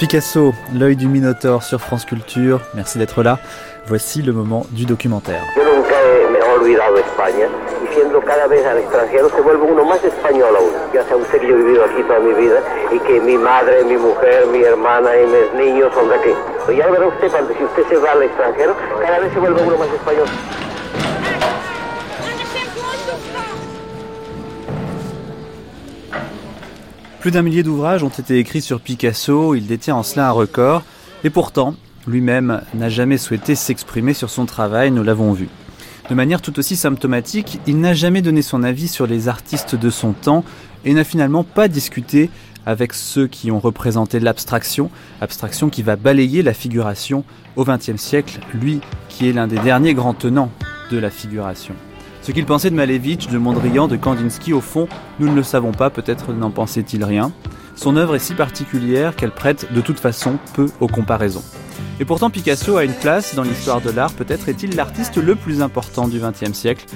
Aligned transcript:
Picasso, 0.00 0.54
l'œil 0.72 0.96
du 0.96 1.08
Minotaure 1.08 1.62
sur 1.62 1.78
France 1.78 2.06
Culture. 2.06 2.62
Merci 2.72 2.96
d'être 2.96 3.22
là. 3.22 3.38
Voici 3.86 4.22
le 4.22 4.32
moment 4.32 4.64
du 4.70 4.86
documentaire. 4.86 5.42
Plus 27.20 27.30
d'un 27.30 27.42
millier 27.42 27.62
d'ouvrages 27.62 28.02
ont 28.02 28.08
été 28.08 28.38
écrits 28.38 28.62
sur 28.62 28.80
Picasso, 28.80 29.54
il 29.54 29.66
détient 29.66 29.94
en 29.94 30.02
cela 30.02 30.28
un 30.28 30.32
record, 30.32 30.82
et 31.22 31.28
pourtant, 31.28 31.74
lui-même 32.06 32.62
n'a 32.72 32.88
jamais 32.88 33.18
souhaité 33.18 33.54
s'exprimer 33.54 34.14
sur 34.14 34.30
son 34.30 34.46
travail, 34.46 34.90
nous 34.90 35.02
l'avons 35.02 35.34
vu. 35.34 35.50
De 36.08 36.14
manière 36.14 36.40
tout 36.40 36.58
aussi 36.58 36.76
symptomatique, 36.76 37.60
il 37.66 37.78
n'a 37.78 37.92
jamais 37.92 38.22
donné 38.22 38.40
son 38.40 38.62
avis 38.62 38.88
sur 38.88 39.06
les 39.06 39.28
artistes 39.28 39.74
de 39.74 39.90
son 39.90 40.12
temps 40.12 40.44
et 40.86 40.94
n'a 40.94 41.04
finalement 41.04 41.44
pas 41.44 41.68
discuté 41.68 42.30
avec 42.64 42.94
ceux 42.94 43.26
qui 43.26 43.50
ont 43.50 43.60
représenté 43.60 44.18
l'abstraction, 44.18 44.90
abstraction 45.20 45.68
qui 45.68 45.82
va 45.82 45.96
balayer 45.96 46.42
la 46.42 46.54
figuration 46.54 47.24
au 47.54 47.66
XXe 47.66 47.96
siècle, 47.96 48.40
lui 48.54 48.80
qui 49.10 49.28
est 49.28 49.34
l'un 49.34 49.46
des 49.46 49.58
derniers 49.58 49.92
grands 49.92 50.14
tenants 50.14 50.50
de 50.90 50.96
la 50.96 51.10
figuration. 51.10 51.74
Ce 52.22 52.32
qu'il 52.32 52.44
pensait 52.44 52.70
de 52.70 52.74
Malevich, 52.74 53.28
de 53.28 53.38
Mondrian, 53.38 53.88
de 53.88 53.96
Kandinsky, 53.96 54.52
au 54.52 54.60
fond, 54.60 54.88
nous 55.18 55.28
ne 55.28 55.34
le 55.34 55.42
savons 55.42 55.72
pas, 55.72 55.90
peut-être 55.90 56.32
n'en 56.32 56.50
pensait-il 56.50 57.02
rien. 57.02 57.32
Son 57.76 57.96
œuvre 57.96 58.16
est 58.16 58.20
si 58.20 58.34
particulière 58.34 59.16
qu'elle 59.16 59.30
prête 59.30 59.72
de 59.72 59.80
toute 59.80 59.98
façon 59.98 60.38
peu 60.54 60.66
aux 60.80 60.86
comparaisons. 60.86 61.42
Et 61.98 62.04
pourtant 62.04 62.28
Picasso 62.28 62.76
a 62.76 62.84
une 62.84 62.92
place 62.92 63.34
dans 63.34 63.42
l'histoire 63.42 63.80
de 63.80 63.90
l'art, 63.90 64.12
peut-être 64.12 64.48
est-il 64.48 64.76
l'artiste 64.76 65.16
le 65.16 65.34
plus 65.34 65.62
important 65.62 66.08
du 66.08 66.18
XXe 66.18 66.52
siècle, 66.52 66.86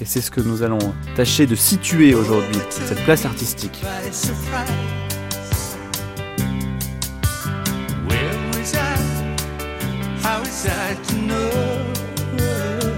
et 0.00 0.04
c'est 0.04 0.20
ce 0.20 0.30
que 0.30 0.40
nous 0.40 0.62
allons 0.62 0.78
tâcher 1.16 1.46
de 1.46 1.54
situer 1.54 2.14
aujourd'hui, 2.14 2.56
cette 2.68 3.02
place 3.04 3.24
artistique. 3.24 3.82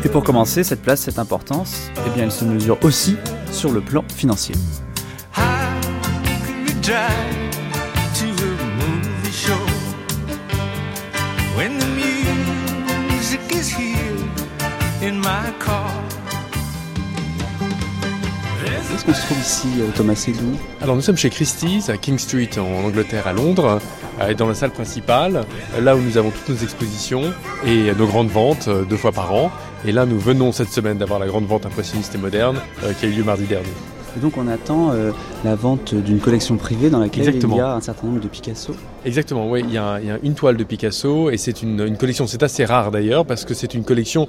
Et 0.07 0.09
pour 0.09 0.23
commencer, 0.23 0.63
cette 0.63 0.83
place, 0.83 1.01
cette 1.01 1.19
importance, 1.19 1.91
eh 2.07 2.11
bien, 2.11 2.23
elle 2.23 2.31
se 2.31 2.45
mesure 2.45 2.79
aussi 2.85 3.17
sur 3.51 3.73
le 3.73 3.81
plan 3.81 4.05
financier. 4.09 4.55
Est-ce 18.95 19.05
qu'on 19.05 19.13
se 19.13 19.27
trouve 19.27 19.39
ici, 19.41 19.69
euh, 19.81 19.89
Thomas 19.95 20.15
Sédou 20.15 20.57
Alors 20.81 20.95
nous 20.95 21.03
sommes 21.03 21.17
chez 21.17 21.31
Christie's 21.31 21.91
à 21.91 21.97
King 21.97 22.17
Street 22.19 22.49
en 22.59 22.87
Angleterre 22.87 23.27
à 23.27 23.33
Londres, 23.33 23.81
euh, 24.21 24.35
dans 24.35 24.47
la 24.47 24.55
salle 24.55 24.71
principale, 24.71 25.45
là 25.81 25.97
où 25.97 26.01
nous 26.01 26.17
avons 26.17 26.31
toutes 26.31 26.49
nos 26.49 26.63
expositions 26.63 27.33
et 27.67 27.93
nos 27.93 28.07
grandes 28.07 28.31
ventes 28.31 28.69
euh, 28.69 28.85
deux 28.85 28.97
fois 28.97 29.13
par 29.13 29.35
an. 29.35 29.51
Et 29.87 29.93
là 29.93 30.07
nous 30.07 30.19
venons 30.19 30.53
cette 30.53 30.71
semaine 30.71 30.99
d'avoir 30.99 31.19
la 31.19 31.27
grande 31.27 31.47
vente 31.47 31.67
impressionniste 31.67 32.15
et 32.15 32.19
moderne 32.19 32.59
qui 32.99 33.07
a 33.07 33.09
eu 33.09 33.13
lieu 33.13 33.25
mardi 33.25 33.45
dernier. 33.45 33.69
Et 34.17 34.21
donc 34.21 34.37
on 34.37 34.49
attend 34.49 34.93
la 35.45 35.55
vente 35.55 35.95
d'une 35.95 36.19
collection 36.19 36.57
privée 36.57 36.91
dans 36.91 36.99
laquelle 36.99 37.35
il 37.35 37.55
y 37.55 37.61
a 37.61 37.75
un 37.75 37.81
certain 37.81 38.07
nombre 38.07 38.21
de 38.21 38.29
Picasso. 38.29 38.75
Exactement, 39.05 39.49
oui, 39.49 39.63
il 39.65 39.73
y 39.73 39.79
a, 39.79 40.01
il 40.01 40.07
y 40.07 40.11
a 40.11 40.19
une 40.23 40.35
toile 40.35 40.57
de 40.57 40.65
Picasso 40.65 41.31
et 41.31 41.37
c'est 41.37 41.63
une, 41.63 41.81
une, 41.81 41.97
collection, 41.97 42.27
c'est 42.27 42.43
assez 42.43 42.65
rare 42.65 42.91
d'ailleurs 42.91 43.27
parce 43.27 43.45
que 43.45 43.55
c'est 43.55 43.75
une 43.75 43.85
collection 43.85 44.27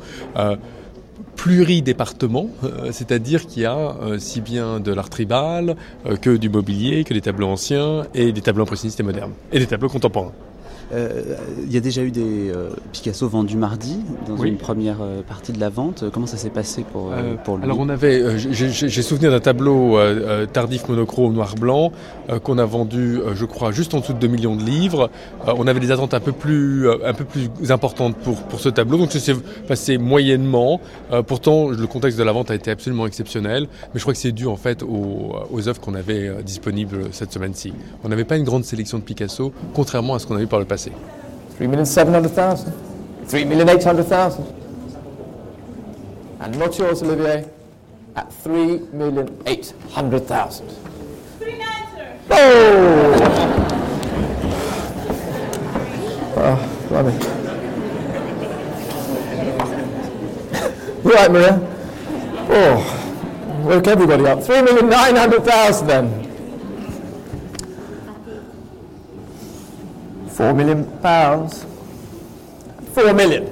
pluridépartement, 1.37 2.49
euh, 2.63 2.89
c'est-à-dire 2.91 3.45
qu'il 3.47 3.63
y 3.63 3.65
a 3.65 3.77
euh, 3.77 4.19
si 4.19 4.41
bien 4.41 4.81
de 4.81 4.91
l'art 4.91 5.09
tribal 5.09 5.77
euh, 6.05 6.17
que 6.17 6.35
du 6.35 6.49
mobilier, 6.49 7.05
que 7.05 7.13
des 7.13 7.21
tableaux 7.21 7.47
anciens 7.47 8.05
et 8.13 8.33
des 8.33 8.41
tableaux 8.41 8.63
impressionnistes 8.63 8.99
et 8.99 9.03
modernes, 9.03 9.33
et 9.53 9.59
des 9.59 9.67
tableaux 9.67 9.87
contemporains. 9.87 10.33
Euh, 10.93 11.35
il 11.63 11.73
y 11.73 11.77
a 11.77 11.81
déjà 11.81 12.01
eu 12.01 12.11
des 12.11 12.49
euh, 12.49 12.69
Picasso 12.93 13.27
vendus 13.27 13.57
mardi 13.57 13.99
dans 14.27 14.37
une 14.37 14.57
première 14.57 15.01
euh, 15.01 15.21
partie 15.21 15.51
de 15.51 15.59
la 15.59 15.69
vente. 15.69 16.05
Comment 16.13 16.27
ça 16.27 16.37
s'est 16.37 16.49
passé 16.49 16.85
pour, 16.91 17.11
pour 17.43 17.57
lui 17.57 17.63
Alors 17.63 17.79
on 17.79 17.89
avait, 17.89 18.37
j'ai 18.37 19.01
souvenir 19.01 19.31
d'un 19.31 19.39
tableau 19.39 19.97
tardif 20.53 20.87
monochrome 20.87 21.33
noir-blanc 21.33 21.91
qu'on 22.43 22.57
a 22.57 22.65
vendu, 22.65 23.19
je 23.33 23.45
crois, 23.45 23.71
juste 23.71 23.93
en 23.93 23.99
dessous 23.99 24.13
de 24.13 24.19
2 24.19 24.27
millions 24.27 24.55
de 24.55 24.63
livres. 24.63 25.09
on 25.45 25.67
avait 25.67 25.79
des 25.79 25.91
attentes 25.91 26.13
un 26.13 26.19
peu 26.19 26.31
plus, 26.31 26.89
un 26.89 27.13
peu 27.13 27.25
plus 27.25 27.49
importantes 27.69 28.15
pour, 28.17 28.43
pour 28.43 28.59
ce 28.59 28.69
tableau, 28.69 28.97
donc 28.97 29.11
ça 29.11 29.19
s'est 29.19 29.35
passé 29.67 29.97
moyennement. 29.97 30.79
pourtant, 31.25 31.69
le 31.69 31.87
contexte 31.87 32.17
de 32.17 32.23
la 32.23 32.31
vente 32.31 32.51
a 32.51 32.55
été 32.55 32.71
absolument 32.71 33.07
exceptionnel, 33.07 33.67
mais 33.93 33.99
je 33.99 34.01
crois 34.01 34.13
que 34.13 34.19
c'est 34.19 34.31
dû 34.31 34.47
en 34.47 34.57
fait 34.57 34.83
aux, 34.83 35.35
aux 35.51 35.67
œuvres 35.67 35.81
qu'on 35.81 35.95
avait 35.95 36.43
disponibles 36.43 37.09
cette 37.11 37.31
semaine-ci. 37.31 37.73
On 38.03 38.09
n'avait 38.09 38.25
pas 38.25 38.37
une 38.37 38.43
grande 38.43 38.63
sélection 38.63 38.97
de 38.97 39.03
Picasso, 39.03 39.51
contrairement 39.73 40.15
à 40.15 40.19
ce 40.19 40.27
qu'on 40.27 40.35
a 40.35 40.41
eu 40.41 40.47
par 40.47 40.59
le 40.59 40.65
passé. 40.65 40.76
3,700,000. 40.85 42.71
3,800,000. 43.25 44.53
And 46.39 46.59
not 46.59 46.77
yours, 46.77 47.01
Olivier, 47.01 47.49
at 48.15 48.29
3,800,000. 48.29 50.75
Oh! 52.29 53.15
oh, 56.37 56.85
blimey. 56.89 57.17
right, 61.03 61.31
Maria. 61.31 61.59
Oh, 62.49 62.77
woke 63.65 63.87
everybody 63.87 64.27
up. 64.27 64.39
3,900,000 64.39 65.87
then. 65.87 66.26
4 70.37 70.55
million 70.55 70.85
pounds. 71.01 71.65
4 72.93 73.13
million. 73.15 73.43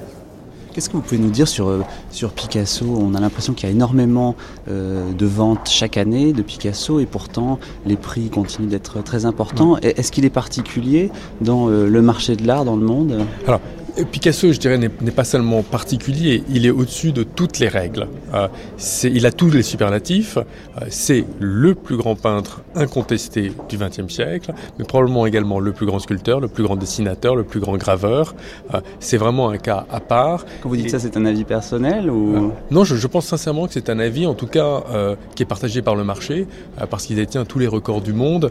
Qu'est-ce 0.72 0.88
que 0.88 0.96
vous 0.96 1.02
pouvez 1.02 1.18
nous 1.18 1.30
dire 1.30 1.48
sur, 1.48 1.68
euh, 1.68 1.82
sur 2.10 2.32
Picasso? 2.32 2.84
On 2.86 3.14
a 3.14 3.20
l'impression 3.20 3.54
qu'il 3.54 3.66
y 3.66 3.72
a 3.72 3.74
énormément 3.74 4.36
euh, 4.68 5.12
de 5.12 5.26
ventes 5.26 5.68
chaque 5.70 5.96
année 5.96 6.32
de 6.32 6.42
Picasso 6.42 7.00
et 7.00 7.06
pourtant 7.06 7.58
les 7.86 7.96
prix 7.96 8.28
continuent 8.28 8.68
d'être 8.68 9.02
très 9.02 9.24
importants. 9.24 9.78
Est-ce 9.78 10.12
qu'il 10.12 10.24
est 10.26 10.30
particulier 10.30 11.10
dans 11.40 11.70
euh, 11.70 11.88
le 11.88 12.02
marché 12.02 12.36
de 12.36 12.46
l'art 12.46 12.64
dans 12.64 12.76
le 12.76 12.84
monde? 12.84 13.24
Alors, 13.48 13.60
Picasso, 14.04 14.52
je 14.52 14.58
dirais, 14.58 14.76
n'est 14.76 14.88
pas 14.88 15.24
seulement 15.24 15.62
particulier, 15.62 16.42
il 16.50 16.66
est 16.66 16.70
au-dessus 16.70 17.12
de 17.12 17.22
toutes 17.22 17.58
les 17.58 17.68
règles. 17.68 18.08
Euh, 18.34 18.48
il 19.04 19.24
a 19.24 19.32
tous 19.32 19.50
les 19.50 19.62
superlatifs. 19.62 20.36
Euh, 20.36 20.84
c'est 20.90 21.24
le 21.38 21.74
plus 21.74 21.96
grand 21.96 22.14
peintre 22.14 22.62
incontesté 22.74 23.52
du 23.68 23.78
XXe 23.78 24.12
siècle, 24.12 24.52
mais 24.78 24.84
probablement 24.84 25.26
également 25.26 25.60
le 25.60 25.72
plus 25.72 25.86
grand 25.86 25.98
sculpteur, 25.98 26.40
le 26.40 26.48
plus 26.48 26.62
grand 26.62 26.76
dessinateur, 26.76 27.36
le 27.36 27.44
plus 27.44 27.60
grand 27.60 27.76
graveur. 27.76 28.34
Euh, 28.74 28.80
c'est 29.00 29.16
vraiment 29.16 29.48
un 29.48 29.56
cas 29.56 29.86
à 29.90 30.00
part. 30.00 30.44
Quand 30.62 30.68
vous 30.68 30.76
dites 30.76 30.90
ça, 30.90 30.98
c'est 30.98 31.16
un 31.16 31.24
avis 31.24 31.44
personnel 31.44 32.10
ou 32.10 32.52
Non, 32.70 32.84
je, 32.84 32.96
je, 32.96 33.06
pense 33.06 33.26
sincèrement 33.26 33.66
que 33.66 33.72
c'est 33.72 33.88
un 33.88 33.98
avis, 33.98 34.26
en 34.26 34.34
tout 34.34 34.46
cas, 34.46 34.82
qui 35.34 35.42
est 35.42 35.46
partagé 35.46 35.80
par 35.80 35.94
le 35.94 36.04
marché, 36.04 36.46
parce 36.90 37.06
qu'il 37.06 37.16
détient 37.16 37.44
tous 37.44 37.58
les 37.58 37.66
records 37.66 38.00
du 38.00 38.12
monde 38.12 38.50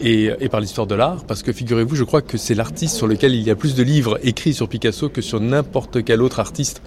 et, 0.00 0.30
et 0.40 0.48
par 0.48 0.60
l'histoire 0.60 0.86
de 0.86 0.94
l'art. 0.94 1.24
Parce 1.24 1.42
que 1.42 1.52
figurez-vous, 1.52 1.94
je 1.94 2.04
crois 2.04 2.22
que 2.22 2.36
c'est 2.36 2.54
l'artiste 2.54 2.96
sur 2.96 3.06
lequel 3.06 3.34
il 3.34 3.42
y 3.42 3.50
a 3.50 3.54
plus 3.54 3.74
de 3.74 3.82
livres 3.82 4.18
écrits 4.22 4.54
sur 4.54 4.68
Picasso 4.72 5.10
que 5.10 5.20
sur 5.20 5.38
n'importe 5.38 6.02
quel 6.02 6.22
autre 6.22 6.40
artiste 6.40 6.80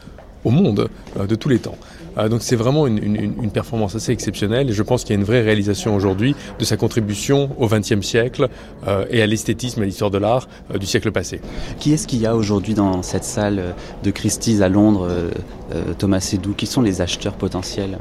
au 0.43 0.49
monde 0.49 0.89
euh, 1.19 1.27
de 1.27 1.35
tous 1.35 1.49
les 1.49 1.59
temps. 1.59 1.77
Euh, 2.17 2.29
donc 2.29 2.41
c'est 2.41 2.55
vraiment 2.55 2.87
une, 2.87 2.97
une, 2.97 3.33
une, 3.41 3.51
performance 3.51 3.95
assez 3.95 4.11
exceptionnelle 4.11 4.69
et 4.69 4.73
je 4.73 4.83
pense 4.83 5.03
qu'il 5.03 5.15
y 5.15 5.17
a 5.17 5.19
une 5.19 5.25
vraie 5.25 5.41
réalisation 5.41 5.95
aujourd'hui 5.95 6.35
de 6.59 6.65
sa 6.65 6.77
contribution 6.77 7.49
au 7.57 7.67
XXe 7.67 8.01
siècle 8.01 8.49
euh, 8.87 9.05
et 9.09 9.21
à 9.21 9.27
l'esthétisme 9.27 9.81
et 9.81 9.83
à 9.83 9.85
l'histoire 9.85 10.11
de 10.11 10.17
l'art 10.17 10.47
euh, 10.73 10.77
du 10.77 10.85
siècle 10.85 11.11
passé. 11.11 11.41
Qui 11.79 11.93
est-ce 11.93 12.07
qu'il 12.07 12.19
y 12.19 12.25
a 12.25 12.35
aujourd'hui 12.35 12.73
dans 12.73 13.01
cette 13.01 13.23
salle 13.23 13.75
de 14.03 14.11
Christie's 14.11 14.61
à 14.61 14.69
Londres, 14.69 15.09
Thomas 15.97 16.19
Sédou? 16.19 16.53
Qui 16.53 16.65
sont 16.65 16.81
les 16.81 17.01
acheteurs 17.01 17.33
potentiels? 17.33 17.97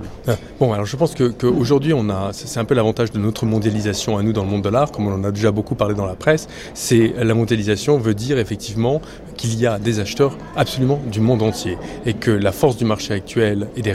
Bon, 0.60 0.72
alors 0.72 0.86
je 0.86 0.96
pense 0.96 1.14
qu'aujourd'hui, 1.14 1.92
on 1.92 2.08
a, 2.10 2.30
c'est 2.32 2.60
un 2.60 2.64
peu 2.64 2.74
l'avantage 2.74 3.10
de 3.12 3.18
notre 3.18 3.46
mondialisation 3.46 4.16
à 4.16 4.22
nous 4.22 4.32
dans 4.32 4.44
le 4.44 4.50
monde 4.50 4.62
de 4.62 4.68
l'art, 4.68 4.90
comme 4.92 5.06
on 5.06 5.14
en 5.14 5.24
a 5.24 5.30
déjà 5.30 5.50
beaucoup 5.50 5.74
parlé 5.74 5.94
dans 5.94 6.06
la 6.06 6.14
presse. 6.14 6.48
C'est 6.74 7.14
la 7.18 7.34
mondialisation 7.34 7.98
veut 7.98 8.14
dire 8.14 8.38
effectivement 8.38 9.00
qu'il 9.36 9.58
y 9.58 9.66
a 9.66 9.78
des 9.78 10.00
acheteurs 10.00 10.36
absolument 10.56 11.00
du 11.10 11.20
monde 11.20 11.42
entier 11.42 11.76
et 12.06 12.14
que 12.14 12.30
la 12.30 12.52
force 12.52 12.76
du 12.76 12.84
marché 12.84 13.14
actuel 13.14 13.68
et 13.76 13.82
des 13.82 13.92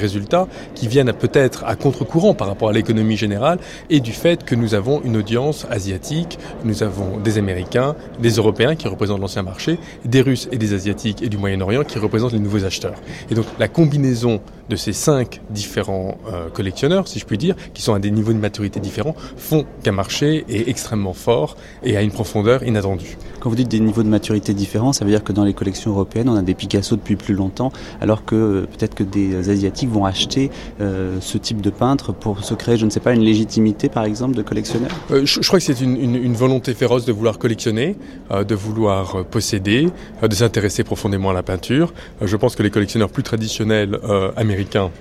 qui 0.76 0.88
viennent 0.88 1.14
peut-être 1.14 1.64
à 1.66 1.76
contre-courant 1.76 2.34
par 2.34 2.48
rapport 2.48 2.70
à 2.70 2.74
l'économie 2.74 3.18
générale 3.18 3.60
et 3.90 4.00
du 4.00 4.12
fait 4.12 4.44
que 4.44 4.56
nous 4.56 4.74
avons 4.74 5.02
une 5.04 5.18
audience 5.18 5.66
asiatique, 5.70 6.38
nous 6.64 6.84
avons 6.84 7.18
des 7.18 7.38
Américains, 7.38 7.96
des 8.20 8.32
Européens 8.32 8.76
qui 8.76 8.88
représentent 8.88 9.22
l'ancien 9.22 9.44
marché, 9.44 9.80
des 10.06 10.22
Russes 10.22 10.48
et 10.52 10.58
des 10.58 10.74
Asiatiques 10.74 11.22
et 11.22 11.30
du 11.30 11.38
Moyen-Orient 11.38 11.84
qui 11.84 12.00
représentent 12.00 12.34
les 12.34 12.40
nouveaux 12.40 12.66
acheteurs. 12.66 13.00
Et 13.30 13.36
donc 13.36 13.46
la 13.60 13.68
combinaison 13.68 14.42
de 14.70 14.76
ces 14.76 14.94
cinq 14.94 15.42
différents 15.50 16.18
euh, 16.32 16.50
collectionneurs, 16.50 17.08
si 17.08 17.20
je 17.20 17.26
puis 17.26 17.38
dire, 17.38 17.56
qui 17.74 17.82
sont 17.82 17.94
à 17.94 18.00
des 18.00 18.12
niveaux 18.12 18.34
de 18.34 18.38
maturité 18.38 18.80
différents, 18.80 19.16
font 19.36 19.66
qu'un 19.84 19.92
marché 19.92 20.46
est 20.48 20.70
extrêmement 20.70 21.14
fort 21.14 21.58
et 21.84 21.98
a 21.98 22.02
une 22.02 22.12
profondeur 22.12 22.64
inattendue. 22.64 23.18
Quand 23.40 23.50
vous 23.50 23.56
dites 23.56 23.70
des 23.70 23.80
niveaux 23.80 24.04
de 24.04 24.10
maturité 24.10 24.54
différents, 24.54 24.92
ça 24.92 25.06
veut 25.06 25.12
dire 25.12 25.24
que 25.24 25.32
dans 25.32 25.46
les 25.46 25.54
collections 25.54 25.92
européennes, 25.92 26.28
on 26.28 26.36
a 26.36 26.42
des 26.42 26.54
Picasso 26.54 26.96
depuis 26.96 27.16
plus 27.16 27.34
longtemps, 27.34 27.72
alors 28.02 28.26
que 28.26 28.36
euh, 28.36 28.62
peut-être 28.62 28.96
que 28.96 29.04
des 29.04 29.50
Asiatiques 29.50 29.90
vont 29.90 30.06
acheter 30.06 30.52
euh, 30.82 31.18
ce 31.22 31.38
type 31.38 31.62
de 31.62 31.70
peintre 31.70 32.12
pour 32.12 32.44
se 32.44 32.54
créer, 32.54 32.78
je 32.78 32.86
ne 32.86 32.90
sais 32.90 33.00
pas, 33.00 33.14
une 33.14 33.24
légitimité 33.24 33.88
par 33.88 34.04
exemple 34.04 34.36
de 34.36 34.42
collectionneur? 34.42 34.92
Euh, 35.12 35.26
je, 35.26 35.40
crois 35.48 35.60
que 35.60 35.66
c'est 35.66 35.80
une, 35.80 36.34
volonté 36.34 36.74
féroce 36.74 37.06
de 37.06 37.12
vouloir 37.12 37.38
collectionner, 37.38 37.96
de 38.32 38.56
vouloir 38.56 39.26
posséder, 39.26 39.88
de 40.22 40.36
s'intéresser 40.36 40.84
profondément 40.84 41.30
à 41.32 41.34
la 41.34 41.44
peinture. 41.44 41.94
je 42.22 42.36
pense 42.38 42.56
que 42.56 42.64
les 42.64 42.70
collectionneurs 42.70 43.10
plus 43.10 43.24
traditionnels 43.24 44.00
américains 44.38 44.92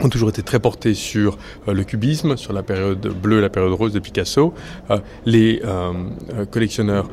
ont 0.00 0.08
toujours 0.08 0.28
été 0.28 0.42
très 0.42 0.60
portés 0.60 0.94
sur 0.94 1.38
le 1.66 1.84
cubisme, 1.84 2.36
sur 2.36 2.52
la 2.52 2.62
période 2.62 3.06
bleue, 3.06 3.40
la 3.40 3.50
période 3.50 3.72
rose 3.72 3.92
de 3.92 3.98
Picasso. 3.98 4.54
les 5.26 5.62
collectionneurs 6.50 7.08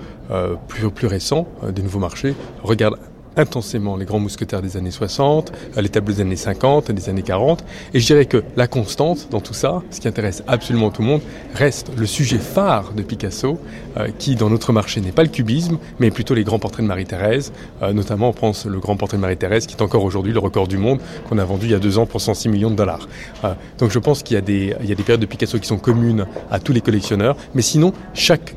plus, 0.68 0.90
plus 0.90 1.08
récents 1.08 1.48
des 1.70 1.84
nouveaux 1.84 2.00
marchés 2.00 2.34
regardent 2.64 2.98
intensément 3.38 3.98
les 3.98 4.06
grands 4.06 4.20
mousquetaires 4.20 4.62
des 4.62 4.78
années 4.78 4.92
60, 4.92 5.52
les 5.78 5.90
tableaux 5.90 6.14
des 6.14 6.22
années 6.22 6.36
50, 6.36 6.92
des 6.92 7.10
années 7.10 7.22
40. 7.22 7.64
Et 7.94 8.00
je 8.00 8.06
dirais 8.06 8.26
que 8.26 8.44
la 8.58 8.68
constante 8.68 9.28
dans 9.30 9.42
tout 9.42 9.54
ça, 9.54 9.82
ce 9.90 10.00
qui 10.00 10.08
intéresse 10.08 10.44
absolument 10.48 10.90
tout 10.90 11.02
le 11.02 11.08
monde, 11.08 11.22
reste 11.54 11.92
le 11.98 12.06
sujet 12.06 12.38
phare 12.38 12.94
de 12.94 13.02
Picasso, 13.02 13.60
euh, 13.98 14.08
qui 14.18 14.36
dans 14.36 14.50
notre 14.50 14.74
marché 14.74 15.02
n'est 15.02 15.12
pas 15.12 15.24
le 15.24 15.30
cubisme, 15.30 15.78
mais 16.00 16.12
plutôt 16.12 16.34
les 16.34 16.44
grands 16.44 16.60
portraits 16.60 16.84
de 16.84 16.88
Marie-Thérèse. 16.88 17.52
Euh, 17.82 17.94
notamment, 17.94 18.30
on 18.30 18.34
pense 18.34 18.66
le 18.66 18.80
grand 18.80 18.96
portrait 18.96 19.18
de 19.18 19.22
Marie-Thérèse, 19.22 19.68
qui 19.68 19.76
est 19.76 19.82
encore 19.82 20.04
aujourd'hui 20.04 20.34
le 20.34 20.40
record 20.40 20.68
du 20.68 20.78
monde, 20.78 21.00
qu'on 21.28 21.38
a 21.38 21.46
vendu 21.46 21.66
il 21.66 21.72
y 21.72 21.76
a 21.76 21.80
deux 21.80 21.98
ans 21.98 22.06
pour 22.06 22.22
106 22.22 22.50
millions 22.50 22.72
de 22.72 22.76
dollars. 22.76 23.08
Euh, 23.44 23.54
donc 23.78 23.92
je 23.92 24.00
pense 24.00 24.24
qu'il 24.24 24.36
y, 24.36 24.38
a 24.38 24.42
des, 24.42 24.76
périodes 24.96 25.22
de 25.22 25.26
Picasso 25.26 25.60
qui 25.60 25.68
sont 25.68 25.78
communes 25.78 26.26
à 26.50 26.60
tous 26.60 26.74
les 26.74 26.82
collectionneurs, 26.82 27.36
mais 27.54 27.62
sinon, 27.62 27.94
chaque 28.14 28.56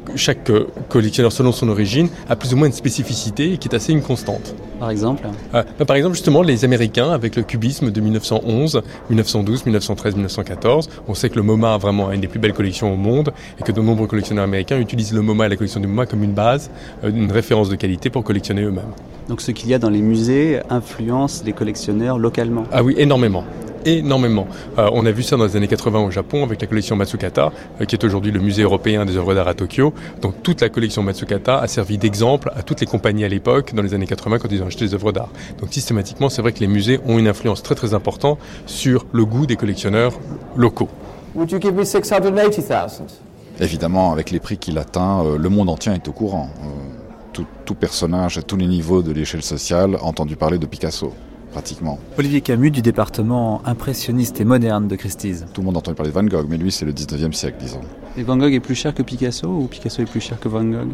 collectionneur, 0.88 1.32
selon 1.32 1.52
son 1.52 1.68
origine, 1.68 2.08
a 2.28 2.36
plus 2.36 2.54
ou 2.54 2.56
moins 2.56 2.66
une 2.66 2.72
spécificité 2.72 3.56
qui 3.58 3.68
est 3.68 3.74
assez 3.74 3.92
une 3.92 4.02
constante 4.02 4.54
par 4.84 4.90
exemple 4.90 5.26
euh, 5.54 5.62
bah, 5.78 5.86
Par 5.86 5.96
exemple, 5.96 6.14
justement, 6.14 6.42
les 6.42 6.66
Américains 6.66 7.10
avec 7.10 7.36
le 7.36 7.42
cubisme 7.42 7.90
de 7.90 8.00
1911, 8.02 8.82
1912, 9.08 9.64
1913, 9.64 10.14
1914. 10.16 10.90
On 11.08 11.14
sait 11.14 11.30
que 11.30 11.36
le 11.36 11.42
MoMA 11.42 11.72
a 11.72 11.78
vraiment 11.78 12.12
une 12.12 12.20
des 12.20 12.28
plus 12.28 12.38
belles 12.38 12.52
collections 12.52 12.92
au 12.92 12.96
monde 12.96 13.32
et 13.58 13.62
que 13.62 13.72
de 13.72 13.80
nombreux 13.80 14.06
collectionneurs 14.06 14.44
américains 14.44 14.78
utilisent 14.78 15.14
le 15.14 15.22
MoMA 15.22 15.46
et 15.46 15.48
la 15.48 15.56
collection 15.56 15.80
du 15.80 15.86
MoMA 15.86 16.04
comme 16.04 16.22
une 16.22 16.34
base, 16.34 16.70
euh, 17.02 17.08
une 17.08 17.32
référence 17.32 17.70
de 17.70 17.76
qualité 17.76 18.10
pour 18.10 18.24
collectionner 18.24 18.60
eux-mêmes. 18.60 18.92
Donc 19.30 19.40
ce 19.40 19.52
qu'il 19.52 19.70
y 19.70 19.74
a 19.74 19.78
dans 19.78 19.88
les 19.88 20.02
musées 20.02 20.60
influence 20.68 21.42
les 21.46 21.54
collectionneurs 21.54 22.18
localement 22.18 22.64
Ah 22.70 22.82
oui, 22.82 22.94
énormément 22.98 23.44
énormément. 23.84 24.46
Euh, 24.78 24.88
on 24.92 25.06
a 25.06 25.10
vu 25.10 25.22
ça 25.22 25.36
dans 25.36 25.44
les 25.44 25.56
années 25.56 25.68
80 25.68 26.00
au 26.00 26.10
Japon 26.10 26.44
avec 26.44 26.60
la 26.60 26.66
collection 26.66 26.96
Matsukata, 26.96 27.52
euh, 27.80 27.84
qui 27.84 27.94
est 27.94 28.04
aujourd'hui 28.04 28.32
le 28.32 28.40
musée 28.40 28.62
européen 28.62 29.04
des 29.04 29.16
œuvres 29.16 29.34
d'art 29.34 29.48
à 29.48 29.54
Tokyo. 29.54 29.92
Donc 30.20 30.42
toute 30.42 30.60
la 30.60 30.68
collection 30.68 31.02
Matsukata 31.02 31.58
a 31.58 31.66
servi 31.68 31.98
d'exemple 31.98 32.50
à 32.54 32.62
toutes 32.62 32.80
les 32.80 32.86
compagnies 32.86 33.24
à 33.24 33.28
l'époque, 33.28 33.74
dans 33.74 33.82
les 33.82 33.94
années 33.94 34.06
80, 34.06 34.38
quand 34.38 34.48
ils 34.50 34.62
ont 34.62 34.66
acheté 34.66 34.86
des 34.86 34.94
œuvres 34.94 35.12
d'art. 35.12 35.30
Donc 35.60 35.72
systématiquement, 35.72 36.28
c'est 36.28 36.42
vrai 36.42 36.52
que 36.52 36.60
les 36.60 36.66
musées 36.66 37.00
ont 37.06 37.18
une 37.18 37.28
influence 37.28 37.62
très 37.62 37.74
très 37.74 37.94
importante 37.94 38.38
sur 38.66 39.06
le 39.12 39.24
goût 39.24 39.46
des 39.46 39.56
collectionneurs 39.56 40.12
locaux. 40.56 40.88
Would 41.34 41.50
you 41.50 41.60
give 41.60 41.74
me 41.74 41.84
680,000 41.84 42.50
Évidemment, 43.60 44.12
avec 44.12 44.30
les 44.30 44.40
prix 44.40 44.58
qu'il 44.58 44.78
atteint, 44.78 45.24
euh, 45.24 45.38
le 45.38 45.48
monde 45.48 45.68
entier 45.68 45.92
est 45.92 46.08
au 46.08 46.12
courant. 46.12 46.50
Tout, 47.32 47.46
tout 47.64 47.74
personnage 47.74 48.38
à 48.38 48.42
tous 48.42 48.56
les 48.56 48.66
niveaux 48.66 49.02
de 49.02 49.10
l'échelle 49.10 49.42
sociale 49.42 49.96
a 49.96 50.04
entendu 50.04 50.36
parler 50.36 50.58
de 50.58 50.66
Picasso 50.66 51.12
pratiquement. 51.54 51.98
Olivier 52.18 52.40
Camus 52.40 52.72
du 52.72 52.82
département 52.82 53.62
impressionniste 53.64 54.40
et 54.40 54.44
moderne 54.44 54.88
de 54.88 54.96
Christie's. 54.96 55.44
Tout 55.54 55.60
le 55.60 55.66
monde 55.66 55.76
entend 55.76 55.94
parler 55.94 56.10
de 56.10 56.14
Van 56.14 56.24
Gogh, 56.24 56.46
mais 56.50 56.58
lui 56.58 56.72
c'est 56.72 56.84
le 56.84 56.92
19e 56.92 57.32
siècle, 57.32 57.56
disons. 57.60 57.80
Et 58.18 58.24
Van 58.24 58.36
Gogh 58.36 58.52
est 58.52 58.60
plus 58.60 58.74
cher 58.74 58.92
que 58.92 59.02
Picasso 59.02 59.48
ou 59.48 59.66
Picasso 59.68 60.02
est 60.02 60.10
plus 60.10 60.20
cher 60.20 60.38
que 60.40 60.48
Van 60.48 60.64
Gogh? 60.64 60.90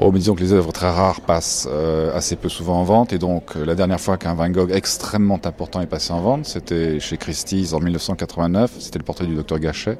Oh, 0.00 0.12
mais 0.12 0.18
disons 0.18 0.34
que 0.34 0.40
les 0.40 0.52
œuvres 0.52 0.72
très 0.72 0.90
rares 0.90 1.20
passent 1.20 1.68
euh, 1.70 2.16
assez 2.16 2.36
peu 2.36 2.48
souvent 2.48 2.80
en 2.80 2.84
vente. 2.84 3.12
Et 3.12 3.18
donc, 3.18 3.56
euh, 3.56 3.64
la 3.64 3.74
dernière 3.74 4.00
fois 4.00 4.16
qu'un 4.16 4.34
Van 4.34 4.48
Gogh 4.48 4.70
extrêmement 4.70 5.40
important 5.44 5.80
est 5.80 5.86
passé 5.86 6.12
en 6.12 6.20
vente, 6.20 6.46
c'était 6.46 7.00
chez 7.00 7.16
Christie's 7.16 7.72
en 7.72 7.80
1989. 7.80 8.70
C'était 8.78 8.98
le 8.98 9.04
portrait 9.04 9.26
du 9.26 9.34
docteur 9.34 9.58
Gachet. 9.58 9.98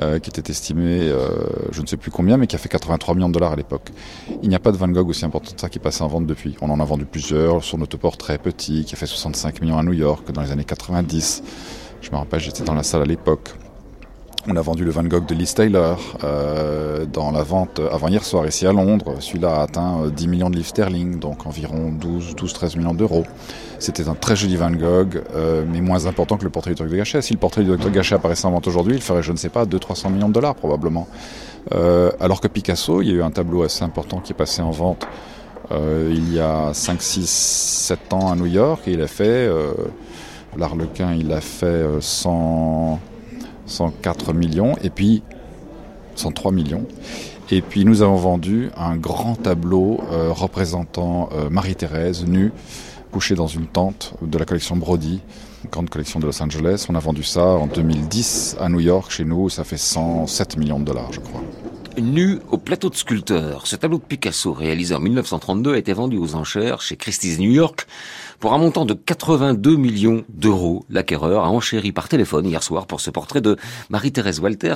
Euh, 0.00 0.18
qui 0.18 0.30
était 0.30 0.50
estimé, 0.50 1.00
euh, 1.02 1.28
je 1.70 1.82
ne 1.82 1.86
sais 1.86 1.98
plus 1.98 2.10
combien, 2.10 2.38
mais 2.38 2.46
qui 2.46 2.56
a 2.56 2.58
fait 2.58 2.70
83 2.70 3.14
millions 3.14 3.28
de 3.28 3.34
dollars 3.34 3.52
à 3.52 3.56
l'époque. 3.56 3.90
Il 4.42 4.48
n'y 4.48 4.54
a 4.54 4.58
pas 4.58 4.72
de 4.72 4.78
Van 4.78 4.88
Gogh 4.88 5.10
aussi 5.10 5.26
important 5.26 5.52
que 5.54 5.60
ça 5.60 5.68
qui 5.68 5.78
est 5.78 5.82
passé 5.82 6.02
en 6.02 6.08
vente 6.08 6.26
depuis. 6.26 6.56
On 6.62 6.70
en 6.70 6.80
a 6.80 6.84
vendu 6.84 7.04
plusieurs, 7.04 7.62
son 7.62 7.80
autoportrait 7.82 8.38
petit, 8.38 8.86
qui 8.86 8.94
a 8.94 8.98
fait 8.98 9.06
65 9.06 9.60
millions 9.60 9.76
à 9.76 9.82
New 9.82 9.92
York 9.92 10.32
dans 10.32 10.40
les 10.40 10.50
années 10.50 10.64
90. 10.64 11.42
Je 12.00 12.10
me 12.10 12.16
rappelle, 12.16 12.40
j'étais 12.40 12.64
dans 12.64 12.74
la 12.74 12.82
salle 12.82 13.02
à 13.02 13.04
l'époque. 13.04 13.50
On 14.48 14.56
a 14.56 14.60
vendu 14.60 14.84
le 14.84 14.90
Van 14.90 15.04
Gogh 15.04 15.24
de 15.24 15.34
Liz 15.34 15.54
Taylor 15.54 16.00
euh, 16.24 17.06
dans 17.06 17.30
la 17.30 17.44
vente 17.44 17.80
avant 17.92 18.08
hier 18.08 18.24
soir 18.24 18.44
ici 18.46 18.66
à 18.66 18.72
Londres. 18.72 19.14
Celui-là 19.20 19.60
a 19.60 19.62
atteint 19.62 20.08
10 20.08 20.26
millions 20.26 20.50
de 20.50 20.56
livres 20.56 20.68
sterling, 20.68 21.20
donc 21.20 21.46
environ 21.46 21.92
12, 21.92 22.34
12 22.34 22.52
13 22.52 22.76
millions 22.76 22.94
d'euros. 22.94 23.24
C'était 23.78 24.08
un 24.08 24.14
très 24.14 24.34
joli 24.34 24.56
Van 24.56 24.72
Gogh, 24.72 25.22
euh, 25.34 25.64
mais 25.70 25.80
moins 25.80 26.06
important 26.06 26.36
que 26.36 26.44
le 26.44 26.50
portrait 26.50 26.74
du 26.74 26.82
Dr 26.82 26.96
Gachet. 26.96 27.22
Si 27.22 27.32
le 27.32 27.38
portrait 27.38 27.62
du 27.62 27.70
Dr 27.70 27.90
Gachet 27.90 28.16
apparaissait 28.16 28.46
en 28.46 28.50
vente 28.50 28.66
aujourd'hui, 28.66 28.96
il 28.96 29.02
ferait, 29.02 29.22
je 29.22 29.30
ne 29.30 29.36
sais 29.36 29.48
pas, 29.48 29.64
200-300 29.64 30.12
millions 30.12 30.28
de 30.28 30.34
dollars 30.34 30.56
probablement. 30.56 31.06
Euh, 31.72 32.10
alors 32.18 32.40
que 32.40 32.48
Picasso, 32.48 33.00
il 33.00 33.08
y 33.08 33.10
a 33.12 33.14
eu 33.14 33.22
un 33.22 33.30
tableau 33.30 33.62
assez 33.62 33.84
important 33.84 34.18
qui 34.18 34.32
est 34.32 34.36
passé 34.36 34.60
en 34.60 34.72
vente 34.72 35.06
euh, 35.70 36.12
il 36.12 36.34
y 36.34 36.40
a 36.40 36.70
5, 36.72 37.00
6, 37.00 37.28
7 37.28 38.12
ans 38.12 38.32
à 38.32 38.36
New 38.36 38.46
York, 38.46 38.82
et 38.86 38.92
il 38.92 39.00
a 39.00 39.06
fait, 39.06 39.24
euh, 39.24 39.72
l'Arlequin, 40.56 41.14
il 41.14 41.32
a 41.32 41.40
fait 41.40 41.84
100, 42.00 42.98
104 43.66 44.32
millions, 44.32 44.76
et 44.82 44.90
puis 44.90 45.22
103 46.16 46.52
millions. 46.52 46.86
Et 47.50 47.60
puis 47.60 47.84
nous 47.84 48.02
avons 48.02 48.16
vendu 48.16 48.70
un 48.76 48.96
grand 48.96 49.34
tableau 49.34 50.00
euh, 50.10 50.32
représentant 50.32 51.28
euh, 51.32 51.50
Marie-Thérèse 51.50 52.24
nue 52.26 52.52
couché 53.12 53.34
dans 53.34 53.46
une 53.46 53.66
tente 53.66 54.14
de 54.22 54.38
la 54.38 54.46
collection 54.46 54.74
Brody, 54.74 55.20
grande 55.70 55.90
collection 55.90 56.18
de 56.18 56.24
Los 56.24 56.42
Angeles. 56.42 56.86
On 56.88 56.94
a 56.94 56.98
vendu 56.98 57.22
ça 57.22 57.44
en 57.44 57.66
2010 57.66 58.56
à 58.58 58.70
New 58.70 58.80
York, 58.80 59.10
chez 59.10 59.24
nous, 59.24 59.50
ça 59.50 59.64
fait 59.64 59.76
107 59.76 60.56
millions 60.56 60.80
de 60.80 60.86
dollars, 60.86 61.12
je 61.12 61.20
crois. 61.20 61.42
Nu 61.98 62.38
au 62.50 62.56
plateau 62.56 62.88
de 62.88 62.94
sculpteur, 62.94 63.66
ce 63.66 63.76
tableau 63.76 63.98
de 63.98 64.02
Picasso 64.02 64.54
réalisé 64.54 64.94
en 64.94 65.00
1932 65.00 65.74
a 65.74 65.76
été 65.76 65.92
vendu 65.92 66.16
aux 66.16 66.34
enchères 66.34 66.80
chez 66.80 66.96
Christie's 66.96 67.38
New 67.38 67.50
York 67.50 67.86
pour 68.42 68.54
un 68.54 68.58
montant 68.58 68.84
de 68.84 68.92
82 68.92 69.76
millions 69.76 70.24
d'euros. 70.28 70.80
L'acquéreur 70.90 71.44
a 71.44 71.50
enchéri 71.50 71.92
par 71.92 72.08
téléphone 72.08 72.44
hier 72.44 72.60
soir 72.60 72.88
pour 72.88 72.98
ce 72.98 73.08
portrait 73.12 73.40
de 73.40 73.54
Marie-Thérèse 73.88 74.40
Walter 74.40 74.74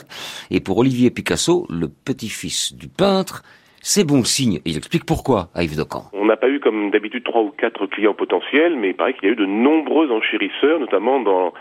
et 0.53 0.61
pour 0.61 0.79
Olivier 0.79 1.11
Picasso, 1.11 1.67
le 1.69 1.89
petit-fils 1.89 2.77
du 2.77 2.87
peintre, 2.87 3.43
c'est 3.83 4.07
bon 4.07 4.23
signe. 4.23 4.61
il 4.65 4.77
explique 4.77 5.05
pourquoi 5.05 5.49
à 5.53 5.65
Yves 5.65 5.77
Docamp. 5.77 6.05
On 6.13 6.27
n'a 6.27 6.37
pas 6.37 6.49
eu 6.49 6.61
comme 6.61 6.93
d'habitude 6.93 7.25
trois 7.25 7.43
ou 7.43 7.51
quatre 7.51 7.87
clients 7.87 8.15
potentiels, 8.15 8.77
mais 8.77 8.91
il 8.91 8.95
paraît 8.95 9.15
qu'il 9.15 9.25
y 9.25 9.31
a 9.31 9.33
eu 9.33 9.37
de 9.37 9.47
nombreux 9.47 10.13
enchérisseurs, 10.13 10.79
notamment 10.79 11.19
dans 11.19 11.53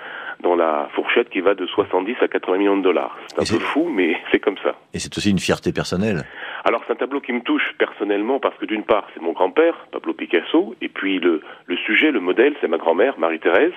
dans 0.42 0.56
la 0.56 0.90
fourchette 0.94 1.30
qui 1.30 1.42
va 1.42 1.56
de 1.56 1.66
70 1.66 2.16
à 2.22 2.28
80 2.28 2.58
millions 2.58 2.78
de 2.78 2.84
dollars. 2.84 3.18
C'est 3.28 3.42
un 3.42 3.58
peu 3.58 3.64
fou, 3.64 3.90
mais 3.90 4.18
c'est 4.32 4.40
comme 4.40 4.58
ça. 4.64 4.76
Et 4.94 5.00
c'est 5.00 5.16
aussi 5.18 5.32
une 5.32 5.40
fierté 5.40 5.72
personnelle. 5.72 6.24
Alors 6.64 6.82
c'est 6.86 6.94
un 6.94 6.98
tableau 6.98 7.22
qui 7.22 7.34
me 7.34 7.42
touche 7.42 7.74
personnellement 7.78 8.40
parce 8.40 8.58
que 8.58 8.66
d'une 8.66 8.84
part 8.84 9.08
c'est 9.14 9.22
mon 9.22 9.34
grand-père, 9.34 9.88
Pablo 9.92 10.14
Picasso, 10.14 10.76
et 10.82 10.90
puis 10.90 11.20
le, 11.20 11.42
le 11.68 11.78
sujet, 11.78 12.12
le 12.12 12.20
modèle, 12.20 12.56
c'est 12.62 12.68
ma 12.68 12.78
grand-mère, 12.78 13.20
Marie-Thérèse, 13.20 13.74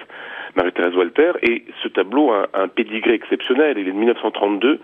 Marie-Thérèse 0.57 0.97
Walter, 0.97 1.33
et 1.43 1.65
ce 1.83 1.89
tableau 1.89 2.33
a 2.33 2.49
un, 2.55 2.65
un 2.65 2.69
pédigré 2.69 3.13
exceptionnel. 3.13 3.79
Il 3.79 3.89
est 3.89 3.93
de 3.93 3.97
1932 3.99 4.81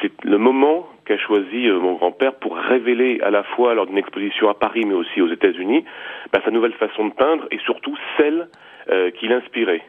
c'est 0.00 0.12
le 0.24 0.38
moment 0.38 0.88
qu'a 1.04 1.18
choisi 1.18 1.68
euh, 1.68 1.78
mon 1.78 1.94
grand-père 1.94 2.34
pour 2.34 2.56
révéler 2.56 3.20
à 3.22 3.30
la 3.30 3.42
fois 3.42 3.74
lors 3.74 3.86
d'une 3.86 3.98
exposition 3.98 4.48
à 4.48 4.54
Paris 4.54 4.84
mais 4.86 4.94
aussi 4.94 5.20
aux 5.20 5.28
États-Unis 5.28 5.84
bah, 6.32 6.40
sa 6.44 6.50
nouvelle 6.50 6.74
façon 6.74 7.08
de 7.08 7.12
peindre 7.12 7.46
et 7.50 7.58
surtout 7.58 7.96
celle 8.16 8.48
euh, 8.90 9.10
qui 9.10 9.28
l'inspirait. 9.28 9.82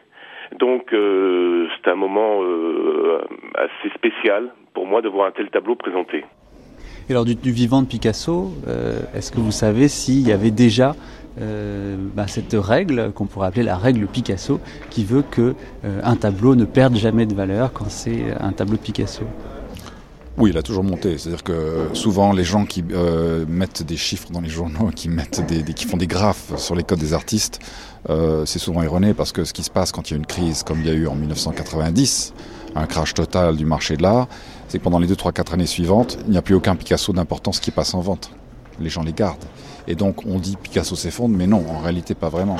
Donc 0.58 0.92
euh, 0.92 1.66
c'est 1.76 1.90
un 1.90 1.96
moment 1.96 2.42
euh, 2.42 3.20
assez 3.54 3.92
spécial 3.94 4.50
pour 4.72 4.86
moi 4.86 5.02
de 5.02 5.08
voir 5.08 5.26
un 5.26 5.32
tel 5.32 5.50
tableau 5.50 5.74
présenté. 5.74 6.24
Et 7.08 7.12
lors 7.12 7.24
du, 7.24 7.34
du 7.34 7.50
vivant 7.50 7.82
de 7.82 7.86
Picasso, 7.86 8.52
euh, 8.66 9.00
est-ce 9.14 9.30
que 9.32 9.38
vous 9.38 9.50
savez 9.50 9.88
s'il 9.88 10.26
y 10.26 10.32
avait 10.32 10.50
déjà 10.50 10.94
bah, 12.14 12.28
cette 12.28 12.54
règle 12.54 13.10
qu'on 13.12 13.26
pourrait 13.26 13.48
appeler 13.48 13.64
la 13.64 13.76
règle 13.76 14.06
Picasso, 14.06 14.60
qui 14.88 15.04
veut 15.04 15.24
que 15.28 15.56
un 15.82 16.14
tableau 16.14 16.54
ne 16.54 16.64
perde 16.64 16.94
jamais 16.94 17.26
de 17.26 17.34
valeur 17.34 17.72
quand 17.72 17.90
c'est 17.90 18.32
un 18.38 18.52
tableau 18.52 18.76
de 18.76 18.82
Picasso? 18.82 19.24
Oui, 20.36 20.50
il 20.50 20.58
a 20.58 20.62
toujours 20.62 20.82
monté. 20.82 21.16
C'est-à-dire 21.16 21.44
que 21.44 21.88
souvent 21.92 22.32
les 22.32 22.42
gens 22.42 22.64
qui 22.64 22.84
euh, 22.92 23.44
mettent 23.48 23.84
des 23.84 23.96
chiffres 23.96 24.28
dans 24.32 24.40
les 24.40 24.48
journaux, 24.48 24.90
qui 24.94 25.08
mettent 25.08 25.46
des, 25.46 25.62
qui 25.74 25.84
font 25.84 25.96
des 25.96 26.08
graphes 26.08 26.56
sur 26.56 26.74
les 26.74 26.82
codes 26.82 26.98
des 26.98 27.12
artistes, 27.12 27.60
euh, 28.10 28.44
c'est 28.44 28.58
souvent 28.58 28.82
erroné 28.82 29.14
parce 29.14 29.30
que 29.30 29.44
ce 29.44 29.52
qui 29.52 29.62
se 29.62 29.70
passe 29.70 29.92
quand 29.92 30.10
il 30.10 30.14
y 30.14 30.16
a 30.16 30.18
une 30.18 30.26
crise 30.26 30.64
comme 30.64 30.80
il 30.80 30.86
y 30.86 30.90
a 30.90 30.94
eu 30.94 31.06
en 31.06 31.14
1990, 31.14 32.34
un 32.74 32.86
crash 32.86 33.14
total 33.14 33.56
du 33.56 33.64
marché 33.64 33.96
de 33.96 34.02
l'art, 34.02 34.26
c'est 34.66 34.78
que 34.78 34.84
pendant 34.84 34.98
les 34.98 35.06
2, 35.06 35.14
3, 35.14 35.30
4 35.30 35.54
années 35.54 35.66
suivantes, 35.66 36.18
il 36.26 36.32
n'y 36.32 36.36
a 36.38 36.42
plus 36.42 36.56
aucun 36.56 36.74
Picasso 36.74 37.12
d'importance 37.12 37.60
qui 37.60 37.70
passe 37.70 37.94
en 37.94 38.00
vente. 38.00 38.32
Les 38.80 38.90
gens 38.90 39.04
les 39.04 39.12
gardent. 39.12 39.44
Et 39.86 39.94
donc 39.94 40.26
on 40.26 40.40
dit 40.40 40.56
Picasso 40.60 40.96
s'effondre, 40.96 41.36
mais 41.36 41.46
non, 41.46 41.64
en 41.70 41.78
réalité 41.78 42.16
pas 42.16 42.28
vraiment. 42.28 42.56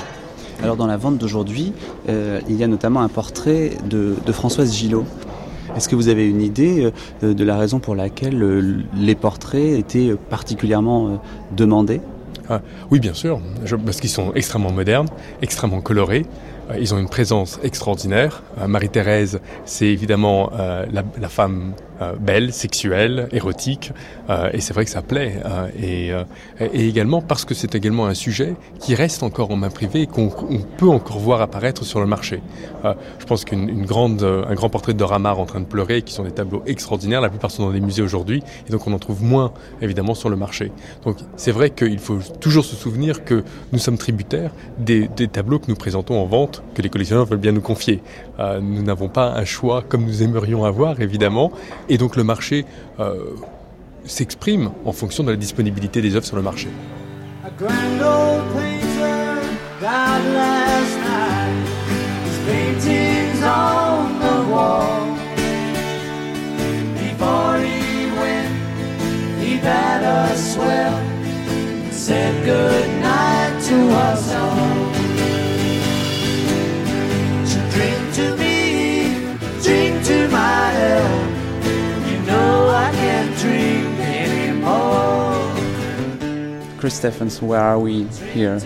Alors 0.63 0.77
dans 0.77 0.87
la 0.87 0.97
vente 0.97 1.19
d'aujourd'hui, 1.19 1.73
euh, 2.09 2.41
il 2.49 2.55
y 2.55 2.63
a 2.63 2.69
notamment 2.69 3.01
un 3.01 3.09
portrait 3.09 3.73
de, 3.91 4.15
de 4.25 4.33
Françoise 4.33 4.73
Gillot. 4.73 5.05
Est-ce 5.77 5.89
que 5.89 5.97
vous 5.97 6.09
avez 6.09 6.29
une 6.29 6.43
idée 6.43 6.93
euh, 7.23 7.35
de 7.35 7.45
la 7.45 7.57
raison 7.57 7.79
pour 7.79 7.95
laquelle 7.95 8.43
euh, 8.43 8.83
les 8.97 9.15
portraits 9.15 9.79
étaient 9.79 10.15
particulièrement 10.31 11.09
euh, 11.09 11.11
demandés? 11.57 12.01
Ah, 12.49 12.61
Oui, 12.91 13.01
bien 13.01 13.15
sûr, 13.15 13.41
parce 13.85 14.01
qu'ils 14.01 14.11
sont 14.11 14.33
extrêmement 14.35 14.73
modernes, 14.73 15.09
extrêmement 15.41 15.81
colorés. 15.81 16.27
Ils 16.79 16.95
ont 16.95 16.99
une 16.99 17.09
présence 17.09 17.61
extraordinaire. 17.63 18.43
Marie-Thérèse, 18.67 19.41
c'est 19.65 19.87
évidemment 19.87 20.51
euh, 20.59 20.87
la, 21.21 21.29
femme 21.29 21.73
euh, 22.05 22.17
belle, 22.19 22.53
sexuelle, 22.53 23.29
érotique, 23.33 23.93
euh, 24.31 24.51
et 24.53 24.61
c'est 24.61 24.75
vrai 24.75 24.85
que 24.85 24.91
ça 24.91 25.03
plaît. 25.03 25.35
Et, 25.81 26.11
et, 26.61 26.89
également 26.89 27.21
parce 27.21 27.45
que 27.45 27.55
c'est 27.55 27.75
également 27.75 28.07
un 28.07 28.15
sujet 28.15 28.55
qui 28.81 28.95
reste 28.95 29.23
encore 29.23 29.51
en 29.51 29.57
main 29.57 29.71
privée 29.71 30.03
et 30.03 30.07
qu'on 30.07 30.31
peut 30.79 30.89
encore 30.89 31.19
voir 31.19 31.41
apparaître 31.41 31.85
sur 31.85 32.01
le 32.01 32.07
marché. 32.07 32.41
je 32.85 33.25
pense 33.27 33.45
qu'une 33.45 33.85
grande, 33.85 34.23
un 34.23 34.55
grand 34.55 34.69
portrait 34.69 34.95
de 34.95 35.05
Ramar 35.05 35.39
en 35.41 35.47
train 35.47 35.61
de 35.61 35.67
pleurer, 35.67 36.03
qui 36.03 36.13
sont 36.13 36.25
des 36.25 36.31
tableaux 36.31 36.63
extraordinaires, 36.67 37.21
la 37.21 37.29
plupart 37.29 37.51
sont 37.51 37.65
dans 37.65 37.73
des 37.73 37.81
musées 37.81 38.03
aujourd'hui, 38.03 38.43
et 38.69 38.71
donc 38.71 38.87
on 38.87 38.93
en 38.93 38.99
trouve 38.99 39.23
moins 39.23 39.53
évidemment 39.81 40.15
sur 40.15 40.29
le 40.29 40.37
marché. 40.37 40.73
Donc 41.05 41.19
c'est 41.37 41.53
vrai 41.53 41.71
qu'il 41.71 41.99
faut 41.99 42.19
toujours 42.41 42.65
se 42.65 42.77
souvenir 42.77 43.25
que 43.25 43.45
nous 43.73 43.79
sommes 43.79 43.99
tributaires 43.99 44.53
des, 44.79 45.09
tableaux 45.33 45.59
que 45.59 45.69
nous 45.69 45.77
présentons 45.77 46.21
en 46.21 46.27
vente 46.27 46.63
que 46.75 46.83
les 46.83 46.89
collectionneurs 46.89 47.27
veulent 47.27 47.39
bien 47.39 47.53
nous 47.53 47.61
confier. 47.61 48.03
Euh, 48.39 48.61
nous 48.61 48.83
n'avons 48.83 49.09
pas 49.09 49.33
un 49.33 49.45
choix 49.45 49.83
comme 49.83 50.05
nous 50.05 50.23
aimerions 50.23 50.65
avoir, 50.65 51.01
évidemment, 51.01 51.53
donc 51.99 52.17
le 52.17 52.25
marché 52.25 52.65
euh, 53.01 53.15
s'exprime 54.05 54.71
en 54.85 54.93
fonction 54.93 55.25
de 55.25 55.31
la 55.31 55.37
disponibilité 55.37 56.03
des 56.03 56.17
œuvres 56.17 56.27
sur 56.27 56.37
le 56.37 56.43
marché. 56.43 56.69
Chris 86.85 86.97
Stephens, 86.97 87.41
where 87.41 87.63
are 87.63 87.79
we 87.79 88.05
here? 88.35 88.61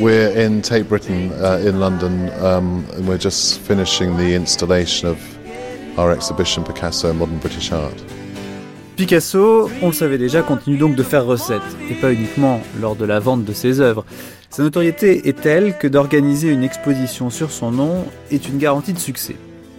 We're 0.00 0.30
in 0.30 0.62
Tate 0.62 0.88
Britain 0.88 1.32
uh, 1.42 1.60
in 1.60 1.80
London, 1.80 2.30
um, 2.40 2.86
and 2.94 3.08
we're 3.08 3.18
just 3.18 3.58
finishing 3.62 4.16
the 4.16 4.32
installation 4.36 5.08
of 5.08 5.18
our 5.98 6.12
exhibition 6.12 6.62
Picasso 6.62 7.12
Modern 7.12 7.38
British 7.38 7.72
Art. 7.72 8.00
Picasso, 8.96 9.68
on 9.82 9.88
le 9.88 9.92
savait 9.92 10.18
déjà, 10.18 10.42
continue 10.42 10.76
donc 10.76 10.94
de 10.94 11.02
faire 11.02 11.26
recette, 11.26 11.62
et 11.90 11.94
pas 11.94 12.12
uniquement 12.12 12.60
lors 12.80 12.94
de 12.94 13.06
la 13.06 13.18
vente 13.18 13.44
de 13.44 13.52
ses 13.52 13.80
œuvres. 13.80 14.04
Sa 14.50 14.62
notoriété 14.62 15.28
est 15.28 15.40
telle 15.40 15.76
que 15.76 15.88
d'organiser 15.88 16.50
une 16.50 16.62
exposition 16.62 17.28
sur 17.28 17.50
son 17.50 17.72
nom 17.72 18.04
est 18.30 18.46
une 18.46 18.58
garantie 18.58 18.92
de 18.92 19.00
succès. 19.00 19.34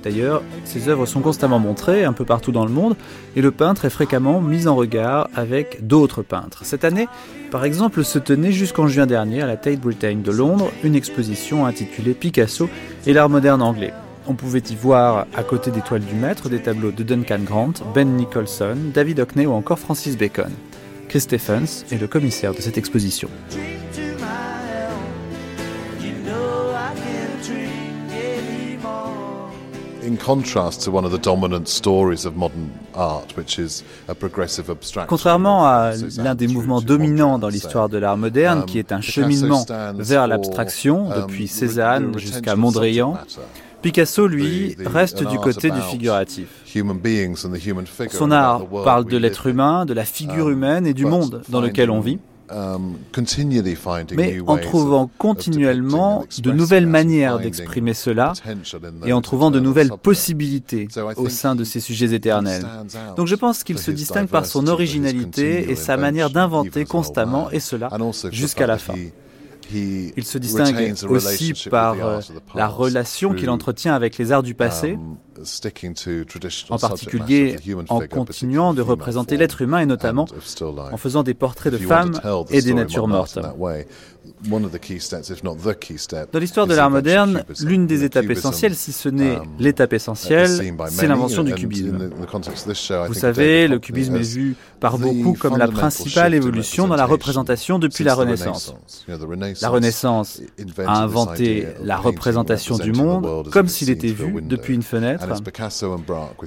D'ailleurs, 0.06 0.44
ses 0.66 0.88
œuvres 0.88 1.08
sont 1.08 1.22
constamment 1.22 1.58
montrées 1.58 2.04
un 2.04 2.14
peu 2.14 2.26
partout 2.26 2.52
dans 2.52 2.64
le 2.64 2.72
monde 2.72 2.96
et 3.36 3.42
le 3.42 3.50
peintre 3.50 3.86
est 3.86 3.90
fréquemment 3.90 4.40
mis 4.40 4.68
en 4.68 4.76
regard 4.76 5.30
avec 5.34 5.88
d'autres 5.88 6.22
peintres. 6.22 6.64
Cette 6.64 6.86
année, 6.86 7.08
par 7.50 7.66
exemple, 7.66 8.04
se 8.06 8.20
tenait 8.20 8.52
jusqu'en 8.52 8.88
juin 8.88 9.08
dernier 9.08 9.42
à 9.42 9.48
la 9.48 9.58
Tate 9.58 9.82
Britain 9.82 10.18
de 10.24 10.32
Londres 10.32 10.72
une 10.84 10.94
exposition 10.94 11.66
intitulée 11.66 12.14
Picasso 12.14 12.70
et 13.08 13.14
l'art 13.14 13.30
moderne 13.30 13.64
anglais. 13.64 13.94
On 14.28 14.36
pouvait 14.36 14.64
y 14.70 14.76
voir, 14.76 15.26
à 15.36 15.42
côté 15.42 15.72
des 15.72 15.82
toiles 15.82 16.06
du 16.06 16.16
maître, 16.16 16.50
des 16.50 16.60
tableaux 16.60 16.92
de 16.92 17.02
Duncan 17.02 17.40
Grant, 17.44 17.74
Ben 17.96 18.16
Nicholson, 18.16 18.78
David 18.94 19.20
Hockney 19.20 19.48
ou 19.48 19.54
encore 19.54 19.80
Francis 19.80 20.18
Bacon. 20.18 20.52
Chris 21.10 21.22
Stephens 21.22 21.84
est 21.92 22.00
le 22.00 22.08
commissaire 22.08 22.54
de 22.54 22.62
cette 22.62 22.78
exposition. 22.78 23.30
Contrairement 35.08 35.66
à 35.66 35.92
l'un 36.18 36.36
des 36.36 36.48
mouvements 36.48 36.82
dominants 36.82 37.40
dans 37.40 37.50
l'histoire 37.50 37.90
de 37.90 37.98
l'art 37.98 38.18
moderne, 38.18 38.66
qui 38.66 38.80
est 38.80 38.92
un 38.92 39.02
cheminement 39.02 39.66
vers 39.96 40.28
l'abstraction, 40.28 41.12
um, 41.12 41.22
depuis 41.22 41.48
Cézanne 41.48 42.18
jusqu'à 42.18 42.56
Mondrian, 42.56 43.18
Picasso, 43.82 44.28
lui, 44.28 44.76
reste 44.84 45.28
du 45.28 45.38
côté 45.38 45.70
du 45.70 45.82
figuratif. 45.82 46.48
Son 48.10 48.32
art 48.32 48.66
parle 48.84 49.06
de 49.06 49.18
l'être 49.18 49.48
humain, 49.48 49.86
de 49.86 49.94
la 49.94 50.06
figure 50.06 50.48
um, 50.48 50.54
humaine 50.54 50.88
et 50.88 50.94
du 50.94 51.06
monde 51.06 51.42
dans 51.50 51.62
lequel 51.62 51.90
on 51.90 52.00
vit. 52.00 52.20
Um, 52.52 52.98
mais 54.16 54.40
en 54.46 54.58
trouvant 54.58 55.10
continuellement 55.18 56.26
de 56.38 56.52
nouvelles 56.52 56.86
manières 56.86 57.40
d'exprimer 57.40 57.96
cela 57.96 58.34
et 59.04 59.14
en 59.14 59.22
trouvant 59.22 59.50
de 59.50 59.60
nouvelles 59.60 59.90
possibilités 59.90 60.88
au 61.18 61.28
sein 61.28 61.56
de 61.56 61.64
ces 61.64 61.80
sujets 61.80 62.14
éternels. 62.14 62.64
Donc 63.16 63.26
je 63.26 63.36
pense 63.36 63.64
qu'il 63.64 63.80
se 63.80 63.90
distingue 63.90 64.28
par 64.28 64.46
son 64.46 64.68
originalité 64.68 65.72
et 65.72 65.76
sa 65.76 65.98
manière 65.98 66.30
d'inventer 66.30 66.86
constamment, 66.86 67.50
et 67.52 67.60
cela 67.60 67.90
jusqu'à 68.32 68.68
la 68.68 68.78
fin. 68.78 68.94
Il 69.74 70.24
se 70.24 70.38
distingue 70.38 70.96
aussi 71.10 71.54
par 71.70 71.94
euh, 71.94 72.20
la 72.54 72.68
relation 72.68 73.34
qu'il 73.34 73.50
entretient 73.50 73.94
avec 73.94 74.18
les 74.18 74.32
arts 74.32 74.44
du 74.44 74.54
passé, 74.54 74.94
um, 74.94 75.18
en 76.70 76.78
particulier 76.78 77.58
en 77.90 78.02
continuant 78.02 78.74
de 78.74 78.82
représenter 78.82 79.38
l'être 79.38 79.62
humain 79.62 79.80
et 79.80 79.86
notamment 79.86 80.28
en 80.92 80.98
faisant 80.98 81.24
des 81.24 81.34
portraits 81.34 81.74
de 81.74 81.78
femmes 81.78 82.20
et 82.50 82.62
des 82.62 82.74
natures 82.74 83.08
mortes. 83.08 83.40
Dans 86.32 86.40
l'histoire 86.40 86.68
de 86.68 86.76
l'art 86.76 86.90
moderne, 86.90 87.44
l'une 87.62 87.88
des 87.88 88.04
étapes 88.04 88.30
essentielles, 88.30 88.76
si 88.76 88.92
ce 88.92 89.10
n'est 89.10 89.38
um, 89.38 89.46
l'étape 89.60 89.94
essentielle, 89.94 90.50
c'est 90.90 91.08
l'invention 91.08 91.44
du 91.44 91.54
cubisme. 91.54 92.10
Vous 93.08 93.14
savez, 93.14 93.68
le 93.68 93.80
cubisme 93.80 94.16
est 94.16 94.34
vu 94.34 94.56
par 94.80 94.98
beaucoup 94.98 95.34
comme 95.34 95.58
la 95.58 95.68
principale 95.68 96.34
évolution 96.34 96.88
dans 96.88 96.96
la 96.96 97.06
représentation 97.06 97.80
depuis 97.80 98.04
la 98.04 98.16
Renaissance. 98.16 98.76
La 99.62 99.70
Renaissance 99.70 100.42
a 100.86 101.02
inventé 101.02 101.68
la 101.84 101.98
représentation 101.98 102.78
du 102.78 102.92
monde 102.92 103.50
comme 103.52 103.68
s'il 103.68 103.90
était 103.90 104.08
vu 104.08 104.42
depuis 104.42 104.74
une 104.74 104.84
fenêtre. 104.84 105.26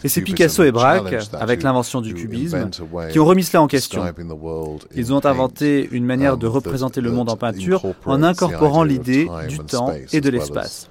Et 0.05 0.09
c'est 0.09 0.23
Picasso 0.23 0.63
et 0.63 0.73
Braque, 0.73 1.15
avec 1.33 1.63
l'invention 1.63 2.01
du 2.01 2.15
cubisme, 2.15 2.71
qui 3.11 3.19
ont 3.19 3.25
remis 3.25 3.45
cela 3.45 3.63
en 3.63 3.67
question. 3.67 4.03
Ils 4.95 5.13
ont 5.13 5.25
inventé 5.25 5.89
une 5.93 6.05
manière 6.05 6.37
de 6.37 6.47
um, 6.47 6.53
représenter 6.53 7.01
le 7.01 7.11
monde 7.11 7.31
en 7.31 7.37
peinture 7.37 7.68
en 8.07 8.23
incorporant 8.23 8.85
l'idée 8.85 9.29
du 9.49 9.59
temps 9.59 9.93
et 10.13 10.21
de 10.21 10.31
l'espace. 10.31 10.89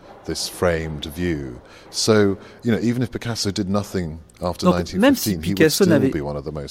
Donc, 4.61 4.75
même 4.95 5.15
si 5.15 5.37
Picasso 5.37 5.85
n'avait 5.85 6.09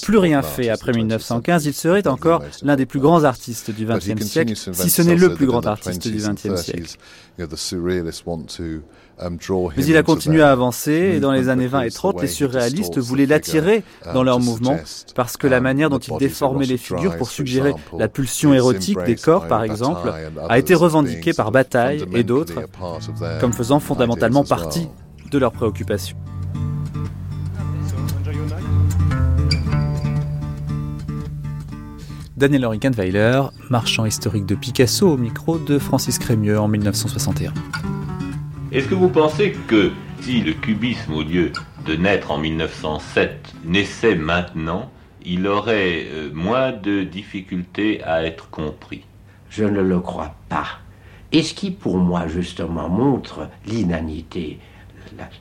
plus 0.03 0.19
rien 0.19 0.43
fait 0.43 0.69
après 0.69 0.93
1915, 0.93 1.65
il 1.65 1.73
serait 1.73 2.07
encore 2.07 2.43
l'un 2.63 2.77
des 2.77 2.85
plus 2.85 3.01
grands 3.01 3.25
artistes 3.25 3.71
du 3.71 3.87
XXe 3.87 4.25
siècle, 4.25 4.55
si 4.75 4.91
ce 4.91 5.01
n'est 5.03 5.17
le 5.17 5.35
plus 5.35 5.47
grand 5.47 5.67
artiste 5.67 6.07
du 6.07 6.19
XXe 6.19 6.61
siècle. 6.61 6.97
Um, 9.19 9.39
Mais 9.79 9.85
il 9.87 9.97
a 9.97 10.03
continué 10.03 10.43
à 10.43 10.53
avancer 10.53 10.93
et 10.93 11.21
dans 11.21 11.33
les 11.33 11.49
années 11.49 11.69
20 11.69 11.83
et 11.83 11.91
30, 11.91 12.21
les 12.21 12.29
surréalistes 12.29 12.99
voulaient 12.99 13.25
l'attirer 13.25 13.83
dans 14.13 14.23
leur 14.23 14.41
mouvement 14.41 14.77
parce 15.15 15.39
que 15.39 15.47
la 15.47 15.57
um, 15.57 15.63
manière 15.63 15.89
dont 15.89 15.99
il 15.99 16.19
déformait 16.19 16.67
les 16.67 16.77
figures 16.77 17.17
pour 17.17 17.31
suggérer 17.31 17.73
la 17.99 18.09
pulsion 18.09 18.53
érotique 18.53 18.99
des 19.07 19.17
corps, 19.17 19.49
par 19.49 19.65
exemple, 19.65 20.13
a 20.49 20.59
été 20.59 20.75
revendiquée 20.75 21.33
par 21.33 21.51
Bataille 21.51 22.05
et 22.13 22.25
d'autres 22.25 22.63
comme 23.41 23.55
faisant 23.55 23.81
fondamentalement 23.81 24.45
partie 24.45 24.89
de 25.31 25.39
leurs 25.39 25.53
préoccupations. 25.53 26.17
Daniel 32.37 32.69
Weiler, 32.95 33.45
marchand 33.71 34.05
historique 34.05 34.45
de 34.45 34.55
Picasso 34.55 35.09
au 35.09 35.17
micro 35.17 35.57
de 35.57 35.79
Francis 35.79 36.19
Crémieux 36.19 36.61
en 36.61 36.69
1961. 36.69 37.55
Est-ce 38.77 38.89
que 38.89 38.95
vous 38.95 39.09
pensez 39.09 39.53
que 39.69 39.91
si 40.21 40.43
le 40.43 40.53
cubisme, 40.53 41.15
au 41.15 41.23
lieu 41.23 41.51
de 41.87 41.95
naître 41.95 42.31
en 42.31 42.37
1907 42.37 43.55
naissait 43.65 44.17
maintenant, 44.17 44.91
il 45.25 45.47
aurait 45.47 46.05
euh, 46.13 46.31
moins 46.35 46.73
de 46.73 47.03
difficultés 47.03 48.05
à 48.05 48.23
être 48.23 48.51
compris? 48.51 49.07
Je 49.49 49.65
ne 49.65 49.81
le 49.81 49.99
crois 50.01 50.35
pas. 50.51 50.67
Et 51.33 51.43
ce 51.43 51.55
qui, 51.55 51.71
pour 51.71 51.97
moi, 51.97 52.27
justement, 52.29 52.91
montre 52.91 53.49
l'inanité, 53.65 54.59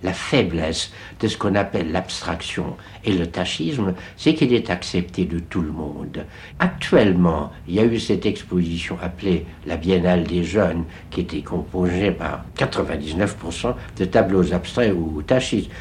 la, 0.03 0.13
faiblesse 0.13 0.91
de 1.19 1.27
ce 1.27 1.37
qu'on 1.37 1.55
appelle 1.55 1.91
l'abstraction 1.91 2.77
et 3.03 3.13
le 3.13 3.27
tachisme, 3.27 3.93
c'est 4.17 4.33
qu'il 4.33 4.53
est 4.53 4.69
accepté 4.69 5.25
de 5.25 5.39
tout 5.39 5.61
le 5.61 5.71
monde. 5.71 6.25
Actuellement, 6.59 7.51
il 7.67 7.75
y 7.75 7.79
a 7.79 7.85
eu 7.85 7.99
cette 7.99 8.25
exposition 8.25 8.97
appelée 9.01 9.45
la 9.65 9.77
Biennale 9.77 10.23
des 10.23 10.43
Jeunes, 10.43 10.85
qui 11.09 11.21
était 11.21 11.41
composée 11.41 12.11
par 12.11 12.45
99% 12.57 13.73
de 13.97 14.05
tableaux 14.05 14.53
abstraits 14.53 14.93
ou 14.93 15.21
tachistes. 15.21 15.71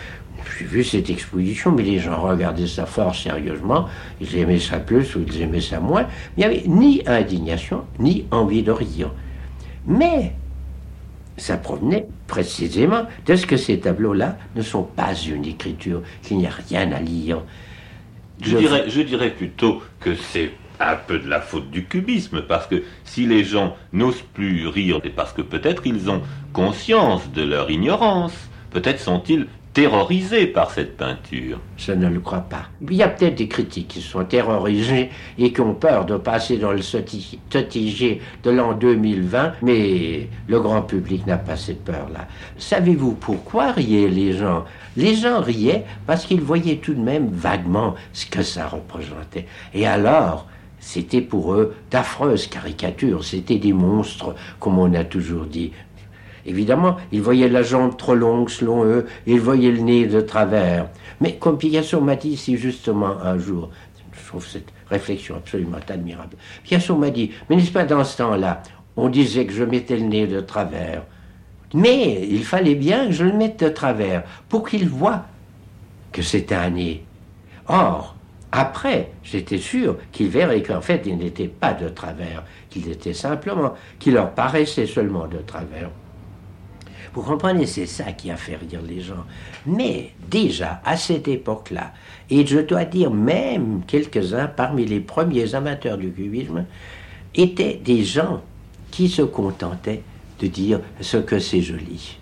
J'ai 0.58 0.64
vu 0.66 0.84
cette 0.84 1.10
exposition, 1.10 1.72
mais 1.72 1.82
les 1.82 1.98
gens 1.98 2.20
regardaient 2.20 2.66
ça 2.66 2.86
fort 2.86 3.14
sérieusement. 3.14 3.88
Ils 4.20 4.36
aimaient 4.36 4.58
ça 4.58 4.78
plus 4.78 5.16
ou 5.16 5.24
ils 5.26 5.42
aimaient 5.42 5.60
ça 5.60 5.80
moins. 5.80 6.06
Il 6.36 6.40
n'y 6.40 6.44
avait 6.44 6.62
ni 6.66 7.02
indignation, 7.06 7.84
ni 7.98 8.26
envie 8.30 8.62
de 8.62 8.70
rire. 8.70 9.10
Mais 9.86 10.32
ça 11.36 11.56
provenait 11.56 12.06
précisément 12.26 13.06
de 13.26 13.36
ce 13.36 13.46
que 13.46 13.56
ces 13.56 13.80
tableaux-là 13.80 14.38
ne 14.56 14.62
sont 14.62 14.82
pas 14.82 15.14
une 15.14 15.44
écriture, 15.44 16.02
qu'il 16.22 16.38
n'y 16.38 16.46
a 16.46 16.50
rien 16.50 16.90
à 16.92 17.00
lire. 17.00 17.42
Je, 18.40 18.50
je, 18.50 18.58
dirais, 18.58 18.84
je 18.88 19.00
dirais 19.02 19.30
plutôt 19.30 19.82
que 20.00 20.14
c'est 20.14 20.52
un 20.80 20.96
peu 20.96 21.18
de 21.18 21.28
la 21.28 21.40
faute 21.40 21.70
du 21.70 21.84
cubisme, 21.84 22.42
parce 22.42 22.66
que 22.66 22.82
si 23.04 23.26
les 23.26 23.44
gens 23.44 23.76
n'osent 23.92 24.24
plus 24.34 24.66
rire, 24.66 25.00
c'est 25.02 25.14
parce 25.14 25.32
que 25.32 25.42
peut-être 25.42 25.86
ils 25.86 26.10
ont 26.10 26.22
conscience 26.52 27.30
de 27.32 27.42
leur 27.42 27.70
ignorance, 27.70 28.34
peut-être 28.70 29.00
sont-ils 29.00 29.46
terrorisés 29.74 30.46
par 30.46 30.70
cette 30.70 30.96
peinture 30.96 31.58
Je 31.76 31.90
ne 31.90 32.08
le 32.08 32.20
crois 32.20 32.46
pas. 32.48 32.66
Il 32.80 32.94
y 32.94 33.02
a 33.02 33.08
peut-être 33.08 33.34
des 33.34 33.48
critiques 33.48 33.88
qui 33.88 34.00
sont 34.00 34.24
terrorisés 34.24 35.10
et 35.36 35.52
qui 35.52 35.60
ont 35.60 35.74
peur 35.74 36.06
de 36.06 36.16
passer 36.16 36.58
dans 36.58 36.70
le 36.70 36.80
sotigé 36.80 38.20
de 38.44 38.50
l'an 38.50 38.74
2020, 38.74 39.54
mais 39.62 40.28
le 40.46 40.60
grand 40.60 40.82
public 40.82 41.26
n'a 41.26 41.38
pas 41.38 41.56
cette 41.56 41.84
peur-là. 41.84 42.28
Savez-vous 42.56 43.12
pourquoi 43.12 43.72
riaient 43.72 44.08
les 44.08 44.32
gens? 44.32 44.64
Les 44.96 45.16
gens 45.16 45.40
riaient 45.40 45.84
parce 46.06 46.24
qu'ils 46.24 46.40
voyaient 46.40 46.76
tout 46.76 46.94
de 46.94 47.02
même 47.02 47.28
vaguement 47.32 47.96
ce 48.12 48.26
que 48.26 48.42
ça 48.42 48.68
représentait. 48.68 49.46
Et 49.74 49.88
alors, 49.88 50.46
c'était 50.78 51.22
pour 51.22 51.52
eux 51.52 51.74
d'affreuses 51.90 52.46
caricatures, 52.46 53.24
c'était 53.24 53.58
des 53.58 53.72
monstres, 53.72 54.36
comme 54.60 54.78
on 54.78 54.94
a 54.94 55.02
toujours 55.02 55.46
dit. 55.46 55.72
Évidemment, 56.46 56.96
ils 57.12 57.22
voyaient 57.22 57.48
la 57.48 57.62
jambe 57.62 57.96
trop 57.96 58.14
longue 58.14 58.50
selon 58.50 58.84
eux, 58.84 59.06
ils 59.26 59.40
voyaient 59.40 59.72
le 59.72 59.80
nez 59.80 60.06
de 60.06 60.20
travers. 60.20 60.88
Mais 61.20 61.36
comme 61.36 61.58
Picasso 61.58 62.00
m'a 62.00 62.16
dit 62.16 62.36
si 62.36 62.56
justement 62.56 63.20
un 63.22 63.38
jour, 63.38 63.70
je 64.12 64.28
trouve 64.28 64.46
cette 64.46 64.68
réflexion 64.90 65.36
absolument 65.36 65.78
admirable, 65.88 66.36
Picasso 66.62 66.94
m'a 66.96 67.10
dit, 67.10 67.30
mais 67.48 67.56
n'est-ce 67.56 67.72
pas 67.72 67.84
dans 67.84 68.04
ce 68.04 68.18
temps-là, 68.18 68.62
on 68.96 69.08
disait 69.08 69.46
que 69.46 69.52
je 69.52 69.64
mettais 69.64 69.96
le 69.96 70.04
nez 70.04 70.26
de 70.26 70.40
travers. 70.40 71.02
Mais 71.72 72.26
il 72.28 72.44
fallait 72.44 72.76
bien 72.76 73.06
que 73.06 73.12
je 73.12 73.24
le 73.24 73.32
mette 73.32 73.58
de 73.64 73.68
travers 73.68 74.22
pour 74.48 74.68
qu'il 74.68 74.88
voit 74.88 75.24
que 76.12 76.22
c'était 76.22 76.54
un 76.54 76.70
nez. 76.70 77.04
Or, 77.66 78.14
après, 78.52 79.10
j'étais 79.24 79.58
sûr 79.58 79.96
qu'il 80.12 80.28
verrait 80.28 80.62
qu'en 80.62 80.80
fait, 80.80 81.02
il 81.06 81.16
n'était 81.16 81.48
pas 81.48 81.72
de 81.72 81.88
travers, 81.88 82.44
qu'il 82.70 82.88
était 82.88 83.14
simplement, 83.14 83.74
qu'il 83.98 84.14
leur 84.14 84.30
paraissait 84.30 84.86
seulement 84.86 85.26
de 85.26 85.38
travers. 85.38 85.90
Vous 87.14 87.22
comprenez, 87.22 87.66
c'est 87.66 87.86
ça 87.86 88.10
qui 88.10 88.30
a 88.32 88.36
fait 88.36 88.56
rire 88.56 88.80
les 88.86 89.00
gens. 89.00 89.24
Mais 89.66 90.10
déjà, 90.28 90.80
à 90.84 90.96
cette 90.96 91.28
époque-là, 91.28 91.92
et 92.28 92.44
je 92.44 92.58
dois 92.58 92.84
dire 92.84 93.12
même 93.12 93.82
quelques-uns 93.86 94.48
parmi 94.48 94.84
les 94.84 94.98
premiers 94.98 95.54
amateurs 95.54 95.96
du 95.96 96.10
cubisme, 96.10 96.64
étaient 97.32 97.80
des 97.84 98.02
gens 98.02 98.42
qui 98.90 99.08
se 99.08 99.22
contentaient 99.22 100.02
de 100.40 100.46
dire 100.48 100.80
ce 101.00 101.16
que 101.16 101.38
c'est 101.38 101.62
joli. 101.62 102.18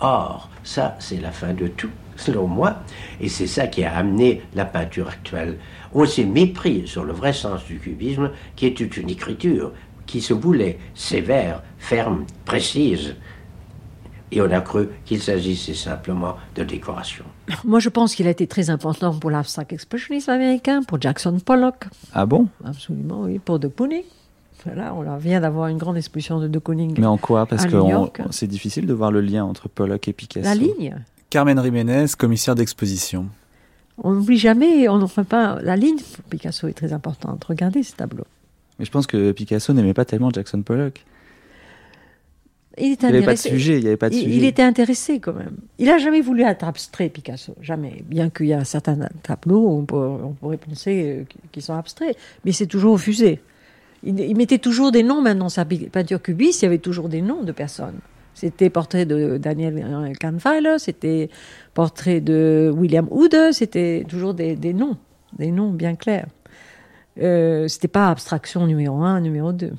Or, 0.00 0.50
ça, 0.62 0.96
c'est 0.98 1.20
la 1.22 1.32
fin 1.32 1.54
de 1.54 1.68
tout, 1.68 1.90
selon 2.16 2.46
moi, 2.46 2.82
et 3.22 3.30
c'est 3.30 3.46
ça 3.46 3.66
qui 3.66 3.82
a 3.82 3.96
amené 3.96 4.42
la 4.54 4.66
peinture 4.66 5.08
actuelle. 5.08 5.56
On 5.94 6.04
s'est 6.04 6.24
mépris 6.24 6.86
sur 6.86 7.04
le 7.04 7.14
vrai 7.14 7.32
sens 7.32 7.64
du 7.64 7.78
cubisme, 7.78 8.30
qui 8.56 8.66
est 8.66 8.78
une 8.80 9.08
écriture 9.08 9.72
qui 10.04 10.20
se 10.20 10.34
voulait 10.34 10.78
sévère, 10.94 11.62
ferme, 11.78 12.26
précise, 12.44 13.16
et 14.34 14.40
on 14.42 14.50
a 14.50 14.60
cru 14.60 14.88
qu'il 15.04 15.22
s'agissait 15.22 15.74
simplement 15.74 16.36
de 16.56 16.64
décoration. 16.64 17.24
Moi, 17.64 17.78
je 17.78 17.88
pense 17.88 18.14
qu'il 18.14 18.26
a 18.26 18.30
été 18.30 18.46
très 18.46 18.68
important 18.68 19.14
pour 19.14 19.30
l'abstract 19.30 19.72
expressionnisme 19.72 20.30
américain, 20.30 20.82
pour 20.82 21.00
Jackson 21.00 21.38
Pollock. 21.38 21.84
Ah 22.12 22.26
bon? 22.26 22.48
Absolument, 22.64 23.22
oui, 23.22 23.38
pour 23.38 23.58
De 23.58 23.68
Kooning. 23.68 24.02
Voilà, 24.66 24.94
on 24.94 25.16
vient 25.18 25.40
d'avoir 25.40 25.68
une 25.68 25.78
grande 25.78 25.96
exposition 25.96 26.40
de 26.40 26.48
De 26.48 26.58
Kooning. 26.58 26.98
Mais 26.98 27.06
en 27.06 27.18
quoi? 27.18 27.46
Parce 27.46 27.66
que 27.66 27.76
c'est 28.30 28.46
difficile 28.46 28.86
de 28.86 28.92
voir 28.92 29.12
le 29.12 29.20
lien 29.20 29.44
entre 29.44 29.68
Pollock 29.68 30.08
et 30.08 30.12
Picasso. 30.12 30.46
La 30.46 30.54
ligne. 30.54 30.96
Carmen 31.30 31.62
Jiménez, 31.62 32.06
commissaire 32.18 32.54
d'exposition. 32.54 33.26
On 34.02 34.12
n'oublie 34.12 34.38
jamais, 34.38 34.88
on 34.88 34.98
n'oublie 34.98 35.24
pas. 35.24 35.58
La 35.62 35.76
ligne 35.76 35.98
Picasso 36.28 36.66
est 36.66 36.72
très 36.72 36.92
importante. 36.92 37.44
Regardez 37.44 37.82
ce 37.82 37.94
tableau. 37.94 38.24
Mais 38.78 38.84
je 38.84 38.90
pense 38.90 39.06
que 39.06 39.30
Picasso 39.30 39.72
n'aimait 39.72 39.94
pas 39.94 40.04
tellement 40.04 40.30
Jackson 40.30 40.62
Pollock. 40.62 41.04
Il, 42.78 42.92
était 42.92 43.06
il 43.08 43.12
n'y 43.12 43.16
avait 43.18 43.26
pas 43.26 43.34
de 43.34 43.38
sujet. 43.38 43.78
Il, 43.78 43.84
y 43.84 43.86
avait 43.86 43.96
pas 43.96 44.10
de 44.10 44.14
il, 44.14 44.22
sujet. 44.22 44.36
il 44.36 44.44
était 44.44 44.62
intéressé 44.62 45.20
quand 45.20 45.32
même. 45.32 45.56
Il 45.78 45.86
n'a 45.86 45.98
jamais 45.98 46.20
voulu 46.20 46.42
être 46.42 46.64
abstrait, 46.64 47.08
Picasso. 47.08 47.54
Jamais. 47.60 48.02
Bien 48.06 48.30
qu'il 48.30 48.46
y 48.46 48.52
a 48.52 48.64
certains 48.64 48.98
tableaux, 49.22 49.68
on, 49.68 49.84
peut, 49.84 49.96
on 49.96 50.32
pourrait 50.32 50.56
penser 50.56 51.24
qu'ils 51.52 51.62
sont 51.62 51.74
abstraits. 51.74 52.16
Mais 52.44 52.52
c'est 52.52 52.66
toujours 52.66 52.94
refusé. 52.94 53.40
Il, 54.02 54.18
il, 54.18 54.36
mettait 54.36 54.58
toujours 54.58 54.90
des 54.92 55.02
noms 55.02 55.22
maintenant. 55.22 55.48
Sa 55.48 55.64
peinture 55.64 56.20
cubiste, 56.20 56.62
il 56.62 56.64
y 56.64 56.68
avait 56.68 56.78
toujours 56.78 57.08
des 57.08 57.22
noms 57.22 57.42
de 57.42 57.52
personnes. 57.52 58.00
C'était 58.34 58.68
portrait 58.68 59.06
de 59.06 59.38
Daniel 59.38 60.12
Kahnweiler, 60.18 60.76
c'était 60.78 61.30
portrait 61.72 62.20
de 62.20 62.72
William 62.76 63.08
Ude, 63.12 63.52
c'était 63.52 64.04
toujours 64.08 64.34
des, 64.34 64.56
des, 64.56 64.72
noms, 64.72 64.96
des 65.38 65.52
noms 65.52 65.70
bien 65.70 65.94
clairs. 65.94 66.26
Euh, 67.22 67.68
c'était 67.68 67.88
pas 67.88 68.10
abstraction 68.10 68.66
numéro 68.66 69.02
un, 69.02 69.20
numéro 69.20 69.52
deux. 69.52 69.72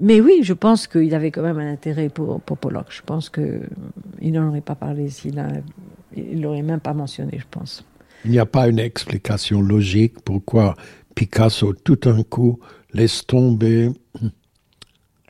Mais 0.00 0.20
oui, 0.20 0.40
je 0.42 0.52
pense 0.52 0.86
qu'il 0.86 1.14
avait 1.14 1.30
quand 1.30 1.42
même 1.42 1.58
un 1.58 1.72
intérêt 1.72 2.08
pour, 2.08 2.40
pour 2.40 2.58
Pollock. 2.58 2.86
Je 2.90 3.02
pense 3.02 3.30
qu'il 3.30 4.32
n'en 4.32 4.48
aurait 4.48 4.60
pas 4.60 4.74
parlé 4.74 5.08
s'il 5.08 5.42
il 6.14 6.40
l'aurait 6.40 6.62
même 6.62 6.80
pas 6.80 6.94
mentionné, 6.94 7.38
je 7.38 7.46
pense. 7.50 7.84
Il 8.24 8.30
n'y 8.30 8.38
a 8.38 8.46
pas 8.46 8.68
une 8.68 8.78
explication 8.78 9.60
logique 9.60 10.20
pourquoi 10.24 10.74
Picasso 11.14 11.72
tout 11.72 11.96
d'un 11.96 12.22
coup 12.22 12.58
laisse 12.92 13.26
tomber 13.26 13.90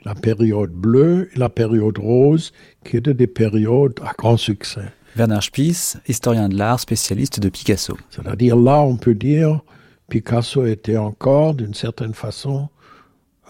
la 0.04 0.14
période 0.14 0.70
bleue 0.70 1.28
et 1.34 1.38
la 1.38 1.48
période 1.48 1.98
rose, 1.98 2.52
qui 2.84 2.96
étaient 2.96 3.14
des 3.14 3.26
périodes 3.26 3.98
à 4.04 4.12
grand 4.16 4.36
succès. 4.36 4.92
Bernard 5.16 5.42
Spies, 5.42 5.94
historien 6.06 6.48
de 6.48 6.56
l'art, 6.56 6.78
spécialiste 6.78 7.40
de 7.40 7.48
Picasso. 7.48 7.96
C'est-à-dire 8.10 8.56
là, 8.56 8.80
on 8.82 8.96
peut 8.96 9.14
dire 9.14 9.60
Picasso 10.08 10.64
était 10.64 10.96
encore, 10.96 11.54
d'une 11.54 11.74
certaine 11.74 12.14
façon, 12.14 12.68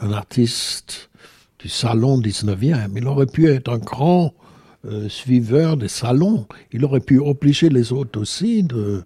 un 0.01 0.13
artiste 0.13 1.11
du 1.59 1.69
salon 1.69 2.21
19e. 2.21 2.91
Il 2.97 3.07
aurait 3.07 3.27
pu 3.27 3.49
être 3.49 3.71
un 3.71 3.79
grand 3.79 4.35
euh, 4.85 5.09
suiveur 5.09 5.77
des 5.77 5.89
salons. 5.89 6.47
Il 6.73 6.85
aurait 6.85 7.01
pu 7.01 7.19
obliger 7.19 7.69
les 7.69 7.93
autres 7.93 8.21
aussi 8.21 8.63
de, 8.63 9.05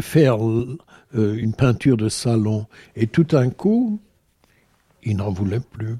faire 0.00 0.36
euh, 0.46 0.78
une 1.12 1.52
peinture 1.52 1.96
de 1.96 2.08
salon. 2.08 2.66
Et 2.96 3.06
tout 3.06 3.24
d'un 3.24 3.50
coup, 3.50 4.00
il 5.02 5.16
n'en 5.16 5.30
voulait 5.30 5.60
plus. 5.60 5.96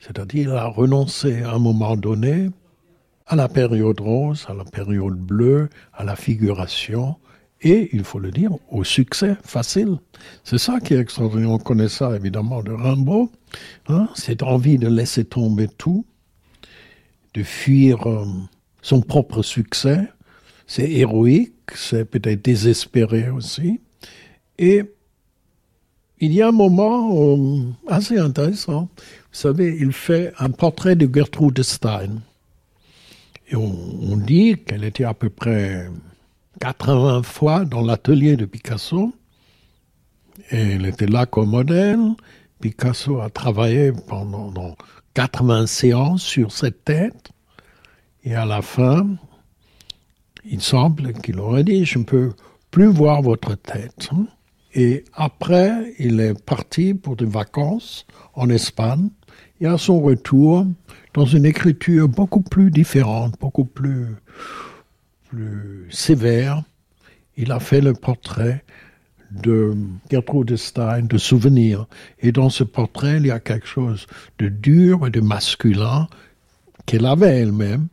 C'est-à-dire, 0.00 0.50
il 0.50 0.56
a 0.56 0.66
renoncé 0.66 1.42
à 1.42 1.52
un 1.52 1.58
moment 1.58 1.96
donné 1.96 2.50
à 3.26 3.36
la 3.36 3.48
période 3.48 4.00
rose, 4.00 4.44
à 4.48 4.54
la 4.54 4.64
période 4.64 5.16
bleue, 5.16 5.68
à 5.94 6.04
la 6.04 6.16
figuration, 6.16 7.16
et, 7.62 7.90
il 7.92 8.02
faut 8.02 8.18
le 8.18 8.30
dire, 8.30 8.50
au 8.70 8.82
succès 8.82 9.36
facile. 9.44 9.98
C'est 10.42 10.58
ça 10.58 10.80
qui 10.80 10.94
est 10.94 10.98
extraordinaire. 10.98 11.50
On 11.50 11.58
connaît 11.58 11.88
ça 11.88 12.14
évidemment 12.16 12.62
de 12.62 12.72
Rimbaud, 12.72 13.30
hein, 13.88 14.08
cette 14.14 14.42
envie 14.42 14.78
de 14.78 14.88
laisser 14.88 15.24
tomber 15.24 15.68
tout, 15.68 16.04
de 17.34 17.42
fuir 17.42 18.06
euh, 18.06 18.26
son 18.82 19.00
propre 19.00 19.42
succès. 19.42 20.08
C'est 20.66 20.90
héroïque, 20.90 21.70
c'est 21.74 22.04
peut-être 22.04 22.44
désespéré 22.44 23.30
aussi. 23.30 23.80
Et 24.58 24.82
il 26.20 26.32
y 26.32 26.40
a 26.40 26.48
un 26.48 26.52
moment 26.52 27.36
euh, 27.36 27.62
assez 27.88 28.18
intéressant. 28.18 28.88
Vous 28.96 29.38
savez, 29.38 29.76
il 29.80 29.92
fait 29.92 30.32
un 30.38 30.50
portrait 30.50 30.94
de 30.94 31.12
Gertrude 31.12 31.62
Stein. 31.62 32.20
Et 33.48 33.56
on, 33.56 33.74
on 34.02 34.16
dit 34.16 34.56
qu'elle 34.64 34.84
était 34.84 35.04
à 35.04 35.14
peu 35.14 35.30
près 35.30 35.90
80 36.60 37.22
fois 37.24 37.64
dans 37.64 37.82
l'atelier 37.82 38.36
de 38.36 38.44
Picasso. 38.44 39.12
Et 40.50 40.74
elle 40.74 40.86
était 40.86 41.06
là 41.06 41.26
comme 41.26 41.50
modèle. 41.50 41.98
Picasso 42.62 43.20
a 43.20 43.28
travaillé 43.28 43.90
pendant 44.06 44.52
dans 44.52 44.76
80 45.14 45.66
séances 45.66 46.22
sur 46.22 46.52
cette 46.52 46.84
tête. 46.84 47.30
Et 48.22 48.36
à 48.36 48.46
la 48.46 48.62
fin, 48.62 49.04
il 50.44 50.62
semble 50.62 51.12
qu'il 51.12 51.40
aurait 51.40 51.64
dit, 51.64 51.84
je 51.84 51.98
ne 51.98 52.04
peux 52.04 52.32
plus 52.70 52.86
voir 52.86 53.20
votre 53.20 53.56
tête. 53.56 54.10
Et 54.74 55.04
après, 55.12 55.92
il 55.98 56.20
est 56.20 56.40
parti 56.40 56.94
pour 56.94 57.16
des 57.16 57.26
vacances 57.26 58.06
en 58.34 58.48
Espagne. 58.48 59.08
Et 59.60 59.66
à 59.66 59.76
son 59.76 60.00
retour, 60.00 60.64
dans 61.14 61.26
une 61.26 61.44
écriture 61.44 62.08
beaucoup 62.08 62.42
plus 62.42 62.70
différente, 62.70 63.34
beaucoup 63.40 63.64
plus, 63.64 64.06
plus 65.28 65.88
sévère, 65.90 66.62
il 67.36 67.50
a 67.50 67.58
fait 67.58 67.80
le 67.80 67.92
portrait 67.92 68.62
de 69.42 69.74
Gertrude 70.10 70.56
Stein, 70.56 71.02
de 71.02 71.18
souvenir. 71.18 71.86
Et 72.20 72.32
dans 72.32 72.50
ce 72.50 72.64
portrait, 72.64 73.16
il 73.18 73.26
y 73.26 73.30
a 73.30 73.40
quelque 73.40 73.66
chose 73.66 74.06
de 74.38 74.48
dur 74.48 75.06
et 75.06 75.10
de 75.10 75.20
masculin 75.20 76.08
qu'elle 76.86 77.06
avait 77.06 77.40
elle-même, 77.40 77.88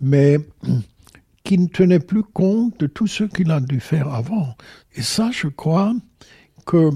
mais 0.00 0.38
qui 1.44 1.58
ne 1.58 1.66
tenait 1.68 2.00
plus 2.00 2.22
compte 2.22 2.78
de 2.80 2.86
tout 2.86 3.06
ce 3.06 3.24
qu'il 3.24 3.50
a 3.50 3.60
dû 3.60 3.80
faire 3.80 4.08
avant. 4.08 4.54
Et 4.94 5.02
ça, 5.02 5.30
je 5.32 5.48
crois 5.48 5.94
que 6.66 6.90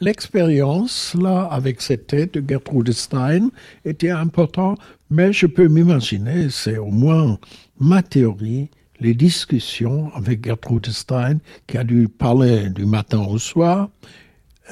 l'expérience, 0.00 1.14
là, 1.20 1.44
avec 1.44 1.80
cette 1.80 2.08
tête 2.08 2.34
de 2.34 2.44
Gertrude 2.48 2.92
Stein, 2.92 3.50
était 3.84 4.10
importante, 4.10 4.80
mais 5.10 5.32
je 5.32 5.46
peux 5.46 5.68
m'imaginer, 5.68 6.48
c'est 6.50 6.78
au 6.78 6.90
moins 6.90 7.38
ma 7.78 8.02
théorie, 8.02 8.70
les 9.02 9.14
discussions 9.14 10.12
avec 10.14 10.44
Gertrude 10.44 10.86
Stein, 10.86 11.38
qui 11.66 11.76
a 11.76 11.84
dû 11.84 12.08
parler 12.08 12.70
du 12.70 12.86
matin 12.86 13.20
au 13.20 13.38
soir, 13.38 13.90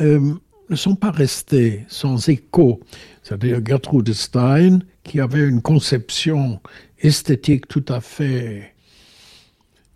euh, 0.01 0.35
ne 0.69 0.77
sont 0.77 0.95
pas 0.95 1.11
restées 1.11 1.85
sans 1.89 2.29
écho. 2.29 2.81
C'est-à-dire 3.23 3.61
Gertrude 3.65 4.13
Stein, 4.13 4.79
qui 5.03 5.21
avait 5.21 5.47
une 5.47 5.61
conception 5.61 6.61
esthétique 7.01 7.67
tout 7.67 7.85
à 7.89 8.01
fait 8.01 8.75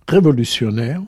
révolutionnaire, 0.09 1.01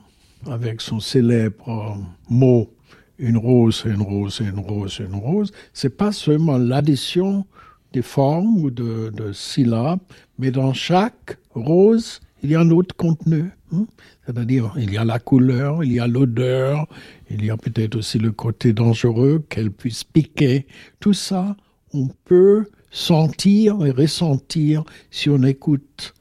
avec 0.45 0.81
son 0.81 0.99
célèbre 0.99 1.97
mot 2.29 2.71
une 3.19 3.37
rose, 3.37 3.83
une 3.85 4.01
rose, 4.01 4.39
une 4.39 4.59
rose, 4.59 4.99
une 4.99 5.15
rose, 5.15 5.51
c'est 5.73 5.95
pas 5.97 6.11
seulement 6.11 6.57
l'addition 6.57 7.45
des 7.93 8.01
formes 8.03 8.57
ou 8.57 8.69
de, 8.69 9.11
de, 9.15 9.33
syllabes, 9.33 9.99
mais 10.37 10.51
dans 10.51 10.73
chaque 10.73 11.37
rose, 11.55 12.21
il 12.43 12.51
y 12.51 12.55
a 12.55 12.59
un 12.59 12.69
autre 12.71 12.95
contenu. 12.95 13.51
Hein. 13.73 13.85
C'est-à-dire, 14.25 14.73
il 14.77 14.91
y 14.91 14.97
a 14.97 15.05
la 15.05 15.19
couleur, 15.19 15.83
il 15.83 15.91
y 15.91 15.99
a 15.99 16.07
l'odeur, 16.07 16.87
il 17.29 17.43
y 17.43 17.49
a 17.49 17.57
peut-être 17.57 17.95
aussi 17.95 18.19
le 18.19 18.31
côté 18.31 18.73
dangereux 18.73 19.45
qu'elle 19.49 19.71
puisse 19.71 20.03
piquer. 20.03 20.67
Tout 20.99 21.13
ça, 21.13 21.55
on 21.93 22.07
peut 22.25 22.65
sentir 22.91 23.85
et 23.85 23.91
ressentir 23.91 24.83
si 25.11 25.29
on 25.29 25.43
écoute 25.43 26.13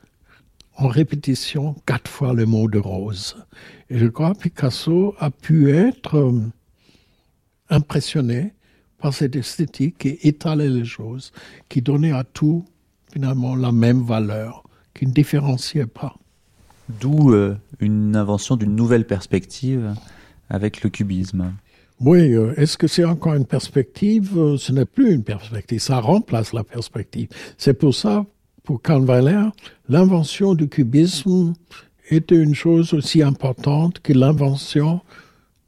en 0.76 0.88
répétition 0.88 1.74
quatre 1.86 2.10
fois 2.10 2.34
le 2.34 2.46
mot 2.46 2.68
de 2.68 2.78
rose. 2.78 3.36
Et 3.88 3.98
je 3.98 4.06
crois 4.06 4.34
que 4.34 4.40
Picasso 4.40 5.14
a 5.18 5.30
pu 5.30 5.72
être 5.72 6.16
euh, 6.16 6.40
impressionné 7.70 8.52
par 8.98 9.14
cette 9.14 9.36
esthétique 9.36 9.98
qui 9.98 10.18
étalait 10.22 10.68
les 10.68 10.84
choses, 10.84 11.32
qui 11.68 11.82
donnait 11.82 12.12
à 12.12 12.24
tout 12.24 12.64
finalement 13.12 13.56
la 13.56 13.72
même 13.72 14.02
valeur, 14.02 14.64
qui 14.96 15.06
ne 15.06 15.12
différenciait 15.12 15.86
pas. 15.86 16.16
D'où 17.00 17.32
euh, 17.32 17.56
une 17.80 18.16
invention 18.16 18.56
d'une 18.56 18.74
nouvelle 18.74 19.06
perspective 19.06 19.94
avec 20.48 20.82
le 20.82 20.90
cubisme. 20.90 21.52
Oui, 22.00 22.34
euh, 22.34 22.54
est-ce 22.56 22.76
que 22.76 22.86
c'est 22.86 23.04
encore 23.04 23.34
une 23.34 23.46
perspective? 23.46 24.36
Euh, 24.36 24.56
Ce 24.56 24.72
n'est 24.72 24.84
plus 24.84 25.12
une 25.12 25.24
perspective, 25.24 25.80
ça 25.80 26.00
remplace 26.00 26.52
la 26.52 26.62
perspective. 26.62 27.28
C'est 27.56 27.74
pour 27.74 27.94
ça, 27.94 28.24
pour 28.62 28.82
Karl 28.82 29.04
Weiler, 29.04 29.48
l'invention 29.88 30.54
du 30.54 30.68
cubisme 30.68 31.54
était 32.10 32.36
une 32.36 32.54
chose 32.54 32.92
aussi 32.92 33.22
importante 33.22 34.00
que 34.00 34.12
l'invention 34.12 35.00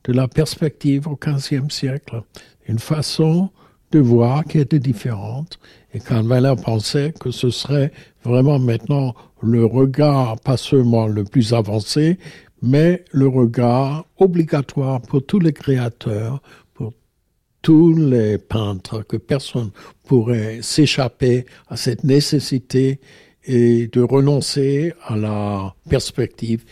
de 0.04 0.12
la 0.12 0.28
perspective 0.28 1.08
au 1.08 1.16
XVe 1.16 1.70
siècle. 1.70 2.22
Une 2.68 2.78
façon 2.78 3.50
de 3.90 3.98
voir 3.98 4.44
qui 4.44 4.58
était 4.58 4.78
différente. 4.78 5.58
Et 5.94 6.00
Karl 6.00 6.26
Weiler 6.26 6.54
pensait 6.62 7.14
que 7.18 7.30
ce 7.30 7.50
serait 7.50 7.90
vraiment 8.28 8.58
maintenant 8.58 9.14
le 9.42 9.64
regard, 9.64 10.38
pas 10.40 10.56
seulement 10.56 11.06
le 11.06 11.24
plus 11.24 11.52
avancé, 11.52 12.18
mais 12.62 13.04
le 13.12 13.28
regard 13.28 14.04
obligatoire 14.18 15.00
pour 15.00 15.24
tous 15.24 15.40
les 15.40 15.52
créateurs, 15.52 16.40
pour 16.74 16.92
tous 17.62 17.94
les 17.96 18.38
peintres, 18.38 19.02
que 19.02 19.16
personne 19.16 19.70
pourrait 20.04 20.60
s'échapper 20.62 21.46
à 21.68 21.76
cette 21.76 22.04
nécessité 22.04 23.00
et 23.44 23.88
de 23.88 24.02
renoncer 24.02 24.92
à 25.06 25.16
la 25.16 25.74
perspective, 25.88 26.64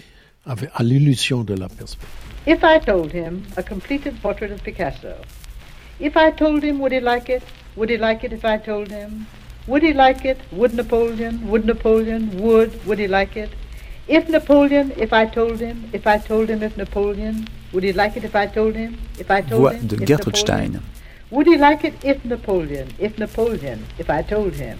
à 0.44 0.82
l'illusion 0.82 1.42
de 1.42 1.54
la 1.54 1.68
perspective. 1.68 2.08
If 2.46 2.62
I 2.62 2.78
told 2.78 3.12
him 3.12 3.42
a 3.56 3.62
completed 3.62 4.14
portrait 4.22 4.52
of 4.52 4.62
Picasso, 4.62 5.16
if 5.98 6.16
I 6.16 6.30
told 6.30 6.62
him, 6.62 6.78
would 6.78 6.92
he 6.92 7.00
like 7.00 7.28
it? 7.28 7.42
Would 7.76 7.90
he 7.90 7.98
like 7.98 8.24
it 8.24 8.32
if 8.32 8.44
I 8.44 8.58
told 8.58 8.88
him? 8.88 9.26
Would 9.66 9.82
he 9.82 9.92
like 9.92 10.24
it? 10.24 10.38
Would 10.52 10.74
Napoleon? 10.74 11.48
Would 11.48 11.64
Napoleon? 11.66 12.40
Would? 12.40 12.86
Would 12.86 12.98
he 13.00 13.08
like 13.08 13.36
it? 13.36 13.50
If 14.06 14.28
Napoleon, 14.28 14.92
if 14.96 15.12
I 15.12 15.26
told 15.26 15.58
him, 15.58 15.90
if 15.92 16.06
I 16.06 16.18
told 16.18 16.48
him 16.48 16.62
if 16.62 16.76
Napoleon, 16.76 17.48
would 17.72 17.82
he 17.82 17.92
like 17.92 18.16
it 18.16 18.22
if 18.22 18.36
I 18.36 18.46
told 18.46 18.76
him? 18.76 18.96
If 19.18 19.28
I 19.30 19.40
told 19.40 19.62
Voix 19.62 19.72
him, 19.72 19.88
de 19.88 19.96
if 19.96 20.06
Gertrude 20.06 20.34
Napoleon? 20.34 20.72
Stein. 20.72 20.82
Would 21.30 21.48
he 21.48 21.56
like 21.56 21.82
it 21.84 21.94
if 22.04 22.24
Napoleon, 22.24 22.92
if 23.00 23.18
Napoleon, 23.18 23.84
if 23.98 24.08
I 24.08 24.22
told 24.22 24.54
him? 24.54 24.78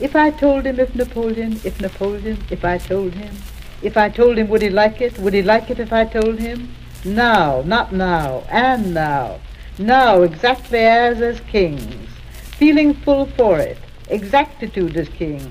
If 0.00 0.16
I 0.16 0.30
told 0.30 0.64
him 0.64 0.80
if 0.80 0.94
Napoleon, 0.94 1.60
if 1.64 1.78
Napoleon, 1.82 2.38
if 2.50 2.64
I 2.64 2.78
told 2.78 3.12
him? 3.12 3.34
If 3.82 3.98
I 3.98 4.08
told 4.08 4.38
him, 4.38 4.48
would 4.48 4.62
he 4.62 4.70
like 4.70 5.02
it? 5.02 5.18
Would 5.18 5.34
he 5.34 5.42
like 5.42 5.68
it 5.68 5.78
if 5.78 5.92
I 5.92 6.06
told 6.06 6.38
him? 6.38 6.74
Now, 7.04 7.62
not 7.66 7.92
now, 7.92 8.44
and 8.48 8.94
now. 8.94 9.40
Now, 9.78 10.22
exactly 10.22 10.78
as 10.78 11.20
as 11.20 11.40
kings, 11.40 12.08
feeling 12.56 12.94
full 12.94 13.26
for 13.26 13.58
it, 13.58 13.76
exactitude 14.08 14.96
as 14.96 15.08
kings, 15.08 15.46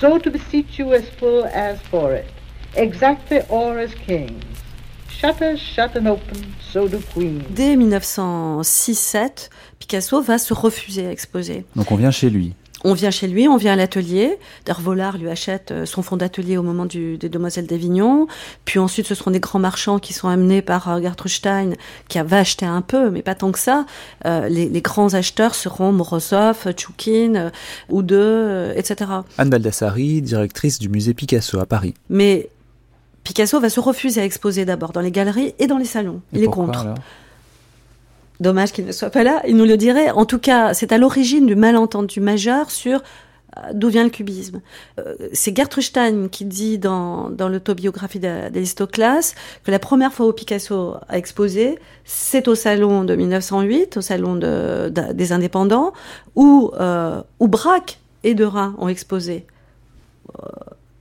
so 0.00 0.18
to 0.18 0.30
beseech 0.30 0.78
you 0.78 0.92
as 0.92 1.08
full 1.18 1.44
as 1.46 1.80
for 1.90 2.12
it, 2.14 2.26
exactly 2.74 3.40
or 3.48 3.78
as 3.78 3.94
kings. 3.94 4.44
Shutters 5.08 5.58
shut 5.58 5.96
and 5.96 6.06
open, 6.06 6.54
so 6.60 6.86
do 6.86 7.00
queens. 7.12 7.42
Dès 7.50 7.76
1906-7, 7.76 9.50
Picasso 9.78 10.22
va 10.22 10.38
se 10.38 10.54
refuser 10.54 11.06
à 11.06 11.10
exposer. 11.10 11.64
Donc 11.74 11.90
on 11.90 11.96
vient 11.96 12.12
chez 12.12 12.30
lui. 12.30 12.54
On 12.84 12.94
vient 12.94 13.10
chez 13.10 13.26
lui, 13.26 13.48
on 13.48 13.56
vient 13.56 13.72
à 13.72 13.76
l'atelier. 13.76 14.38
Dervolard 14.64 15.18
lui 15.18 15.28
achète 15.28 15.72
euh, 15.72 15.84
son 15.84 16.02
fonds 16.02 16.16
d'atelier 16.16 16.56
au 16.56 16.62
moment 16.62 16.86
du, 16.86 17.18
des 17.18 17.28
Demoiselles 17.28 17.66
d'Avignon. 17.66 18.28
Puis 18.64 18.78
ensuite, 18.78 19.06
ce 19.06 19.14
seront 19.14 19.30
des 19.30 19.40
grands 19.40 19.58
marchands 19.58 19.98
qui 19.98 20.12
sont 20.12 20.28
amenés 20.28 20.62
par 20.62 20.88
euh, 20.88 21.00
Gertrude 21.00 21.32
Stein, 21.32 21.70
qui 22.08 22.18
va 22.20 22.38
acheter 22.38 22.66
un 22.66 22.82
peu, 22.82 23.10
mais 23.10 23.22
pas 23.22 23.34
tant 23.34 23.50
que 23.50 23.58
ça. 23.58 23.84
Euh, 24.26 24.48
les, 24.48 24.68
les, 24.68 24.80
grands 24.80 25.14
acheteurs 25.14 25.54
seront 25.54 25.92
Morozov, 25.92 26.72
Tchoukin, 26.72 27.50
Oudeux, 27.88 28.16
euh, 28.18 28.74
etc. 28.76 29.10
Anne 29.38 29.50
Baldassari, 29.50 30.22
directrice 30.22 30.78
du 30.78 30.88
musée 30.88 31.14
Picasso 31.14 31.58
à 31.58 31.66
Paris. 31.66 31.94
Mais 32.08 32.48
Picasso 33.24 33.58
va 33.60 33.70
se 33.70 33.80
refuser 33.80 34.20
à 34.20 34.24
exposer 34.24 34.64
d'abord 34.64 34.92
dans 34.92 35.00
les 35.00 35.10
galeries 35.10 35.54
et 35.58 35.66
dans 35.66 35.78
les 35.78 35.84
salons. 35.84 36.22
Et 36.32 36.38
Il 36.38 36.44
est 36.44 36.46
contre. 36.46 36.94
Dommage 38.40 38.72
qu'il 38.72 38.86
ne 38.86 38.92
soit 38.92 39.10
pas 39.10 39.24
là, 39.24 39.42
il 39.48 39.56
nous 39.56 39.64
le 39.64 39.76
dirait. 39.76 40.10
En 40.10 40.24
tout 40.24 40.38
cas, 40.38 40.72
c'est 40.74 40.92
à 40.92 40.98
l'origine 40.98 41.46
du 41.46 41.56
malentendu 41.56 42.20
majeur 42.20 42.70
sur 42.70 43.02
euh, 43.56 43.60
d'où 43.74 43.88
vient 43.88 44.04
le 44.04 44.10
cubisme. 44.10 44.60
Euh, 45.00 45.14
c'est 45.32 45.56
Gertrude 45.56 45.82
Stein 45.82 46.28
qui 46.28 46.44
dit 46.44 46.78
dans, 46.78 47.30
l'autobiographie 47.48 48.20
d'A- 48.20 48.50
d'Aristoclas 48.50 49.34
que 49.64 49.70
la 49.72 49.80
première 49.80 50.12
fois 50.12 50.26
où 50.28 50.32
Picasso 50.32 50.94
a 51.08 51.18
exposé, 51.18 51.78
c'est 52.04 52.46
au 52.46 52.54
salon 52.54 53.02
de 53.04 53.16
1908, 53.16 53.96
au 53.96 54.00
salon 54.02 54.36
de- 54.36 54.88
de- 54.88 55.12
des 55.12 55.32
indépendants, 55.32 55.92
où, 56.36 56.70
euh, 56.78 57.20
Braque 57.40 57.98
et 58.22 58.34
Derain 58.34 58.74
ont 58.78 58.88
exposé. 58.88 59.46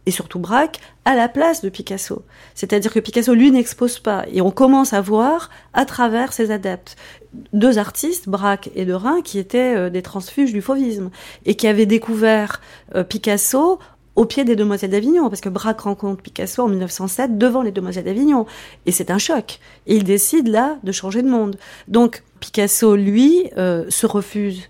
Et 0.08 0.12
surtout 0.12 0.40
Braque, 0.40 0.80
à 1.04 1.16
la 1.16 1.28
place 1.28 1.62
de 1.62 1.68
Picasso. 1.68 2.24
C'est-à-dire 2.56 2.94
que 2.94 3.00
Picasso, 3.00 3.34
lui, 3.34 3.52
n'expose 3.52 4.00
pas. 4.00 4.26
Et 4.32 4.42
on 4.42 4.52
commence 4.52 4.94
à 4.94 5.02
voir, 5.02 5.50
à 5.74 5.84
travers 5.84 6.32
ses 6.32 6.50
adeptes, 6.50 6.96
deux 7.52 7.78
artistes, 7.78 8.30
Braque 8.30 8.70
et 8.74 8.86
Derain, 8.86 9.22
qui 9.22 9.38
étaient 9.38 9.76
euh, 9.76 9.90
des 9.90 10.02
transfuges 10.02 10.54
du 10.54 10.62
fauvisme, 10.62 11.12
et 11.46 11.56
qui 11.56 11.68
avaient 11.68 11.86
découvert 11.86 12.62
euh, 12.96 13.04
Picasso 13.04 13.80
au 14.16 14.26
pied 14.26 14.46
des 14.46 14.56
Demoiselles 14.56 14.92
d'Avignon, 14.92 15.30
parce 15.30 15.42
que 15.42 15.50
Braque 15.50 15.82
rencontre 15.82 16.24
Picasso 16.24 16.64
en 16.64 16.70
1907 16.70 17.38
devant 17.38 17.62
les 17.62 17.72
Demoiselles 17.72 18.06
d'Avignon. 18.06 18.46
Et 18.86 18.92
c'est 18.92 19.12
un 19.12 19.20
choc. 19.20 19.60
Et 19.88 19.96
il 19.96 20.06
décide 20.06 20.48
là 20.48 20.78
de 20.84 20.92
changer 20.94 21.22
de 21.22 21.30
monde. 21.30 21.58
Donc 21.90 22.24
Picasso, 22.40 22.96
lui, 22.96 23.50
euh, 23.58 23.86
se 23.90 24.08
refuse 24.08 24.64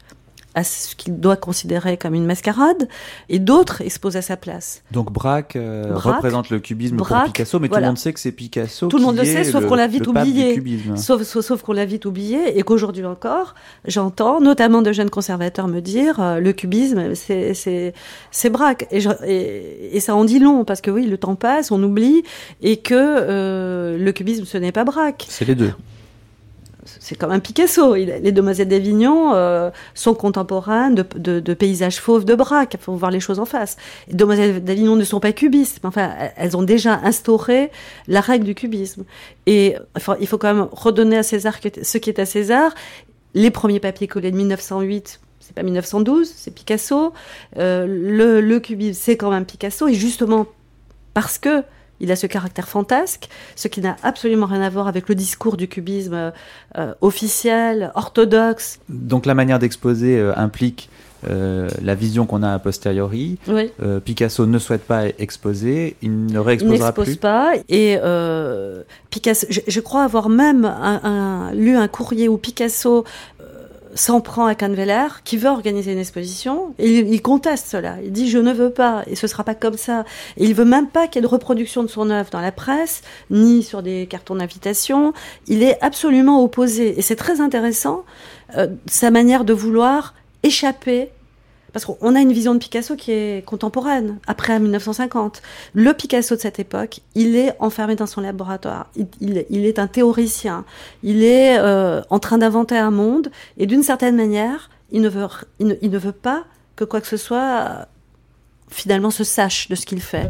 à 0.57 0.63
ce 0.63 0.95
qu'il 0.95 1.19
doit 1.19 1.35
considérer 1.37 1.97
comme 1.97 2.13
une 2.15 2.25
mascarade, 2.25 2.87
et 3.29 3.39
d'autres 3.39 3.81
exposent 3.81 4.17
à 4.17 4.21
sa 4.21 4.37
place. 4.37 4.81
Donc 4.91 5.11
Braque, 5.11 5.55
euh, 5.55 5.91
Braque, 5.93 6.15
représente 6.15 6.49
le 6.49 6.59
cubisme 6.59 6.97
Braque, 6.97 7.25
pour 7.25 7.33
Picasso, 7.33 7.59
mais 7.59 7.67
tout 7.67 7.73
le 7.75 7.81
monde 7.89 7.97
sait 7.97 8.11
que 8.13 8.19
c'est 8.19 8.31
Picasso. 8.31 8.87
Tout 8.87 8.97
le 8.97 9.03
monde 9.03 9.17
le 9.17 9.23
sait, 9.25 9.43
sauf 9.51 9.65
qu'on 9.67 9.75
l'a 9.75 9.87
vite 9.87 10.05
oublié. 10.31 10.53
Sauf, 10.97 11.21
sauf, 11.23 11.45
sauf 11.45 11.61
qu'on 11.61 11.73
l'a 11.73 11.85
vite 11.85 12.05
oublié 12.05 12.57
et 12.57 12.63
qu'aujourd'hui 12.63 13.05
encore, 13.05 13.53
j'entends 13.85 14.41
notamment 14.41 14.81
de 14.81 14.91
jeunes 14.91 15.09
conservateurs 15.11 15.67
me 15.67 15.79
dire 15.79 16.19
euh, 16.19 16.39
le 16.39 16.53
cubisme, 16.53 17.13
c'est 17.15 17.93
Braque 18.49 18.87
et, 18.91 18.99
je- 18.99 19.09
et 19.25 19.95
et 19.95 19.99
ça 19.99 20.15
en 20.15 20.25
dit 20.25 20.39
long 20.39 20.65
parce 20.65 20.81
que 20.81 20.91
oui, 20.91 21.05
le 21.05 21.17
temps 21.17 21.35
passe, 21.35 21.71
on 21.71 21.81
oublie 21.83 22.23
et 22.61 22.77
que 22.77 22.93
euh, 22.95 23.97
le 23.97 24.11
cubisme 24.11 24.45
ce 24.45 24.57
n'est 24.57 24.71
pas 24.71 24.83
Braque. 24.83 25.25
C'est 25.29 25.45
les 25.45 25.55
deux. 25.55 25.73
C'est 26.99 27.15
comme 27.15 27.31
un 27.31 27.39
Picasso. 27.39 27.95
Les 27.95 28.31
Demoiselles 28.31 28.67
d'Avignon 28.67 29.33
euh, 29.33 29.69
sont 29.93 30.13
contemporaines 30.13 30.95
de, 30.95 31.53
paysages 31.53 31.97
fauves 31.99 32.25
de 32.25 32.35
Braque. 32.35 32.75
Il 32.75 32.79
faut 32.79 32.93
voir 32.93 33.11
les 33.11 33.19
choses 33.19 33.39
en 33.39 33.45
face. 33.45 33.77
Les 34.07 34.15
Demoiselles 34.15 34.63
d'Avignon 34.63 34.95
ne 34.95 35.03
sont 35.03 35.19
pas 35.19 35.31
cubistes, 35.31 35.79
mais 35.83 35.87
enfin, 35.89 36.11
elles 36.35 36.55
ont 36.57 36.63
déjà 36.63 36.99
instauré 37.03 37.71
la 38.07 38.21
règle 38.21 38.45
du 38.45 38.55
cubisme. 38.55 39.03
Et 39.45 39.75
il 40.19 40.27
faut 40.27 40.37
quand 40.37 40.53
même 40.53 40.67
redonner 40.71 41.17
à 41.17 41.23
César 41.23 41.55
ce 41.81 41.97
qui 41.97 42.09
est 42.09 42.19
à 42.19 42.25
César. 42.25 42.73
Les 43.33 43.51
premiers 43.51 43.79
papiers 43.79 44.07
collés 44.07 44.31
de 44.31 44.37
1908, 44.37 45.19
c'est 45.39 45.53
pas 45.53 45.63
1912, 45.63 46.31
c'est 46.35 46.51
Picasso. 46.51 47.13
Euh, 47.57 47.85
le, 47.87 48.41
le 48.41 48.59
cubisme, 48.59 48.99
c'est 49.01 49.17
quand 49.17 49.29
même 49.29 49.45
Picasso. 49.45 49.87
Et 49.87 49.93
justement, 49.93 50.47
parce 51.13 51.37
que 51.37 51.63
il 51.99 52.11
a 52.11 52.15
ce 52.15 52.27
caractère 52.27 52.67
fantasque, 52.67 53.27
ce 53.55 53.67
qui 53.67 53.81
n'a 53.81 53.95
absolument 54.03 54.45
rien 54.45 54.61
à 54.61 54.69
voir 54.69 54.87
avec 54.87 55.09
le 55.09 55.15
discours 55.15 55.57
du 55.57 55.67
cubisme 55.67 56.13
euh, 56.13 56.31
euh, 56.77 56.93
officiel, 57.01 57.91
orthodoxe. 57.95 58.79
Donc 58.89 59.25
la 59.25 59.33
manière 59.33 59.59
d'exposer 59.59 60.17
euh, 60.17 60.33
implique 60.35 60.89
euh, 61.27 61.67
la 61.81 61.95
vision 61.95 62.27
qu'on 62.27 62.43
a 62.43 62.53
a 62.53 62.59
posteriori. 62.59 63.39
Oui. 63.47 63.71
Euh, 63.81 63.99
Picasso 63.99 64.45
ne 64.45 64.59
souhaite 64.59 64.83
pas 64.83 65.07
exposer, 65.17 65.95
il 66.03 66.25
ne 66.27 66.29
Il 66.29 66.39
réexposera 66.39 66.87
n'expose 66.89 67.05
plus. 67.05 67.15
pas. 67.17 67.53
Et 67.69 67.97
euh, 68.03 68.83
Picasso, 69.09 69.47
je, 69.49 69.61
je 69.67 69.79
crois 69.79 70.03
avoir 70.03 70.29
même 70.29 70.63
un- 70.65 71.01
un- 71.03 71.53
lu 71.53 71.75
un 71.75 71.87
courrier 71.87 72.29
où 72.29 72.37
Picasso 72.37 73.03
s'en 73.97 74.21
prend 74.21 74.45
à 74.45 74.55
Canveller, 74.55 75.07
qui 75.23 75.37
veut 75.37 75.49
organiser 75.49 75.91
une 75.91 75.99
exposition, 75.99 76.73
et 76.79 76.99
il, 76.99 77.21
conteste 77.21 77.67
cela. 77.67 77.95
Il 78.03 78.11
dit 78.11 78.29
je 78.29 78.37
ne 78.37 78.53
veux 78.53 78.69
pas, 78.69 79.03
et 79.07 79.15
ce 79.15 79.27
sera 79.27 79.43
pas 79.43 79.55
comme 79.55 79.77
ça. 79.77 80.05
Il 80.37 80.53
veut 80.53 80.65
même 80.65 80.87
pas 80.87 81.07
qu'il 81.07 81.15
y 81.15 81.19
ait 81.19 81.27
de 81.27 81.31
reproduction 81.31 81.83
de 81.83 81.87
son 81.87 82.09
œuvre 82.09 82.29
dans 82.29 82.41
la 82.41 82.51
presse, 82.51 83.01
ni 83.29 83.63
sur 83.63 83.81
des 83.81 84.07
cartons 84.07 84.35
d'invitation. 84.35 85.13
Il 85.47 85.63
est 85.63 85.81
absolument 85.83 86.43
opposé, 86.43 86.97
et 86.97 87.01
c'est 87.01 87.15
très 87.15 87.41
intéressant 87.41 88.03
euh, 88.55 88.67
sa 88.85 89.11
manière 89.11 89.43
de 89.43 89.53
vouloir 89.53 90.13
échapper 90.43 91.09
parce 91.77 91.85
qu'on 91.85 92.15
a 92.15 92.21
une 92.21 92.33
vision 92.33 92.55
de 92.55 92.59
Picasso 92.59 92.95
qui 92.95 93.11
est 93.11 93.45
contemporaine, 93.45 94.17
après 94.25 94.59
1950. 94.59 95.43
Le 95.75 95.93
Picasso 95.93 96.35
de 96.35 96.41
cette 96.41 96.57
époque, 96.57 97.01
il 97.13 97.35
est 97.35 97.53
enfermé 97.59 97.95
dans 97.95 98.07
son 98.07 98.19
laboratoire. 98.19 98.87
Il, 99.21 99.37
est 99.37 99.77
un 99.77 99.85
théoricien. 99.85 100.65
Il 101.03 101.23
est 101.23 101.59
euh, 101.59 102.01
en 102.09 102.17
train 102.17 102.39
d'inventer 102.39 102.75
un 102.75 102.89
monde. 102.89 103.29
Et 103.59 103.67
d'une 103.67 103.83
certaine 103.83 104.15
manière, 104.15 104.71
il 104.91 105.01
ne, 105.01 105.09
veut, 105.09 105.27
il 105.59 105.91
ne 105.91 105.97
veut 105.99 106.11
pas 106.11 106.45
que 106.75 106.83
quoi 106.83 106.99
que 106.99 107.05
ce 107.05 107.17
soit, 107.17 107.37
euh, 107.37 107.85
finalement, 108.71 109.11
se 109.11 109.23
sache 109.23 109.69
de 109.69 109.75
ce 109.75 109.85
qu'il 109.85 110.01
fait. 110.01 110.27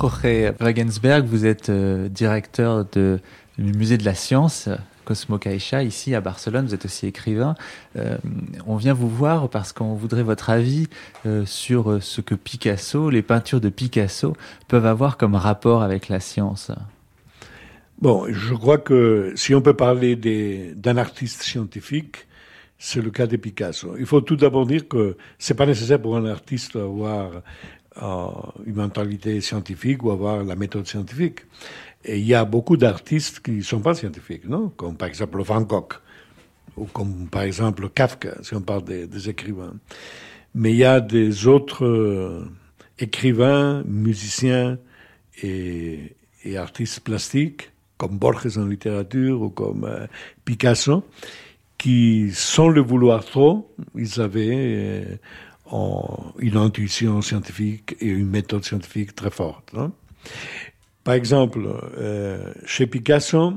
Jorge 0.00 0.54
Wagensberg, 0.58 1.26
vous 1.26 1.44
êtes 1.44 1.68
euh, 1.68 2.08
directeur 2.08 2.86
du 2.86 3.20
musée 3.58 3.98
de 3.98 4.04
la 4.06 4.14
science, 4.14 4.70
Cosmo 5.04 5.36
Caixa, 5.36 5.82
ici 5.82 6.14
à 6.14 6.22
Barcelone. 6.22 6.64
Vous 6.64 6.72
êtes 6.72 6.86
aussi 6.86 7.06
écrivain. 7.06 7.54
Euh, 7.96 8.16
on 8.66 8.76
vient 8.76 8.94
vous 8.94 9.10
voir 9.10 9.50
parce 9.50 9.74
qu'on 9.74 9.92
voudrait 9.92 10.22
votre 10.22 10.48
avis 10.48 10.86
euh, 11.26 11.44
sur 11.44 12.02
ce 12.02 12.22
que 12.22 12.34
Picasso, 12.34 13.10
les 13.10 13.20
peintures 13.20 13.60
de 13.60 13.68
Picasso, 13.68 14.34
peuvent 14.68 14.86
avoir 14.86 15.18
comme 15.18 15.34
rapport 15.34 15.82
avec 15.82 16.08
la 16.08 16.18
science. 16.18 16.70
Bon, 18.00 18.24
je 18.30 18.54
crois 18.54 18.78
que 18.78 19.34
si 19.36 19.54
on 19.54 19.60
peut 19.60 19.76
parler 19.76 20.16
d'un 20.16 20.96
artiste 20.96 21.42
scientifique, 21.42 22.26
c'est 22.78 23.02
le 23.02 23.10
cas 23.10 23.26
de 23.26 23.36
Picasso. 23.36 23.94
Il 23.98 24.06
faut 24.06 24.22
tout 24.22 24.36
d'abord 24.36 24.64
dire 24.64 24.88
que 24.88 25.18
c'est 25.38 25.52
pas 25.52 25.66
nécessaire 25.66 26.00
pour 26.00 26.16
un 26.16 26.24
artiste 26.24 26.78
d'avoir 26.78 27.42
une 28.02 28.74
mentalité 28.74 29.40
scientifique 29.40 30.02
ou 30.02 30.10
avoir 30.10 30.42
la 30.44 30.56
méthode 30.56 30.86
scientifique. 30.86 31.40
Et 32.04 32.18
il 32.18 32.26
y 32.26 32.34
a 32.34 32.44
beaucoup 32.44 32.76
d'artistes 32.76 33.40
qui 33.40 33.52
ne 33.52 33.62
sont 33.62 33.80
pas 33.80 33.94
scientifiques, 33.94 34.48
non? 34.48 34.70
Comme 34.70 34.96
par 34.96 35.08
exemple 35.08 35.42
Van 35.42 35.60
Gogh, 35.60 35.94
ou 36.76 36.86
comme 36.86 37.28
par 37.28 37.42
exemple 37.42 37.88
Kafka, 37.90 38.38
si 38.42 38.54
on 38.54 38.62
parle 38.62 38.84
des, 38.84 39.28
écrivains. 39.28 39.74
Mais 40.54 40.72
il 40.72 40.78
y 40.78 40.84
a 40.84 41.00
des 41.00 41.46
autres 41.46 41.84
euh, 41.84 42.50
écrivains, 42.98 43.82
musiciens 43.86 44.78
et, 45.42 46.16
artistes 46.56 47.00
plastiques, 47.00 47.70
comme 47.98 48.18
Borges 48.18 48.56
en 48.56 48.64
littérature 48.64 49.42
ou 49.42 49.50
comme 49.50 49.84
euh, 49.84 50.06
Picasso, 50.44 51.04
qui, 51.76 52.30
sans 52.32 52.68
le 52.68 52.80
vouloir 52.80 53.24
trop, 53.24 53.70
ils 53.94 54.20
avaient 54.20 54.48
euh, 54.50 55.16
en- 55.70 56.32
une 56.38 56.56
intuition 56.56 57.22
scientifique 57.22 57.96
et 58.00 58.06
une 58.08 58.28
méthode 58.28 58.64
scientifique 58.64 59.14
très 59.14 59.30
forte. 59.30 59.72
non 59.72 59.92
Par 61.04 61.14
exemple, 61.14 61.60
euh, 61.98 62.52
chez 62.66 62.86
Picasso, 62.86 63.52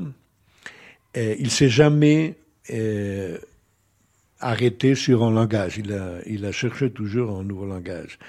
euh, 1.17 1.35
il 1.39 1.49
s'est 1.51 1.69
jamais 1.69 2.35
euh, 2.71 3.37
arrêté 4.39 4.95
sur 4.95 5.23
un 5.23 5.31
langage. 5.31 5.77
Il 5.77 5.91
a, 5.93 6.19
il 6.25 6.45
a 6.45 6.51
cherché 6.51 6.91
toujours 6.91 7.37
un 7.37 7.43
nouveau 7.43 7.65
langage. 7.65 8.19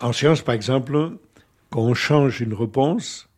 En 0.00 0.12
science, 0.12 0.42
par 0.42 0.54
exemple, 0.54 1.12
quand 1.70 1.82
on 1.82 1.94
change 1.94 2.40
une 2.40 2.54
réponse, 2.54 3.28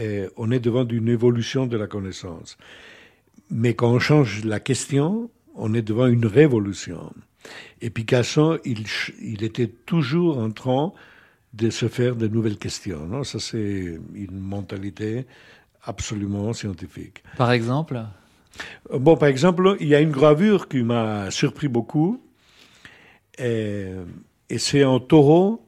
euh, 0.00 0.28
on 0.36 0.50
est 0.50 0.60
devant 0.60 0.86
une 0.88 1.08
évolution 1.08 1.66
de 1.66 1.76
la 1.76 1.86
connaissance. 1.86 2.56
Mais 3.50 3.74
quand 3.74 3.90
on 3.92 3.98
change 3.98 4.44
la 4.44 4.60
question, 4.60 5.30
on 5.54 5.74
est 5.74 5.82
devant 5.82 6.06
une 6.06 6.26
révolution. 6.26 7.12
Et 7.80 7.90
Picasso, 7.90 8.58
il, 8.64 9.42
était 9.44 9.68
toujours 9.68 10.38
en 10.38 10.50
train 10.50 10.92
de 11.52 11.70
se 11.70 11.88
faire 11.88 12.16
de 12.16 12.26
nouvelles 12.28 12.58
questions. 12.58 13.06
Non? 13.06 13.24
Ça, 13.24 13.38
c'est 13.38 13.98
une 14.14 14.38
mentalité 14.38 15.26
absolument 15.84 16.52
scientifique. 16.52 17.22
Par 17.36 17.52
exemple? 17.52 17.96
Euh, 18.92 18.98
Bon, 18.98 19.16
par 19.16 19.28
exemple, 19.28 19.76
il 19.80 19.88
y 19.88 19.94
a 19.94 20.00
une 20.00 20.12
gravure 20.12 20.68
qui 20.68 20.82
m'a 20.82 21.30
surpris 21.30 21.68
beaucoup. 21.68 22.22
Et, 23.38 23.86
et 24.48 24.58
c'est 24.58 24.82
un 24.84 25.00
taureau. 25.00 25.66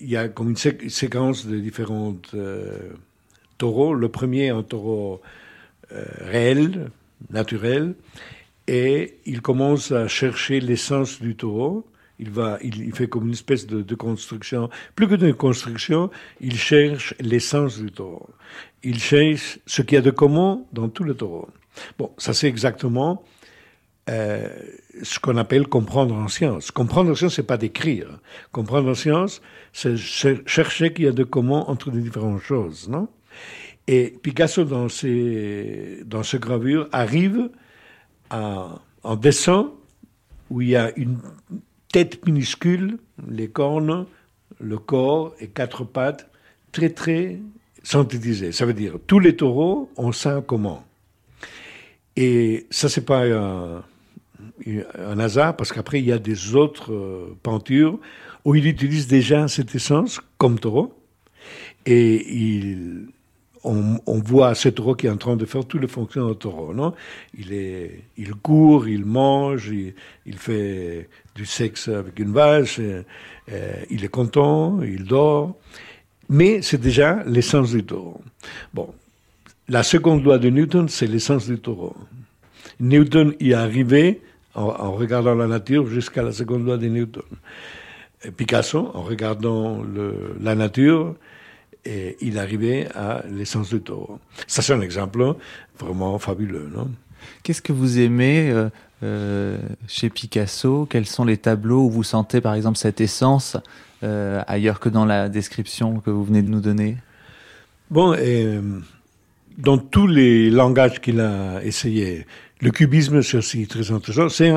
Il 0.00 0.08
y 0.08 0.16
a 0.16 0.28
comme 0.28 0.50
une 0.50 0.56
sé- 0.56 0.88
séquence 0.88 1.46
de 1.46 1.58
différents 1.58 2.16
euh, 2.34 2.94
taureaux. 3.58 3.94
Le 3.94 4.08
premier, 4.08 4.48
un 4.48 4.62
taureau 4.62 5.20
euh, 5.92 6.04
réel, 6.20 6.90
naturel. 7.30 7.94
Et 8.68 9.18
il 9.26 9.42
commence 9.42 9.92
à 9.92 10.08
chercher 10.08 10.60
l'essence 10.60 11.20
du 11.20 11.34
taureau. 11.36 11.86
Il, 12.18 12.30
va, 12.30 12.58
il, 12.62 12.94
fait 12.94 13.08
comme 13.08 13.26
une 13.26 13.32
espèce 13.32 13.66
de, 13.66 13.82
de 13.82 13.94
construction. 13.94 14.70
Plus 14.94 15.08
que 15.08 15.16
d'une 15.16 15.34
construction, 15.34 16.10
il 16.40 16.56
cherche 16.56 17.14
l'essence 17.18 17.80
du 17.80 17.90
taureau. 17.90 18.28
Il 18.84 19.00
cherche 19.00 19.58
ce 19.66 19.82
qu'il 19.82 19.96
y 19.96 19.98
a 19.98 20.02
de 20.02 20.10
commun 20.10 20.62
dans 20.72 20.88
tout 20.88 21.02
le 21.02 21.14
taureau. 21.14 21.48
Bon, 21.98 22.12
ça 22.18 22.32
c'est 22.34 22.48
exactement 22.48 23.24
euh, 24.08 24.48
ce 25.02 25.18
qu'on 25.18 25.36
appelle 25.36 25.66
comprendre 25.66 26.14
en 26.14 26.28
science. 26.28 26.70
Comprendre 26.70 27.10
en 27.10 27.14
science, 27.14 27.34
c'est 27.36 27.42
pas 27.42 27.56
d'écrire. 27.56 28.20
Comprendre 28.52 28.90
en 28.90 28.94
science, 28.94 29.42
c'est 29.72 29.96
cher- 29.96 30.40
chercher 30.46 30.92
qu'il 30.92 31.06
y 31.06 31.08
a 31.08 31.12
de 31.12 31.24
commun 31.24 31.64
entre 31.66 31.90
les 31.90 32.00
différentes 32.00 32.42
choses, 32.42 32.88
non? 32.88 33.08
Et 33.88 34.14
Picasso, 34.22 34.64
dans, 34.64 34.88
ses, 34.88 36.02
dans 36.04 36.22
ce 36.22 36.36
gravure, 36.36 36.88
arrive 36.92 37.50
à 38.32 38.80
un 39.04 39.16
dessin 39.16 39.70
où 40.50 40.60
il 40.60 40.70
y 40.70 40.76
a 40.76 40.92
une 40.96 41.18
tête 41.92 42.26
minuscule, 42.26 42.98
les 43.28 43.48
cornes, 43.48 44.06
le 44.58 44.78
corps 44.78 45.34
et 45.38 45.48
quatre 45.48 45.84
pattes, 45.84 46.28
très 46.72 46.90
très 46.90 47.38
synthétisés. 47.82 48.52
Ça 48.52 48.66
veut 48.66 48.74
dire 48.74 48.94
tous 49.06 49.18
les 49.18 49.36
taureaux 49.36 49.90
ont 49.96 50.12
ça 50.12 50.38
en 50.38 50.42
commun. 50.42 50.80
Et 52.16 52.66
ça, 52.70 52.88
c'est 52.88 53.04
pas 53.04 53.24
un, 53.24 53.82
un 54.98 55.18
hasard, 55.18 55.56
parce 55.56 55.72
qu'après, 55.72 56.00
il 56.00 56.06
y 56.06 56.12
a 56.12 56.18
des 56.18 56.54
autres 56.54 56.92
euh, 56.92 57.36
peintures 57.42 57.98
où 58.44 58.54
il 58.54 58.66
utilise 58.66 59.06
déjà 59.06 59.48
cette 59.48 59.74
essence 59.74 60.20
comme 60.38 60.58
taureau. 60.58 60.94
Et 61.86 62.34
il, 62.34 63.08
on, 63.64 64.18
voit 64.20 64.54
ce 64.54 64.68
taureau 64.68 64.94
qui 64.94 65.06
est 65.06 65.10
en 65.10 65.16
train 65.16 65.36
de 65.36 65.44
faire 65.44 65.64
toutes 65.64 65.80
les 65.80 65.88
fonctions 65.88 66.28
d'un 66.28 66.34
taureau. 66.34 66.74
Non? 66.74 66.94
Il, 67.38 67.52
est, 67.52 68.02
il 68.16 68.34
court, 68.34 68.88
il 68.88 69.04
mange, 69.04 69.70
il, 69.70 70.36
fait 70.36 71.08
du 71.34 71.46
sexe 71.46 71.88
avec 71.88 72.18
une 72.18 72.32
vache, 72.32 72.80
il 73.90 74.04
est 74.04 74.08
content, 74.08 74.82
il 74.82 75.04
dort. 75.04 75.56
Mais 76.28 76.62
c'est 76.62 76.80
déjà 76.80 77.22
l'essence 77.26 77.72
du 77.72 77.84
taureau. 77.84 78.20
Bon, 78.72 78.88
la 79.68 79.82
seconde 79.82 80.24
loi 80.24 80.38
de 80.38 80.48
Newton, 80.48 80.88
c'est 80.88 81.06
l'essence 81.06 81.46
du 81.46 81.58
taureau. 81.58 81.96
Newton 82.80 83.34
y 83.38 83.50
est 83.50 83.54
arrivé 83.54 84.20
en, 84.54 84.92
regardant 84.92 85.34
la 85.34 85.46
nature 85.46 85.86
jusqu'à 85.86 86.22
la 86.22 86.32
seconde 86.32 86.66
loi 86.66 86.76
de 86.76 86.88
Newton. 86.88 87.22
Picasso, 88.36 88.90
en 88.94 89.02
regardant 89.02 89.82
le, 89.82 90.36
la 90.40 90.54
nature, 90.54 91.14
et 91.84 92.16
il 92.20 92.38
arrivait 92.38 92.88
à 92.94 93.22
l'essence 93.28 93.70
du 93.70 93.80
taureau. 93.80 94.18
Ça, 94.46 94.62
c'est 94.62 94.72
un 94.72 94.80
exemple 94.80 95.34
vraiment 95.78 96.18
fabuleux. 96.18 96.70
Non? 96.74 96.90
Qu'est-ce 97.42 97.62
que 97.62 97.72
vous 97.72 97.98
aimez 97.98 98.50
euh, 98.50 98.68
euh, 99.02 99.58
chez 99.88 100.10
Picasso? 100.10 100.86
Quels 100.88 101.06
sont 101.06 101.24
les 101.24 101.36
tableaux 101.36 101.84
où 101.86 101.90
vous 101.90 102.02
sentez, 102.02 102.40
par 102.40 102.54
exemple, 102.54 102.78
cette 102.78 103.00
essence 103.00 103.56
euh, 104.02 104.42
ailleurs 104.46 104.80
que 104.80 104.88
dans 104.88 105.04
la 105.04 105.28
description 105.28 106.00
que 106.00 106.10
vous 106.10 106.24
venez 106.24 106.42
de 106.42 106.50
nous 106.50 106.60
donner? 106.60 106.96
Bon, 107.90 108.14
et, 108.14 108.58
dans 109.58 109.78
tous 109.78 110.06
les 110.06 110.50
langages 110.50 111.00
qu'il 111.00 111.20
a 111.20 111.62
essayé, 111.62 112.26
le 112.60 112.70
cubisme, 112.70 113.22
c'est 113.22 113.38
aussi 113.38 113.66
très 113.66 113.90
intéressant. 113.90 114.28
C'est 114.28 114.52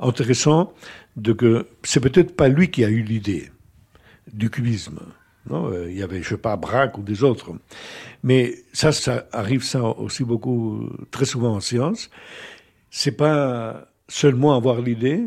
intéressant 0.00 0.72
de 1.16 1.32
que 1.32 1.66
c'est 1.82 2.00
peut-être 2.00 2.34
pas 2.34 2.48
lui 2.48 2.70
qui 2.70 2.84
a 2.84 2.88
eu 2.88 3.02
l'idée 3.02 3.50
du 4.32 4.50
cubisme. 4.50 4.98
Non, 5.50 5.72
il 5.86 5.96
y 5.96 6.02
avait, 6.02 6.22
je 6.22 6.30
sais 6.30 6.36
pas, 6.36 6.56
Braque 6.56 6.98
ou 6.98 7.02
des 7.02 7.24
autres. 7.24 7.50
Mais 8.22 8.54
ça, 8.72 8.92
ça 8.92 9.26
arrive 9.32 9.64
ça 9.64 9.82
aussi 9.82 10.24
beaucoup, 10.24 10.88
très 11.10 11.24
souvent 11.24 11.54
en 11.56 11.60
science. 11.60 12.10
C'est 12.90 13.16
pas 13.16 13.88
seulement 14.08 14.54
avoir 14.54 14.80
l'idée. 14.80 15.24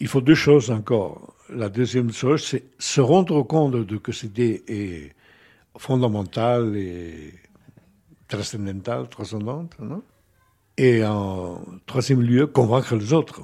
Il 0.00 0.06
faut 0.06 0.20
deux 0.20 0.34
choses 0.34 0.70
encore. 0.70 1.34
La 1.50 1.68
deuxième 1.68 2.12
chose, 2.12 2.44
c'est 2.44 2.64
se 2.78 3.00
rendre 3.00 3.42
compte 3.42 3.72
de 3.72 3.96
que 3.96 4.12
cette 4.12 4.30
idée 4.30 4.62
est 4.68 5.12
fondamentale 5.76 6.76
et 6.76 7.34
transcendantale, 8.28 9.08
transcendante? 9.08 9.76
Et 10.76 11.04
en 11.04 11.62
troisième 11.86 12.22
lieu, 12.22 12.46
convaincre 12.46 12.96
les 12.96 13.12
autres. 13.12 13.42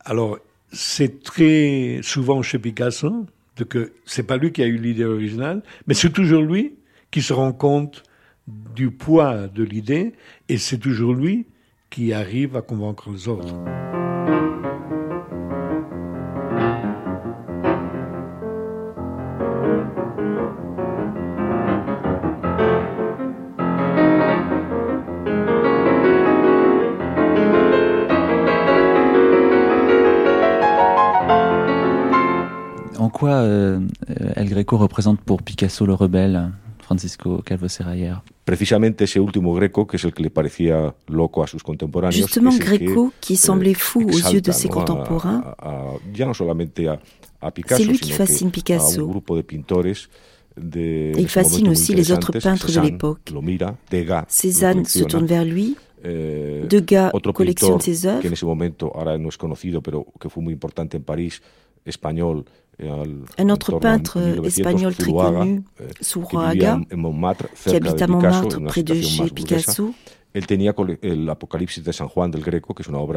Alors, 0.00 0.38
c'est 0.72 1.22
très 1.22 2.00
souvent 2.02 2.42
chez 2.42 2.58
Picasso 2.58 3.26
que 3.64 3.92
c'est 4.04 4.26
pas 4.26 4.36
lui 4.36 4.52
qui 4.52 4.62
a 4.62 4.66
eu 4.66 4.76
l'idée 4.76 5.04
originale, 5.04 5.62
mais 5.86 5.94
c'est 5.94 6.10
toujours 6.10 6.42
lui 6.42 6.76
qui 7.10 7.22
se 7.22 7.32
rend 7.32 7.52
compte 7.52 8.02
du 8.46 8.90
poids 8.90 9.48
de 9.48 9.64
l'idée 9.64 10.12
et 10.48 10.58
c'est 10.58 10.78
toujours 10.78 11.14
lui 11.14 11.46
qui 11.90 12.12
arrive 12.12 12.56
à 12.56 12.62
convaincre 12.62 13.10
les 13.10 13.28
autres. 13.28 13.54
Quoi 33.16 33.30
euh, 33.30 33.80
El 34.36 34.48
Greco 34.50 34.76
représente 34.76 35.20
pour 35.20 35.42
Picasso 35.42 35.86
le 35.86 35.94
rebelle, 35.94 36.50
Francisco 36.80 37.40
Calvo 37.42 37.68
Serrayer 37.68 38.16
Precisamente 38.44 39.04
ese 39.04 39.18
último 39.18 39.54
Greco, 39.54 39.86
que 39.86 39.96
es 39.96 40.04
el 40.04 40.12
que 40.12 40.22
le 40.22 40.30
parecía 40.30 40.94
loco 41.08 41.42
a 41.42 41.46
sus 41.46 41.62
contemporáneos. 41.62 42.20
Justement, 42.20 42.56
Greco, 42.58 43.12
qui 43.20 43.36
semblait 43.36 43.72
eh, 43.72 43.74
fou 43.74 44.02
aux 44.02 44.32
yeux 44.32 44.40
de 44.40 44.52
ses 44.52 44.68
contemporains, 44.68 45.42
C'est 47.68 47.84
lui 47.84 47.98
qui 47.98 48.12
fascine 48.12 48.50
Picasso. 48.50 49.10
il 50.56 51.28
fascine 51.28 51.68
aussi 51.68 51.94
les 51.94 52.12
autres 52.12 52.32
peintres 52.38 52.70
de 52.70 52.80
l'époque. 52.80 53.32
Cézanne 54.28 54.84
se 54.84 55.04
tourne 55.04 55.26
vers 55.26 55.44
lui. 55.44 55.76
Eh, 56.04 56.66
Degas 56.68 57.10
otro 57.14 57.32
collectionne 57.32 57.80
ses 57.80 58.06
œuvres. 58.06 58.20
que 58.20 58.28
en 58.28 58.34
ese 58.34 58.46
momento 58.46 58.92
ahora 58.94 59.18
no 59.18 59.28
es 59.28 59.36
conocido, 59.36 59.80
pero 59.82 60.06
que 60.20 60.28
fue 60.28 60.40
muy 60.42 60.52
importante 60.52 60.96
en 60.98 61.02
París, 61.02 61.42
español. 61.84 62.44
Eh, 62.78 62.88
Un 63.38 63.48
autre 63.48 63.78
peintre 63.78 64.18
1900, 64.20 64.44
espagnol 64.46 64.94
très 64.94 65.12
connu, 65.12 65.62
eh, 65.80 65.84
en 66.92 66.96
Montmartre, 66.96 67.46
qui 67.62 67.76
habite 67.76 68.02
à 68.02 68.06
Montmartre, 68.06 68.62
près 68.64 68.82
de 68.82 68.94
chez. 68.94 69.30
Picasso, 69.30 69.94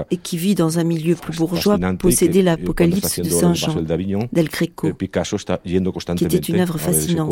et 0.09 0.17
qui 0.17 0.37
vit 0.37 0.55
dans 0.55 0.79
un 0.79 0.83
milieu 0.85 1.15
plus 1.15 1.37
bourgeois, 1.37 1.77
possédait 1.99 2.39
eh, 2.39 2.43
está 2.43 2.55
l'Apocalypse 2.57 3.19
de 3.19 3.29
Basel 3.29 3.85
d'Avignon, 3.85 4.29
del 4.31 4.47
Greco. 4.47 4.87
eh, 4.87 5.69
yendo 5.69 5.91
constantemente 5.91 6.47
une 6.47 6.61
œuvre 6.61 6.77
fascinante. 6.77 7.29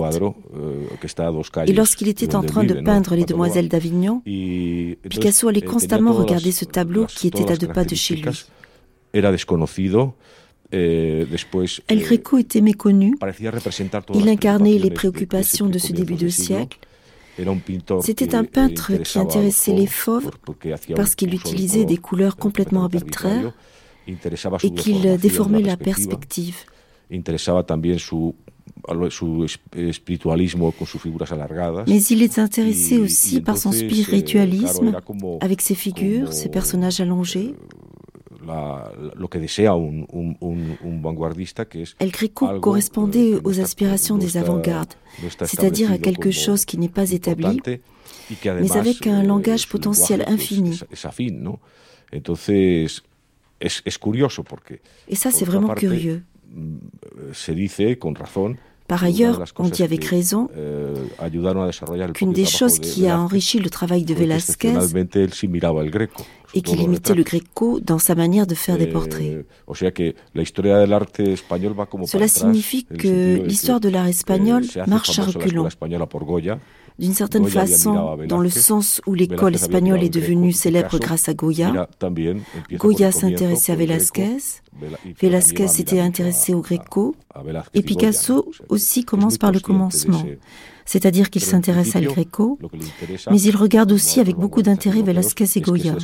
eh, 0.53 1.69
Et 1.71 1.73
lorsqu'il 1.73 2.09
était 2.09 2.35
en 2.35 2.43
train 2.43 2.65
de 2.65 2.73
peindre 2.81 3.15
les 3.15 3.23
demoiselles 3.23 3.69
d'Avignon, 3.69 4.21
Picasso 5.09 5.47
allait 5.47 5.61
eh, 5.63 5.65
constamment 5.65 6.11
regarder 6.13 6.51
ce 6.51 6.65
tableau 6.65 7.05
qui 7.05 7.27
était 7.27 7.49
à 7.49 7.55
deux 7.55 7.67
pas 7.67 7.85
de 7.85 7.95
chez 7.95 8.15
lui. 8.15 8.45
Eh, 10.71 11.25
El 11.87 11.99
eh, 11.99 12.03
Greco 12.03 12.37
était 12.37 12.61
méconnu. 12.61 13.15
Il 14.13 14.29
incarnait 14.29 14.77
les 14.77 14.91
préoccupations 14.91 15.67
de 15.67 15.79
ce 15.79 15.93
début 15.93 16.15
de 16.15 16.29
siècle. 16.29 16.79
C'était 18.01 18.35
un 18.35 18.43
eh, 18.43 18.47
peintre 18.47 18.95
qui 18.97 19.19
intéressait 19.19 19.73
les 19.73 19.85
fauves, 19.85 20.31
parce 20.95 21.15
qu'il 21.15 21.33
utilisait 21.33 21.85
des 21.85 21.97
couleurs 21.97 22.35
complètement 22.37 22.83
arbitraires 22.83 23.53
et 24.07 24.71
qu'il 24.71 25.17
déformait 25.17 25.61
la 25.61 25.77
perspective. 25.77 26.57
Mais 31.87 32.03
il 32.03 32.23
est 32.23 32.39
intéressé 32.39 32.97
aussi 32.97 33.41
par 33.41 33.57
son 33.57 33.71
eh, 33.71 33.75
spiritualisme, 33.77 34.99
como- 35.05 35.37
avec 35.41 35.61
ses 35.61 35.75
figures, 35.75 36.33
ses 36.33 36.49
personnages 36.49 36.99
allongés. 36.99 37.55
La- 38.45 38.91
la- 39.01 39.13
lo 39.15 39.27
que 39.29 39.39
desea 39.39 39.73
un, 39.75 40.05
un, 40.11 40.35
un- 40.41 40.77
un 40.83 41.01
vanguardista, 41.01 41.65
que 41.65 41.81
es 41.83 41.95
El 41.99 42.11
Greco 42.11 42.47
algo, 42.47 42.61
correspondait 42.61 43.31
eh, 43.33 43.41
aux 43.43 43.51
está- 43.51 43.63
aspirations 43.63 44.17
des 44.17 44.37
avant-gardes, 44.37 44.93
c'est-à-dire 45.45 45.91
à 45.91 45.97
quelque 45.97 46.31
chose 46.31 46.65
qui 46.65 46.77
n'est 46.77 46.89
pas 46.93 47.11
établi, 47.11 47.57
que 47.61 47.79
mais 48.45 48.49
además, 48.49 48.75
avec 48.79 49.07
un 49.07 49.23
eh, 49.23 49.25
langage 49.25 49.67
potentiel 49.69 50.23
infini. 50.27 50.71
es, 50.71 50.85
es 50.91 51.05
afín, 51.05 51.41
¿no? 51.43 51.59
Entonces, 52.11 53.03
es, 53.59 53.81
es 53.85 53.97
curioso 53.97 54.43
porque... 54.43 54.81
Et 55.07 55.15
ça, 55.15 55.31
c'est 55.31 55.45
vraiment 55.45 55.67
parte, 55.67 55.79
curieux. 55.79 56.23
mm, 56.53 56.77
Se 57.33 57.53
dice, 57.53 57.97
con 57.97 58.13
razón, 58.15 58.57
Par 58.87 59.03
ailleurs, 59.03 59.43
on 59.57 59.67
dit 59.67 59.83
avec 59.83 60.05
raison 60.05 60.49
eh, 60.55 60.93
qu'une 62.13 62.31
des 62.31 62.45
choses 62.45 62.79
qui 62.79 63.05
a 63.09 63.19
enrichi 63.19 63.59
le 63.59 63.69
travail 63.69 64.05
de 64.05 64.13
Velázquez 64.13 64.71
et 66.53 66.61
qu'il 66.61 66.81
imitait 66.81 67.13
le 67.13 67.23
Greco 67.23 67.79
dans 67.79 67.99
sa 67.99 68.15
manière 68.15 68.47
de 68.47 68.55
faire 68.55 68.77
des 68.77 68.85
Eh, 68.85 68.91
portraits. 68.91 69.45
como 71.89 72.07
Cela 72.07 72.27
signifie 72.27 72.85
que 72.85 73.41
l'histoire 73.43 73.79
de 73.79 73.89
l'art 73.89 74.07
eh, 74.07 74.11
espagnol 74.11 74.63
marche 74.87 75.19
à 75.19 75.23
reculons. 75.23 75.67
D'une 76.99 77.13
certaine 77.13 77.47
façon, 77.47 78.17
dans 78.27 78.39
le 78.39 78.49
sens 78.49 79.01
où 79.05 79.13
l'école 79.13 79.53
espagnole 79.53 80.03
est 80.03 80.09
devenue 80.09 80.51
célèbre 80.51 80.97
grâce 80.97 81.29
à 81.29 81.33
Goya, 81.35 81.87
Goya 82.71 83.11
s'intéressait 83.11 83.73
à 83.73 83.75
Velázquez, 83.75 84.37
Velázquez 85.21 85.67
mirando 85.67 86.07
intéressé 86.07 86.53
au 86.55 86.61
Greco, 86.61 87.15
et 87.73 87.83
Picasso 87.83 88.51
aussi 88.69 89.05
commence 89.05 89.37
par 89.37 89.51
le 89.51 89.59
commencement. 89.59 90.23
C'est-à-dire 90.87 91.29
qu'il 91.29 91.43
s'intéresse 91.43 91.97
à 91.97 91.99
El 91.99 92.07
Greco, 92.07 92.57
mais 93.29 93.41
il 93.41 93.55
regarde 93.57 93.91
aussi 93.91 94.21
avec 94.21 94.37
beaucoup 94.37 94.61
d'intérêt 94.61 95.01
Velázquez 95.01 95.45
et 95.57 95.61
Goya. 95.61 95.95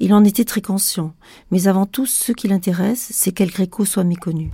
Il 0.00 0.12
en 0.12 0.22
était 0.22 0.44
très 0.44 0.60
conscient. 0.60 1.14
Mais 1.50 1.66
avant 1.66 1.86
tout, 1.86 2.04
ce 2.04 2.32
qui 2.32 2.46
l'intéresse, 2.46 3.08
c'est 3.10 3.32
qu'El 3.32 3.50
Greco 3.50 3.86
soit 3.86 4.04
méconnu. 4.04 4.50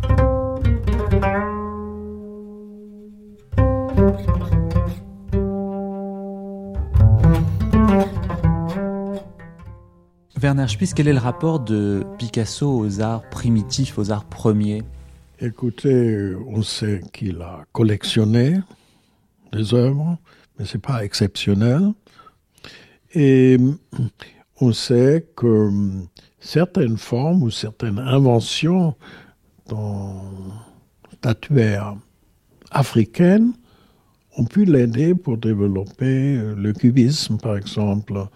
Werner 10.40 10.68
Spies, 10.68 10.92
quel 10.94 11.08
est 11.08 11.12
le 11.12 11.18
rapport 11.18 11.58
de 11.58 12.04
Picasso 12.18 12.78
aux 12.78 13.00
arts 13.00 13.28
primitifs, 13.30 13.98
aux 13.98 14.12
arts 14.12 14.26
premiers? 14.26 14.82
Écoutez, 15.40 16.32
on 16.46 16.62
sait 16.62 17.00
qu'il 17.12 17.42
a 17.42 17.64
collectionné 17.72 18.60
des 19.54 19.74
œuvres, 19.74 20.18
mais 20.58 20.64
c'est 20.64 20.80
pas 20.80 21.04
exceptionnel. 21.04 21.92
Et 23.14 23.56
on 24.60 24.72
sait 24.72 25.26
que 25.36 25.70
certaines 26.40 26.96
formes 26.96 27.42
ou 27.42 27.50
certaines 27.50 27.98
inventions 27.98 28.94
dans 29.68 30.22
statuaires 31.14 31.96
africaines 32.70 33.52
ont 34.36 34.44
pu 34.44 34.64
l'aider 34.64 35.14
pour 35.14 35.38
développer 35.38 36.36
le 36.56 36.72
cubisme, 36.72 37.38
par 37.38 37.56
exemple, 37.56 38.26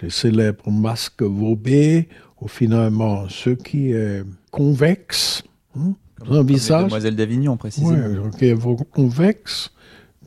les 0.00 0.10
célèbres 0.10 0.70
masques 0.70 1.22
Vauber, 1.22 2.08
ou 2.40 2.48
finalement 2.48 3.28
ce 3.28 3.50
qui 3.50 3.92
est 3.92 4.24
convexe, 4.50 5.42
hein, 5.76 5.94
un 6.30 6.42
visage. 6.42 6.84
Demoiselle 6.84 7.16
d'Avignon, 7.16 7.56
précisément. 7.56 8.24
Oui, 8.24 8.30
qui 8.38 8.46
est 8.46 8.56
convexe 8.92 9.70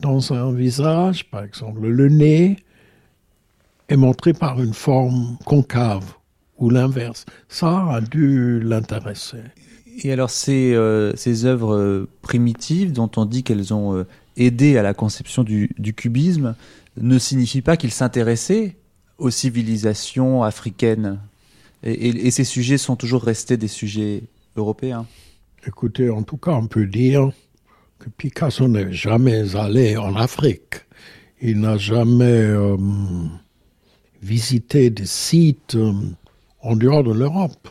dans 0.00 0.32
un 0.32 0.52
visage, 0.52 1.30
par 1.30 1.42
exemple, 1.42 1.86
le 1.86 2.08
nez 2.08 2.56
est 3.88 3.96
montré 3.96 4.32
par 4.32 4.62
une 4.62 4.74
forme 4.74 5.38
concave 5.44 6.14
ou 6.58 6.70
l'inverse. 6.70 7.24
Ça 7.48 7.86
a 7.92 8.00
dû 8.00 8.60
l'intéresser. 8.60 9.38
Et 10.02 10.12
alors 10.12 10.30
ces, 10.30 10.74
euh, 10.74 11.14
ces 11.16 11.46
œuvres 11.46 11.74
euh, 11.74 12.08
primitives 12.22 12.92
dont 12.92 13.10
on 13.16 13.24
dit 13.24 13.42
qu'elles 13.42 13.72
ont 13.72 13.94
euh, 13.94 14.06
aidé 14.36 14.76
à 14.76 14.82
la 14.82 14.92
conception 14.92 15.42
du, 15.42 15.70
du 15.78 15.94
cubisme 15.94 16.54
ne 17.00 17.18
signifient 17.18 17.62
pas 17.62 17.76
qu'il 17.76 17.92
s'intéressait 17.92 18.76
aux 19.18 19.30
civilisations 19.30 20.42
africaines 20.42 21.18
et, 21.82 21.92
et, 21.92 22.26
et, 22.26 22.30
ces 22.30 22.44
sujets 22.44 22.76
sont 22.76 22.96
toujours 22.96 23.22
restés 23.22 23.56
des 23.56 23.68
sujets 23.68 24.24
européens 24.56 25.06
Écoutez, 25.66 26.10
en 26.10 26.22
tout 26.22 26.36
cas, 26.36 26.52
on 26.52 26.68
peut 26.68 26.86
dire 26.86 27.30
Picasso 28.16 28.68
n'est 28.68 28.92
jamais 28.92 29.56
allé 29.56 29.96
en 29.96 30.14
Afrique. 30.16 30.86
Il 31.40 31.60
n'a 31.60 31.76
jamais 31.76 32.24
euh, 32.24 32.76
visité 34.22 34.90
des 34.90 35.06
sites 35.06 35.74
euh, 35.74 35.92
en 36.62 36.76
dehors 36.76 37.04
de 37.04 37.12
l'Europe. 37.12 37.68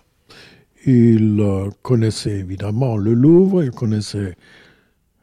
Il 0.86 1.40
euh, 1.40 1.70
connaissait 1.82 2.40
évidemment 2.40 2.98
le 2.98 3.14
Louvre, 3.14 3.64
il 3.64 3.72
connaissait 3.72 4.36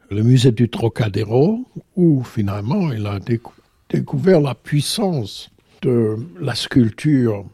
le 0.09 0.23
musée 0.23 0.51
du 0.51 0.69
Trocadéro, 0.69 1.65
où 1.95 2.23
finalement 2.23 2.91
il 2.91 3.07
a 3.07 3.19
décou 3.19 3.53
découvert 3.89 4.41
la 4.41 4.55
puissance 4.55 5.51
de 5.83 6.17
la 6.41 6.55
sculpture 6.55 7.45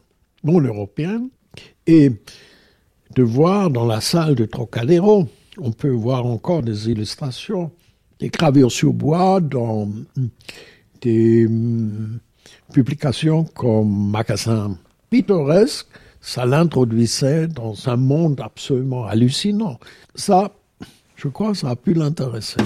non 0.42 0.60
européenne 0.60 1.28
et 1.86 2.10
de 3.14 3.22
voir 3.22 3.68
dans 3.70 3.86
la 3.86 4.00
salle 4.00 4.36
de 4.36 4.46
Trocadéro, 4.46 5.28
on 5.58 5.72
peut 5.72 5.90
voir 5.90 6.26
encore 6.26 6.62
des 6.62 6.90
illustrations, 6.90 7.70
des 8.18 8.28
gravures 8.28 8.72
sur 8.72 8.92
bois 8.92 9.40
dans 9.40 9.88
des 11.00 11.46
hum, 11.46 12.18
publications 12.72 13.44
comme 13.44 14.10
Magasin 14.10 14.78
pittoresque, 15.10 15.86
ça 16.20 16.44
l'introduisait 16.44 17.48
dans 17.48 17.74
un 17.88 17.96
monde 17.96 18.40
absolument 18.40 19.06
hallucinant. 19.06 19.78
Ça, 20.14 20.52
je 21.16 21.28
crois, 21.28 21.54
ça 21.54 21.70
a 21.70 21.76
pu 21.76 21.94
l'intéresser. 21.94 22.60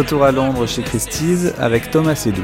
Retour 0.00 0.24
à 0.24 0.32
Londres 0.32 0.66
chez 0.66 0.82
Christie's 0.82 1.52
avec 1.58 1.90
Thomas 1.90 2.14
Sedou. 2.14 2.40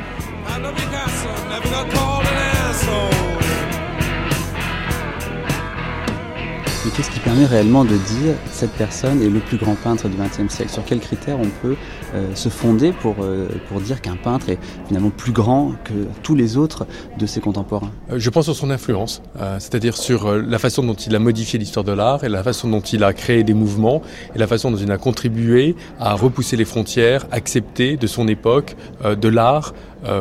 Qu'est-ce 6.96 7.10
qui 7.10 7.20
permet 7.20 7.44
réellement 7.44 7.84
de 7.84 7.90
dire 7.90 8.34
cette 8.50 8.70
personne 8.70 9.20
est 9.20 9.28
le 9.28 9.40
plus 9.40 9.58
grand 9.58 9.74
peintre 9.74 10.08
du 10.08 10.16
XXe 10.16 10.52
siècle? 10.52 10.72
Sur 10.72 10.82
quels 10.82 11.00
critères 11.00 11.38
on 11.38 11.50
peut 11.60 11.76
euh, 12.14 12.34
se 12.34 12.48
fonder 12.48 12.92
pour, 12.92 13.16
euh, 13.20 13.48
pour 13.68 13.82
dire 13.82 14.00
qu'un 14.00 14.16
peintre 14.16 14.48
est 14.48 14.58
finalement 14.86 15.10
plus 15.10 15.32
grand 15.32 15.72
que 15.84 15.92
tous 16.22 16.34
les 16.34 16.56
autres 16.56 16.86
de 17.18 17.26
ses 17.26 17.40
contemporains? 17.40 17.90
Euh, 18.10 18.18
Je 18.18 18.30
pense 18.30 18.46
sur 18.46 18.56
son 18.56 18.70
influence, 18.70 19.20
c'est-à-dire 19.58 19.96
sur 19.96 20.32
la 20.34 20.58
façon 20.58 20.82
dont 20.82 20.94
il 20.94 21.14
a 21.14 21.18
modifié 21.18 21.58
l'histoire 21.58 21.84
de 21.84 21.92
l'art 21.92 22.24
et 22.24 22.30
la 22.30 22.42
façon 22.42 22.68
dont 22.68 22.80
il 22.80 23.04
a 23.04 23.12
créé 23.12 23.44
des 23.44 23.54
mouvements 23.54 24.00
et 24.34 24.38
la 24.38 24.46
façon 24.46 24.70
dont 24.70 24.78
il 24.78 24.90
a 24.90 24.96
contribué 24.96 25.76
à 26.00 26.14
repousser 26.14 26.56
les 26.56 26.64
frontières 26.64 27.26
acceptées 27.30 27.96
de 27.96 28.06
son 28.06 28.26
époque 28.28 28.76
de 29.04 29.28
l'art 29.28 29.74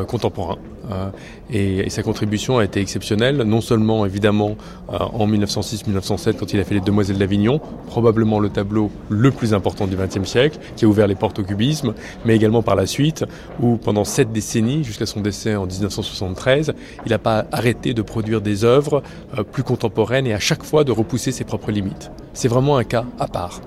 contemporain. 0.08 0.58
Euh, 0.90 1.10
et, 1.50 1.90
sa 1.90 2.02
contribution 2.02 2.58
a 2.58 2.64
été 2.64 2.80
exceptionnelle, 2.80 3.36
non 3.38 3.60
seulement 3.60 4.06
évidemment 4.06 4.56
euh, 4.92 4.98
en 4.98 5.26
1906-1907 5.26 6.34
quand 6.34 6.52
il 6.52 6.60
a 6.60 6.64
fait 6.64 6.74
les 6.74 6.80
Demoiselles 6.80 7.18
d'Avignon, 7.18 7.60
probablement 7.86 8.38
le 8.38 8.48
tableau 8.48 8.90
le 9.08 9.30
plus 9.30 9.54
important 9.54 9.86
du 9.86 9.96
XXe 9.96 10.28
siècle, 10.28 10.58
qui 10.76 10.84
a 10.84 10.88
ouvert 10.88 11.06
les 11.06 11.14
portes 11.14 11.38
au 11.38 11.42
cubisme, 11.42 11.94
mais 12.24 12.36
également 12.36 12.62
par 12.62 12.76
la 12.76 12.86
suite, 12.86 13.24
où 13.60 13.76
pendant 13.76 14.04
sept 14.04 14.32
décennies, 14.32 14.84
jusqu'à 14.84 15.06
son 15.06 15.20
décès 15.20 15.56
en 15.56 15.66
1973, 15.66 16.74
il 17.04 17.10
n'a 17.10 17.18
pas 17.18 17.46
arrêté 17.52 17.94
de 17.94 18.02
produire 18.02 18.40
des 18.40 18.64
œuvres 18.64 19.02
euh, 19.38 19.42
plus 19.42 19.62
contemporaines 19.62 20.26
et 20.26 20.34
à 20.34 20.40
chaque 20.40 20.64
fois 20.64 20.84
de 20.84 20.92
repousser 20.92 21.32
ses 21.32 21.44
propres 21.44 21.70
limites. 21.70 22.10
C'est 22.32 22.48
vraiment 22.48 22.76
un 22.76 22.84
cas 22.84 23.04
à 23.18 23.28
part. 23.28 23.60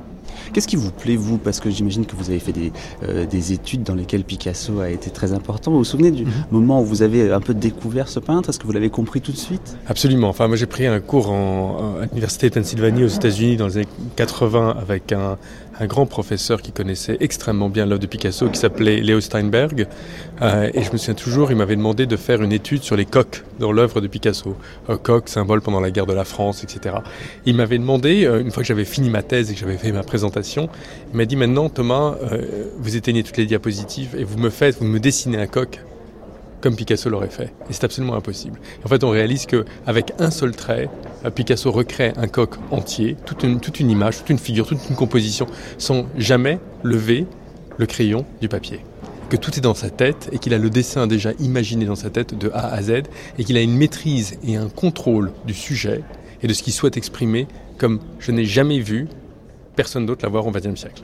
Qu'est-ce 0.54 0.68
qui 0.68 0.76
vous 0.76 0.92
plaît, 0.92 1.16
vous? 1.16 1.38
Parce 1.38 1.60
que 1.60 1.70
j'imagine 1.70 2.06
que 2.06 2.16
vous 2.16 2.30
avez 2.30 2.40
fait 2.40 2.52
des, 2.52 2.72
euh, 3.04 3.26
des, 3.26 3.54
études 3.54 3.84
dans 3.84 3.96
lesquelles 3.96 4.24
Picasso 4.24 4.80
a 4.80 4.90
été 4.90 5.10
très 5.10 5.34
important. 5.34 5.72
Vous 5.72 5.80
vous 5.80 5.84
souvenez 5.84 6.12
du 6.12 6.26
mhm. 6.26 6.32
moment 6.52 6.82
où 6.82 6.86
vous 6.86 7.02
avez 7.02 7.32
un 7.32 7.42
peu 7.42 7.54
découvert 7.54 8.08
ce 8.08 8.20
peintre? 8.20 8.50
Est-ce 8.50 8.60
que 8.60 8.66
vous 8.66 8.74
l'avez 8.74 8.90
compris 8.90 9.22
tout 9.22 9.32
de 9.32 9.38
suite? 9.38 9.78
Absolument. 9.88 10.30
Enfin, 10.30 10.48
moi, 10.48 10.58
j'ai 10.58 10.66
pris 10.66 10.86
un 10.86 11.00
cours 11.00 11.32
en, 11.32 11.98
à 12.02 12.06
l'Université 12.06 12.50
de 12.50 12.56
Pennsylvanie 12.56 13.04
aux 13.04 13.08
États-Unis 13.08 13.58
dans 13.58 13.68
les 13.68 13.78
années 13.78 13.88
80 14.16 14.76
avec 14.82 15.12
un, 15.12 15.38
un 15.80 15.88
grand 15.88 16.06
professeur 16.06 16.62
qui 16.62 16.72
connaissait 16.72 17.18
extrêmement 17.22 17.70
bien 17.70 17.86
l'œuvre 17.86 18.02
de 18.02 18.08
Picasso 18.08 18.50
qui 18.50 18.60
s'appelait 18.60 19.02
Léo 19.02 19.22
Steinberg. 19.22 19.88
Euh, 20.42 20.70
et 20.74 20.84
je 20.84 20.92
me 20.92 20.98
souviens 20.98 21.14
toujours, 21.14 21.52
il 21.52 21.58
m'avait 21.58 21.76
demandé 21.76 22.06
de 22.06 22.18
faire 22.18 22.42
une 22.42 22.52
étude 22.52 22.84
sur 22.84 22.96
les 22.96 23.06
coques 23.06 23.44
dans 23.60 23.72
l'œuvre 23.72 24.02
de 24.02 24.08
Picasso. 24.08 24.56
Un 24.88 24.98
coq, 24.98 25.30
symbole 25.30 25.62
pendant 25.62 25.80
la 25.80 25.92
guerre 25.92 26.06
de 26.06 26.14
la 26.14 26.26
France, 26.26 26.64
etc. 26.64 26.98
Il 27.46 27.56
m'avait 27.56 27.78
demandé, 27.78 28.26
euh, 28.26 28.42
une 28.42 28.52
fois 28.52 28.64
que 28.64 28.68
j'avais 28.68 28.86
fini 28.86 29.10
ma 29.10 29.24
thèse 29.24 29.52
et 29.52 29.54
que 29.54 29.60
j'avais 29.60 29.78
fait 29.78 29.92
ma 29.92 30.04
présentation, 30.04 30.70
il 31.14 31.18
m'a 31.18 31.26
dit 31.26 31.36
maintenant, 31.36 31.70
Thomas, 31.70 32.16
euh, 32.32 32.66
vous 32.78 32.96
éteignez 32.96 33.24
toutes 33.24 33.38
les 33.38 33.46
diapositives 33.46 34.16
et 34.18 34.24
vous 34.24 34.38
me 34.38 34.50
faites, 34.50 34.78
vous 34.80 34.86
me 34.86 35.00
dessinez 35.00 35.38
un 35.38 35.48
coq 35.48 35.80
comme 36.62 36.76
Picasso 36.76 37.10
l'aurait 37.10 37.30
fait. 37.30 37.54
Et 37.70 37.74
c'est 37.74 37.84
absolument 37.84 38.16
impossible. 38.16 38.60
En 38.84 38.88
fait, 38.88 39.04
on 39.04 39.10
réalise 39.10 39.46
qu'avec 39.46 40.14
un 40.20 40.32
seul 40.32 40.56
trait, 40.56 40.90
euh, 41.26 41.30
Picasso 41.30 41.72
recrée 41.72 42.14
un 42.18 42.28
coq 42.28 42.56
entier, 42.72 43.18
toute 43.26 43.44
une, 43.44 43.60
toute 43.60 43.80
une 43.80 43.90
image, 43.90 44.20
toute 44.20 44.30
une 44.30 44.40
figure, 44.40 44.68
toute 44.68 44.90
une 44.90 44.96
composition, 44.96 45.48
sans 45.78 46.06
jamais 46.18 46.60
lever 46.84 47.26
le 47.78 47.86
crayon 47.86 48.26
du 48.42 48.50
papier 48.50 48.82
que 49.30 49.38
tout 49.38 49.56
est 49.56 49.62
dans 49.62 49.76
sa 49.76 49.92
tête 49.92 50.28
et 50.32 50.40
qu'il 50.40 50.56
a 50.56 50.58
le 50.58 50.72
dessin 50.72 51.06
déjà 51.06 51.34
imaginé 51.40 51.86
dans 51.86 51.96
sa 51.96 52.10
tête 52.10 52.36
de 52.36 52.50
A 52.50 52.74
à 52.74 52.82
Z 52.82 53.04
et 53.38 53.44
qu'il 53.44 53.58
a 53.58 53.62
une 53.62 53.78
maîtrise 53.78 54.40
et 54.44 54.56
un 54.56 54.70
contrôle 54.70 55.32
du 55.46 55.54
sujet 55.54 56.02
et 56.42 56.48
de 56.48 56.54
ce 56.54 56.64
qu'il 56.64 56.74
souhaite 56.74 56.98
exprimer 56.98 57.48
comme 57.78 58.00
je 58.18 58.32
n'ai 58.32 58.46
jamais 58.46 58.80
vu 58.80 59.08
personne 59.76 60.06
d'autre 60.08 60.26
l'avoir 60.26 60.48
au 60.48 60.52
XXe 60.52 60.76
siècle. 60.76 61.04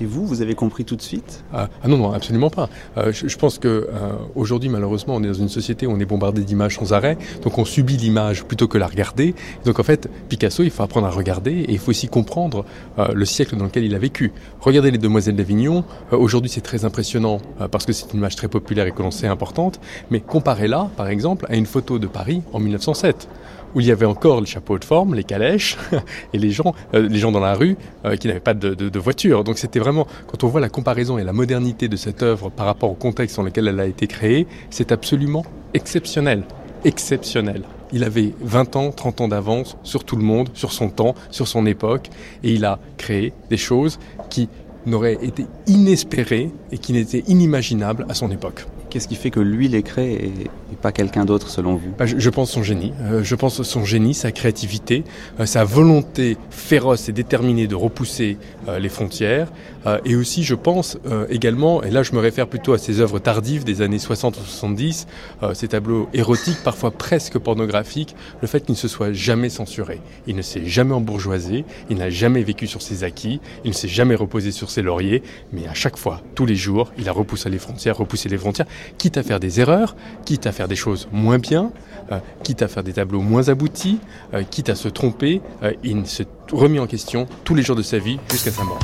Et 0.00 0.04
vous, 0.04 0.26
vous 0.26 0.42
avez 0.42 0.54
compris 0.54 0.84
tout 0.84 0.96
de 0.96 1.02
suite? 1.02 1.44
Ah, 1.52 1.68
ah, 1.82 1.88
non, 1.88 1.96
non, 1.96 2.12
absolument 2.12 2.50
pas. 2.50 2.68
Euh, 2.96 3.12
je, 3.12 3.28
je, 3.28 3.38
pense 3.38 3.58
que 3.58 3.68
euh, 3.68 4.12
aujourd'hui, 4.34 4.68
malheureusement, 4.68 5.14
on 5.16 5.22
est 5.22 5.28
dans 5.28 5.32
une 5.32 5.48
société 5.48 5.86
où 5.86 5.92
on 5.92 6.00
est 6.00 6.04
bombardé 6.04 6.42
d'images 6.42 6.76
sans 6.76 6.92
arrêt, 6.92 7.18
donc 7.42 7.58
on 7.58 7.64
subit 7.64 7.96
l'image 7.96 8.44
plutôt 8.44 8.68
que 8.68 8.78
la 8.78 8.86
regarder. 8.86 9.34
Donc 9.64 9.78
en 9.78 9.82
fait, 9.82 10.08
Picasso, 10.28 10.62
il 10.62 10.70
faut 10.70 10.82
apprendre 10.82 11.06
à 11.06 11.10
regarder 11.10 11.52
et 11.52 11.72
il 11.72 11.78
faut 11.78 11.90
aussi 11.90 12.08
comprendre 12.08 12.64
euh, 12.98 13.08
le 13.14 13.24
siècle 13.24 13.56
dans 13.56 13.64
lequel 13.64 13.84
il 13.84 13.94
a 13.94 13.98
vécu. 13.98 14.32
Regardez 14.60 14.90
les 14.90 14.98
Demoiselles 14.98 15.36
d'Avignon. 15.36 15.84
Euh, 16.12 16.16
aujourd'hui, 16.16 16.50
c'est 16.50 16.60
très 16.60 16.84
impressionnant 16.84 17.40
euh, 17.60 17.68
parce 17.68 17.86
que 17.86 17.92
c'est 17.92 18.12
une 18.12 18.18
image 18.18 18.36
très 18.36 18.48
populaire 18.48 18.86
et 18.86 18.92
que 18.92 19.02
l'on 19.02 19.10
sait 19.10 19.26
importante. 19.26 19.80
Mais 20.10 20.20
comparez-la, 20.20 20.90
par 20.96 21.08
exemple, 21.08 21.46
à 21.48 21.56
une 21.56 21.66
photo 21.66 21.98
de 21.98 22.06
Paris 22.06 22.42
en 22.52 22.60
1907 22.60 23.28
où 23.74 23.80
il 23.80 23.86
y 23.86 23.90
avait 23.90 24.06
encore 24.06 24.40
les 24.40 24.46
chapeaux 24.46 24.78
de 24.78 24.84
forme, 24.84 25.14
les 25.14 25.24
calèches, 25.24 25.76
et 26.32 26.38
les 26.38 26.50
gens, 26.50 26.74
euh, 26.94 27.08
les 27.08 27.18
gens 27.18 27.32
dans 27.32 27.40
la 27.40 27.54
rue 27.54 27.76
euh, 28.04 28.16
qui 28.16 28.28
n'avaient 28.28 28.40
pas 28.40 28.54
de, 28.54 28.74
de, 28.74 28.88
de, 28.88 28.98
voiture. 28.98 29.44
Donc 29.44 29.58
c'était 29.58 29.78
vraiment, 29.78 30.06
quand 30.26 30.44
on 30.44 30.48
voit 30.48 30.60
la 30.60 30.68
comparaison 30.68 31.18
et 31.18 31.24
la 31.24 31.32
modernité 31.32 31.88
de 31.88 31.96
cette 31.96 32.22
œuvre 32.22 32.50
par 32.50 32.66
rapport 32.66 32.90
au 32.90 32.94
contexte 32.94 33.36
dans 33.36 33.42
lequel 33.42 33.68
elle 33.68 33.80
a 33.80 33.86
été 33.86 34.06
créée, 34.06 34.46
c'est 34.70 34.92
absolument 34.92 35.44
exceptionnel. 35.74 36.44
Exceptionnel. 36.84 37.62
Il 37.92 38.04
avait 38.04 38.32
20 38.40 38.76
ans, 38.76 38.90
30 38.90 39.20
ans 39.20 39.28
d'avance 39.28 39.76
sur 39.82 40.04
tout 40.04 40.16
le 40.16 40.24
monde, 40.24 40.48
sur 40.54 40.72
son 40.72 40.88
temps, 40.88 41.14
sur 41.30 41.46
son 41.46 41.66
époque, 41.66 42.08
et 42.42 42.52
il 42.52 42.64
a 42.64 42.78
créé 42.96 43.32
des 43.50 43.58
choses 43.58 43.98
qui 44.30 44.48
n'auraient 44.86 45.18
été 45.22 45.46
inespérées 45.66 46.50
et 46.72 46.78
qui 46.78 46.92
n'étaient 46.92 47.22
inimaginables 47.28 48.06
à 48.08 48.14
son 48.14 48.30
époque. 48.30 48.66
Qu'est-ce 48.92 49.08
qui 49.08 49.16
fait 49.16 49.30
que 49.30 49.40
lui 49.40 49.68
les 49.68 49.82
crée 49.82 50.12
et, 50.12 50.50
pas 50.82 50.92
quelqu'un 50.92 51.24
d'autre 51.24 51.48
selon 51.48 51.76
vous? 51.76 51.94
Bah, 51.98 52.04
je, 52.04 52.28
pense 52.28 52.50
son 52.50 52.62
génie. 52.62 52.92
Euh, 53.00 53.24
je 53.24 53.34
pense 53.34 53.62
son 53.62 53.86
génie, 53.86 54.12
sa 54.12 54.32
créativité, 54.32 55.04
euh, 55.40 55.46
sa 55.46 55.64
volonté 55.64 56.36
féroce 56.50 57.08
et 57.08 57.12
déterminée 57.12 57.66
de 57.66 57.74
repousser 57.74 58.36
euh, 58.68 58.78
les 58.78 58.90
frontières. 58.90 59.48
et 60.04 60.14
aussi, 60.14 60.44
je 60.44 60.54
pense 60.54 60.96
également, 61.28 61.82
et 61.82 61.90
là 61.90 62.04
je 62.04 62.12
me 62.12 62.20
réfère 62.20 62.46
plutôt 62.46 62.72
à 62.72 62.78
ses 62.78 63.00
œuvres 63.00 63.18
tardives 63.18 63.64
des 63.64 63.82
années 63.82 63.98
60 63.98 64.36
ou 64.36 64.40
70, 64.40 65.08
ces 65.54 65.66
tableaux 65.66 66.08
érotiques, 66.14 66.62
parfois 66.62 66.92
presque 66.92 67.36
pornographiques, 67.38 68.14
le 68.40 68.46
fait 68.46 68.60
qu'il 68.60 68.74
ne 68.74 68.78
se 68.78 68.86
soit 68.86 69.12
jamais 69.12 69.48
censuré. 69.48 70.00
Il 70.28 70.36
ne 70.36 70.42
s'est 70.42 70.66
jamais 70.66 70.94
embourgeoisé, 70.94 71.64
il 71.90 71.96
n'a 71.96 72.10
jamais 72.10 72.44
vécu 72.44 72.68
sur 72.68 72.80
ses 72.80 73.02
acquis, 73.02 73.40
il 73.64 73.70
ne 73.70 73.74
s'est 73.74 73.88
jamais 73.88 74.14
reposé 74.14 74.52
sur 74.52 74.70
ses 74.70 74.82
lauriers, 74.82 75.24
mais 75.52 75.66
à 75.66 75.74
chaque 75.74 75.96
fois, 75.96 76.22
tous 76.36 76.46
les 76.46 76.54
jours, 76.54 76.92
il 76.96 77.08
a 77.08 77.12
repoussé 77.12 77.50
les 77.50 77.58
frontières, 77.58 77.96
repoussé 77.96 78.28
les 78.28 78.38
frontières 78.38 78.66
quitte 78.98 79.16
à 79.16 79.22
faire 79.22 79.40
des 79.40 79.60
erreurs, 79.60 79.96
quitte 80.24 80.46
à 80.46 80.52
faire 80.52 80.68
des 80.68 80.76
choses 80.76 81.08
moins 81.12 81.38
bien, 81.38 81.72
euh, 82.10 82.18
quitte 82.42 82.62
à 82.62 82.68
faire 82.68 82.82
des 82.82 82.94
tableaux 82.94 83.20
moins 83.20 83.48
aboutis, 83.48 83.98
euh, 84.34 84.42
quitte 84.42 84.68
à 84.68 84.74
se 84.74 84.88
tromper, 84.88 85.40
euh, 85.62 85.72
il 85.82 86.06
se 86.06 86.22
remis 86.52 86.78
en 86.78 86.86
question 86.86 87.26
tous 87.44 87.54
les 87.54 87.62
jours 87.62 87.76
de 87.76 87.82
sa 87.82 87.98
vie 87.98 88.18
jusqu'à 88.30 88.50
sa 88.50 88.64
mort. 88.64 88.80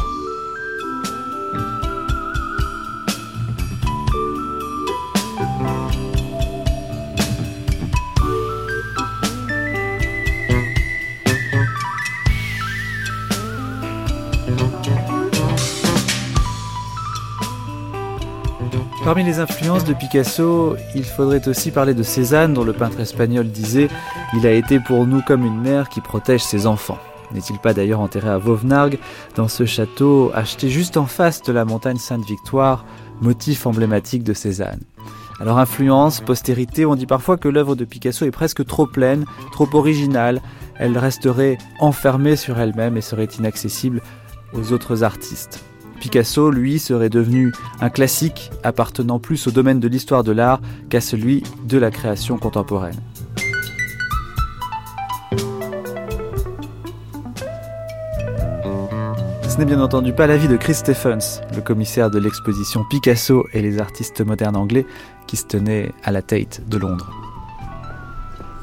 Parmi 19.09 19.25
les 19.25 19.39
influences 19.39 19.85
de 19.85 19.95
Picasso, 19.95 20.77
il 20.95 21.03
faudrait 21.03 21.49
aussi 21.49 21.71
parler 21.71 21.95
de 21.95 22.03
Cézanne, 22.03 22.53
dont 22.53 22.63
le 22.63 22.75
peintre 22.75 23.01
espagnol 23.01 23.49
disait 23.49 23.89
Il 24.35 24.47
a 24.47 24.53
été 24.53 24.81
pour 24.81 25.07
nous 25.07 25.23
comme 25.23 25.47
une 25.47 25.63
mère 25.63 25.89
qui 25.89 26.03
protège 26.03 26.43
ses 26.43 26.67
enfants. 26.67 26.99
N'est-il 27.33 27.59
pas 27.59 27.73
d'ailleurs 27.73 28.01
enterré 28.01 28.29
à 28.29 28.37
Vauvenargues, 28.37 28.99
dans 29.35 29.49
ce 29.49 29.65
château 29.65 30.31
acheté 30.35 30.69
juste 30.69 30.99
en 30.99 31.07
face 31.07 31.41
de 31.43 31.53
la 31.55 31.65
montagne 31.65 31.97
Sainte-Victoire, 31.97 32.85
motif 33.23 33.67
emblématique 33.67 34.25
de 34.25 34.35
Cézanne? 34.35 34.83
Alors 35.41 35.59
influence, 35.59 36.21
postérité, 36.21 36.85
on 36.85 36.95
dit 36.95 37.07
parfois 37.07 37.39
que 37.39 37.49
l'œuvre 37.49 37.77
de 37.77 37.87
Picasso 37.87 38.27
est 38.27 38.31
presque 38.31 38.67
trop 38.67 38.87
pleine, 38.87 39.25
trop 39.53 39.71
originale, 39.73 40.43
elle 40.77 40.99
resterait 40.99 41.57
enfermée 41.81 42.37
sur 42.37 42.61
elle-même 42.61 42.99
et 42.99 43.01
serait 43.01 43.25
inaccessible 43.25 44.03
aux 44.53 44.75
autres 44.75 45.03
artistes. 45.03 45.65
Picasso, 45.99 46.51
lui, 46.51 46.79
serait 46.79 47.11
devenu 47.11 47.53
un 47.81 47.91
classique 47.91 48.51
appartenant 48.63 49.19
plus 49.19 49.47
au 49.47 49.51
domaine 49.51 49.81
de 49.81 49.89
l'histoire 49.89 50.25
de 50.25 50.33
l'art 50.33 50.61
qu'à 50.89 51.01
celui 51.01 51.43
de 51.67 51.79
la 51.79 51.91
création 51.91 52.39
contemporaine. 52.39 53.01
Ce 59.49 59.65
n'est 59.65 59.65
bien 59.65 59.81
entendu 59.81 60.13
pas 60.13 60.29
l'avis 60.29 60.47
de 60.47 60.57
Chris 60.57 60.75
Stephens, 60.75 61.41
le 61.53 61.61
commissaire 61.61 62.11
de 62.11 62.21
l'exposition 62.21 62.85
Picasso 62.89 63.45
et 63.53 63.61
les 63.61 63.81
artistes 63.81 64.21
modernes 64.21 64.57
anglais 64.57 64.87
qui 65.27 65.37
se 65.37 65.47
tenait 65.47 65.91
à 66.05 66.13
la 66.13 66.23
Tate 66.23 66.61
de 66.69 66.79
Londres. 66.79 67.11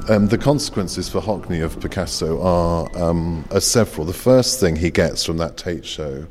Um, 0.08 0.28
the 0.28 0.38
consequences 0.38 1.08
for 1.10 1.20
Hockney 1.20 1.62
of 1.62 1.78
Picasso 1.80 2.40
are, 2.40 2.86
um, 2.96 3.42
are 3.50 3.60
several. 3.60 4.06
The 4.06 4.14
first 4.14 4.60
thing 4.60 4.76
he 4.76 4.90
gets 4.90 5.26
from 5.26 5.36
that 5.38 5.56
Tate 5.56 5.84
show 5.84 6.26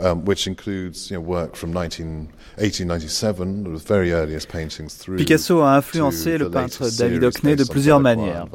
um, 0.00 0.22
which 0.26 0.46
includes 0.46 1.10
you 1.10 1.16
know, 1.16 1.22
work 1.22 1.56
from 1.56 1.72
19, 1.72 2.28
1897, 2.56 3.64
the 3.64 3.78
very 3.78 4.12
earliest 4.12 4.48
paintings 4.48 4.94
through 4.94 5.16
Picasso 5.16 5.62
a 5.62 5.76
influencé 5.76 6.38
le 6.38 6.50
peintre 6.50 6.88
David 6.98 7.24
Hockney 7.24 7.56
de 7.56 7.64
plusieurs 7.64 8.00
manières. 8.00 8.46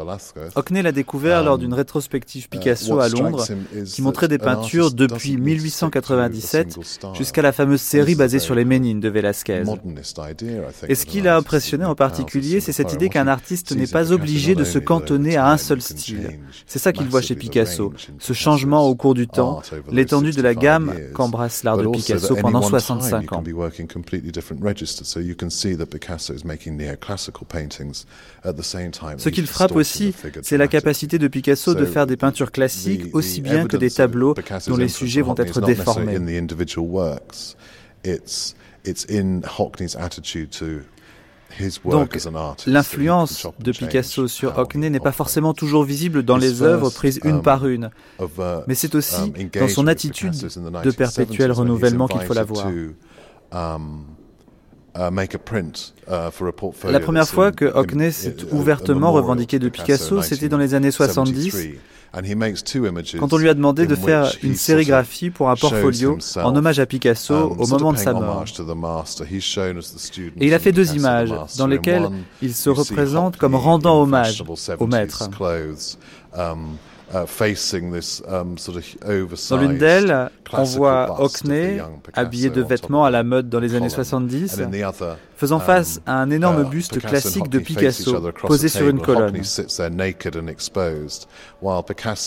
Hockney 0.56 0.82
l'a 0.82 0.92
découvert 0.92 1.44
lors 1.44 1.58
d'une 1.58 1.74
um, 1.74 1.78
rétrospective 1.78 2.46
uh, 2.46 2.48
Picasso 2.50 3.00
à 3.00 3.10
Londres 3.10 3.46
qui 3.86 4.02
montrait 4.02 4.28
des 4.28 4.38
peintures 4.38 4.92
depuis 4.92 5.38
1897 5.38 6.80
jusqu'à 7.14 7.42
la 7.42 7.52
fameuse 7.52 7.82
série 7.82 8.16
basée 8.16 8.40
sur 8.40 8.56
les 8.56 8.66
Ménines 8.66 9.00
de 9.00 9.10
Velázquez. 9.10 9.64
Et 10.88 10.96
ce 10.96 11.06
qui 11.06 11.22
l'a 11.22 11.38
impressionné 11.38 11.86
en 11.86 11.96
particulier, 11.96 12.60
c'est 12.60 12.72
cette 12.74 12.94
idée 12.94 13.10
qu'un 13.10 13.28
artiste 13.28 13.76
n'est 13.76 13.88
pas 13.88 14.12
obligé 14.12 14.56
de 14.56 14.64
se 14.64 14.80
cantonner 14.80 15.38
à 15.38 15.50
un 15.50 15.58
seul 15.58 15.82
style. 15.82 16.40
C'est 16.66 16.80
ça 16.80 16.92
qu'il 16.92 17.08
voit 17.08 17.22
chez 17.22 17.36
Picasso, 17.36 17.94
ce 18.20 18.34
changement 18.34 18.88
au 18.88 18.96
cours 18.96 19.14
du 19.14 19.28
temps, 19.28 19.62
l'étendue 19.92 20.32
de 20.32 20.42
la 20.42 20.56
gamme 20.56 20.94
qu'embrasse 21.14 21.35
embrasse 21.36 21.64
l'art 21.64 21.78
de 21.78 21.88
Picasso 21.88 22.36
pendant 22.36 22.62
65 22.62 23.34
ans. 23.34 23.44
Ce 29.18 29.30
qu'il 29.30 29.48
frappe 29.48 29.76
aussi, 29.76 30.14
c'est 30.42 30.58
la 30.58 30.68
capacité 30.68 31.18
de 31.20 31.28
Picasso 31.28 31.74
de 31.74 31.86
faire 31.86 32.08
des 32.08 32.18
peintures 32.18 32.52
classiques 32.52 33.14
aussi 33.14 33.42
bien 33.42 33.68
que 33.68 33.78
des 33.78 33.92
tableaux 33.92 34.34
dont 34.68 34.78
les 34.78 34.88
sujets 34.88 35.22
vont 35.22 35.36
être 35.38 35.62
déformés. 35.62 36.20
Donc, 41.86 42.18
l'influence 42.66 43.48
de 43.60 43.72
Picasso 43.72 44.28
sur 44.28 44.58
Hockney 44.58 44.90
n'est 44.90 45.00
pas 45.00 45.12
forcément 45.12 45.54
toujours 45.54 45.84
visible 45.84 46.24
dans 46.24 46.38
les 46.38 46.62
œuvres 46.62 46.90
prises 46.90 47.20
une 47.24 47.36
um, 47.36 47.42
par 47.42 47.66
une, 47.68 47.92
uh, 48.20 48.26
mais 48.68 48.76
c'est 48.76 48.96
aussi 48.96 49.22
um, 49.22 49.34
dans 49.60 49.68
son 49.68 49.88
attitude 49.88 50.36
de 50.36 50.92
perpétuel 50.92 51.52
renouvellement 51.52 52.08
qu'il 52.08 52.22
faut 52.22 52.34
la 52.34 52.44
voir. 52.44 52.68
Uh, 54.98 55.10
uh, 56.08 56.92
la 56.92 57.00
première 57.02 57.28
fois 57.28 57.52
que 57.52 57.66
Hockney 57.66 58.12
s'est 58.12 58.38
ouvertement 58.52 59.12
revendiqué 59.12 59.60
de 59.60 59.68
Picasso, 59.68 60.22
c'était 60.22 60.48
dans 60.48 60.58
les 60.58 60.74
années 60.74 60.92
70, 60.92 61.54
quand 63.20 63.34
on 63.34 63.38
lui 63.38 63.50
a 63.50 63.54
demandé 63.54 63.88
de 63.88 63.96
faire 63.96 64.32
une 64.42 64.56
sérigraphie 64.56 65.32
pour 65.32 65.50
un 65.50 65.56
portfolio 65.56 66.18
en 66.38 66.56
hommage 66.56 66.80
à 66.80 66.86
Picasso 66.86 67.34
um, 67.34 67.60
au 67.60 67.68
moment 67.68 67.92
de 67.92 67.98
sa 67.98 68.14
mort. 68.14 68.46
Et 70.40 70.48
il 70.48 70.54
a 70.54 70.60
fait 70.60 70.72
deux 70.72 70.96
images 70.96 71.34
dans 71.58 71.68
lesquelles 71.68 72.08
il 72.42 72.54
se 72.54 72.70
représente 72.70 73.36
comme 73.36 73.56
rendant 73.56 74.02
hommage 74.02 74.44
au 74.80 74.88
maître. 74.88 75.30
Uh, 77.14 77.26
um, 78.28 78.56
Dans 79.50 79.58
l'une 79.58 79.78
d'elles, 79.78 80.30
on 80.52 80.64
voit 80.64 81.22
Hockney, 81.22 81.80
habillé 82.14 82.50
de 82.50 82.64
vêtements 82.64 83.06
à 83.06 83.12
la 83.12 83.24
mode 83.24 83.48
dans 83.48 83.60
les 83.60 83.76
années 83.76 83.90
70, 83.90 84.60
faisant 85.36 85.60
face 85.60 86.02
à 86.06 86.22
un 86.22 86.30
énorme 86.30 86.64
uh, 86.64 86.70
buste 86.70 87.00
classique 87.00 87.50
de 87.50 87.60
Picasso 87.60 88.16
posé 88.42 88.70
sur 88.70 88.88
une 88.88 89.00
colonne. 89.00 89.36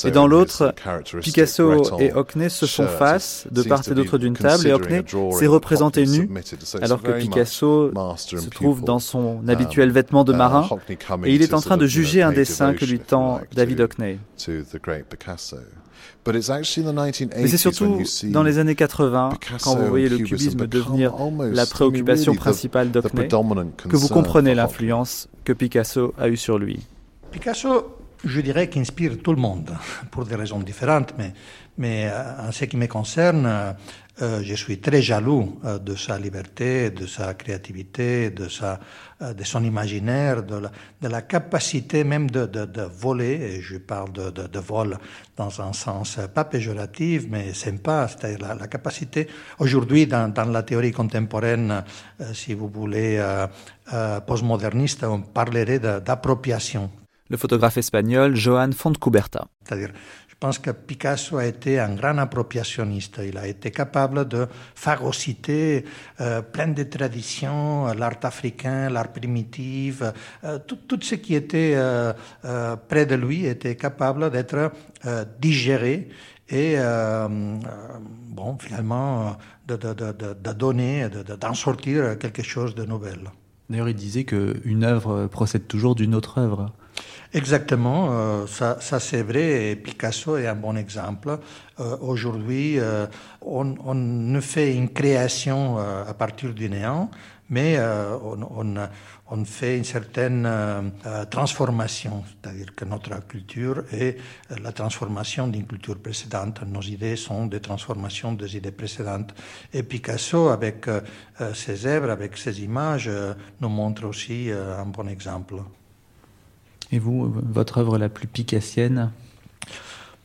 Et 0.04 0.10
dans 0.10 0.26
l'autre, 0.26 0.74
Picasso 1.20 1.98
et 1.98 2.12
Hockney 2.12 2.48
se 2.48 2.66
font 2.66 2.86
face 2.86 3.46
de 3.50 3.62
part 3.62 3.82
et 3.88 3.94
d'autre 3.94 4.18
d'une 4.18 4.36
table 4.36 4.66
et 4.66 4.72
Hockney 4.72 5.02
s'est 5.32 5.46
représenté 5.46 6.06
nu, 6.06 6.30
alors 6.80 7.02
que 7.02 7.12
Picasso 7.12 7.90
se 8.16 8.48
trouve 8.50 8.82
dans 8.82 8.98
son 8.98 9.40
um, 9.42 9.48
habituel 9.48 9.90
vêtement 9.90 10.24
de 10.24 10.32
uh, 10.32 10.36
marin 10.36 10.68
et 11.24 11.34
il 11.34 11.42
est 11.42 11.54
en 11.54 11.60
train 11.60 11.76
de 11.76 11.86
juger 11.86 12.22
un 12.22 12.32
dessin 12.32 12.74
que 12.74 12.84
lui 12.84 12.98
tend 12.98 13.40
David 13.54 13.80
Hockney. 13.80 14.18
Mais 16.26 17.48
c'est 17.48 17.56
surtout 17.56 18.02
dans 18.24 18.42
les 18.42 18.58
années 18.58 18.74
80, 18.74 19.30
quand 19.62 19.76
vous 19.76 19.86
voyez 19.86 20.08
le 20.08 20.18
cubisme 20.18 20.66
devenir 20.66 21.14
la 21.52 21.66
préoccupation 21.66 22.34
principale 22.34 22.90
d'Hockney, 22.90 23.28
que 23.28 23.96
vous 23.96 24.08
comprenez 24.08 24.54
l'influence 24.54 25.28
que 25.44 25.52
Picasso 25.52 26.14
a 26.18 26.28
eue 26.28 26.36
sur 26.36 26.58
lui. 26.58 26.80
Picasso, 27.30 27.96
je 28.24 28.40
dirais 28.40 28.68
qu'inspire 28.68 29.18
tout 29.22 29.32
le 29.32 29.40
monde, 29.40 29.76
pour 30.10 30.24
des 30.24 30.34
raisons 30.34 30.60
différentes, 30.60 31.14
mais, 31.18 31.32
mais 31.76 32.08
euh, 32.10 32.48
en 32.48 32.52
ce 32.52 32.64
qui 32.64 32.76
me 32.76 32.86
concerne, 32.86 33.74
euh, 34.20 34.40
je 34.42 34.54
suis 34.54 34.80
très 34.80 35.00
jaloux 35.00 35.60
euh, 35.64 35.78
de 35.78 35.94
sa 35.94 36.18
liberté, 36.18 36.90
de 36.90 37.06
sa 37.06 37.34
créativité, 37.34 38.30
de, 38.30 38.48
sa, 38.48 38.80
euh, 39.22 39.32
de 39.32 39.44
son 39.44 39.62
imaginaire, 39.62 40.42
de 40.42 40.56
la, 40.56 40.72
de 41.00 41.08
la 41.08 41.22
capacité 41.22 42.02
même 42.02 42.28
de, 42.28 42.46
de, 42.46 42.64
de, 42.64 42.82
voler, 42.82 43.34
et 43.34 43.60
je 43.60 43.76
parle 43.76 44.12
de, 44.12 44.30
de, 44.30 44.58
vol 44.58 44.98
dans 45.36 45.60
un 45.60 45.72
sens 45.72 46.18
pas 46.34 46.44
péjoratif, 46.44 47.26
mais 47.30 47.54
sympa, 47.54 48.08
c'est-à-dire 48.08 48.48
la, 48.48 48.54
la, 48.56 48.66
capacité, 48.66 49.28
aujourd'hui 49.60 50.06
dans, 50.08 50.32
dans, 50.32 50.50
la 50.50 50.64
théorie 50.64 50.92
contemporaine, 50.92 51.84
si 52.32 52.54
vous 52.54 52.68
voulez, 52.68 53.22
postmoderniste, 54.26 55.04
on 55.04 55.22
parlerait 55.22 55.78
d'appropriation. 55.78 56.90
Le 57.30 57.36
photographe 57.36 57.76
espagnol 57.76 58.34
Joan 58.34 58.72
Fontcuberta. 58.72 59.46
C'est-à-dire, 59.62 59.90
pense 60.38 60.58
que 60.58 60.70
Picasso 60.70 61.36
a 61.36 61.46
été 61.46 61.80
un 61.80 61.94
grand 61.94 62.16
appropriationniste. 62.18 63.20
Il 63.26 63.36
a 63.38 63.46
été 63.46 63.70
capable 63.70 64.26
de 64.28 64.46
phagocyter 64.74 65.84
euh, 66.20 66.42
plein 66.42 66.68
de 66.68 66.84
traditions, 66.84 67.86
l'art 67.94 68.20
africain, 68.22 68.88
l'art 68.88 69.12
primitif, 69.12 70.02
euh, 70.44 70.58
tout, 70.58 71.00
ce 71.02 71.16
qui 71.16 71.34
était 71.34 71.72
euh, 71.74 72.12
euh 72.44 72.76
près 72.76 73.06
de 73.06 73.14
lui 73.14 73.46
était 73.46 73.76
capable 73.76 74.30
d'être 74.30 74.72
euh, 75.06 75.24
digéré 75.40 76.08
et 76.48 76.74
euh, 76.76 77.28
bon, 77.28 78.56
finalement 78.58 79.36
de, 79.66 79.76
de 79.76 80.52
donner, 80.52 81.08
d'en 81.40 81.54
sortir 81.54 82.18
quelque 82.18 82.42
chose 82.42 82.74
de 82.74 82.84
nouvel. 82.84 83.30
D'ailleurs, 83.68 83.88
il 83.88 83.94
disait 83.94 84.24
qu'une 84.24 84.84
œuvre 84.84 85.26
procède 85.26 85.66
toujours 85.66 85.94
d'une 85.94 86.14
autre 86.14 86.38
œuvre. 86.38 86.72
Exactement, 87.34 88.08
euh, 88.10 88.46
ça, 88.46 88.78
c'est 88.80 89.22
vrai 89.22 89.70
et 89.70 89.76
Picasso 89.76 90.38
est 90.38 90.46
un 90.46 90.54
bon 90.54 90.76
exemple. 90.76 91.38
Euh, 91.78 91.96
Aujourd'hui, 92.00 92.80
euh, 92.80 93.06
on, 93.42 93.64
ne 93.94 94.40
fait 94.40 94.74
une 94.74 94.88
création 94.88 95.76
à 95.78 96.14
partir 96.14 96.54
du 96.54 96.70
néant, 96.70 97.10
mais 97.50 97.78
on, 97.78 98.74
on, 99.30 99.44
fait 99.44 99.76
une 99.76 99.84
certaine 99.84 100.48
transformation, 101.30 102.24
c'est-à-dire 102.26 102.74
que 102.74 102.84
notre 102.84 103.26
culture 103.26 103.84
est 103.92 104.18
la 104.62 104.72
transformation 104.72 105.48
d'une 105.48 105.66
culture 105.66 105.98
précédente. 105.98 106.62
Nos 106.66 106.82
idées 106.82 107.16
sont 107.16 107.46
des 107.46 107.60
transformations 107.60 108.32
des 108.32 108.56
idées 108.56 108.72
précédentes. 108.72 109.34
Et 109.72 109.82
Picasso, 109.82 110.48
avec 110.48 110.86
ses 111.54 111.86
œuvres, 111.86 112.10
avec 112.10 112.36
ses 112.36 112.62
images, 112.62 113.10
nous 113.60 113.68
montre 113.68 114.04
aussi 114.04 114.50
un 114.50 114.86
bon 114.86 115.08
exemple. 115.08 115.54
Et 116.90 116.98
vous, 116.98 117.30
votre 117.30 117.78
œuvre 117.78 117.98
la 117.98 118.08
plus 118.08 118.26
picassienne 118.26 119.10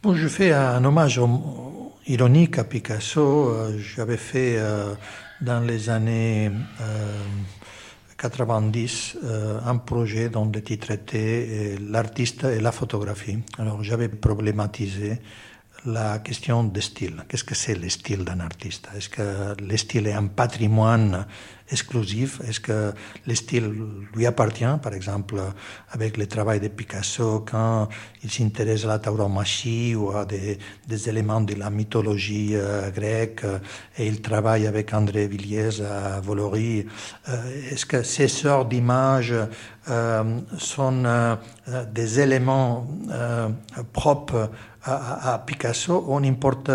Bon, 0.02 0.16
je 0.16 0.28
fais 0.28 0.52
un 0.52 0.84
hommage 0.84 1.20
ironique 2.08 2.58
à 2.58 2.64
Picasso. 2.64 3.54
J'avais 3.78 4.18
fait 4.18 4.56
euh, 4.58 4.94
dans 5.42 5.62
les 5.62 5.90
années 5.90 6.52
euh, 6.82 7.18
90 8.18 9.18
euh, 9.24 9.60
un 9.66 9.78
projet 9.78 10.30
dont 10.30 10.50
le 10.54 10.62
titre 10.62 10.92
était 10.92 11.78
L'artiste 11.90 12.46
et 12.46 12.60
la 12.60 12.72
photographie. 12.72 13.40
Alors 13.58 13.84
j'avais 13.84 14.10
problématisé 14.10 15.20
la 15.86 16.20
question 16.20 16.64
de 16.64 16.80
style. 16.80 17.24
Qu'est-ce 17.28 17.44
que 17.44 17.56
c'est 17.56 17.76
le 17.76 17.90
style 17.90 18.24
d'un 18.24 18.40
artiste? 18.40 18.88
Est-ce 18.96 19.10
que 19.10 19.56
le 19.62 19.78
style 19.78 20.08
est 20.08 20.14
un 20.14 20.28
patrimoine 20.28 21.26
exclusif? 21.70 22.40
Est-ce 22.48 22.60
que 22.60 22.94
le 23.26 23.36
style 23.36 23.74
lui 24.16 24.26
appartient? 24.26 24.78
Par 24.82 24.94
exemple, 24.94 25.42
avec 25.92 26.18
le 26.18 26.28
travail 26.28 26.60
de 26.60 26.70
Picasso, 26.70 27.46
quand 27.50 27.90
il 28.24 28.32
s'intéresse 28.32 28.86
à 28.86 28.88
la 28.88 29.00
tauromachie 29.00 29.96
ou 29.96 30.12
à 30.12 30.26
des, 30.26 30.58
éléments 31.10 31.42
de 31.42 31.56
la 31.56 31.70
mythologie 31.70 32.52
euh, 32.54 32.90
grecque, 32.92 33.46
et 33.98 34.08
il 34.08 34.22
travaille 34.22 34.68
avec 34.68 34.94
André 34.94 35.28
Villiers 35.28 35.82
à 35.82 36.20
Volory, 36.22 36.86
euh, 37.28 37.72
est-ce 37.72 37.86
que 37.86 38.04
ces 38.04 38.28
sortes 38.28 38.70
d'images 38.70 39.34
euh, 39.90 40.40
sont 40.58 41.04
euh, 41.06 41.36
des 41.92 42.20
éléments 42.22 42.88
propres 43.92 44.50
à, 44.84 45.34
à, 45.34 45.40
Picasso 45.40 46.06
ou 46.08 46.20
n'importe 46.20 46.70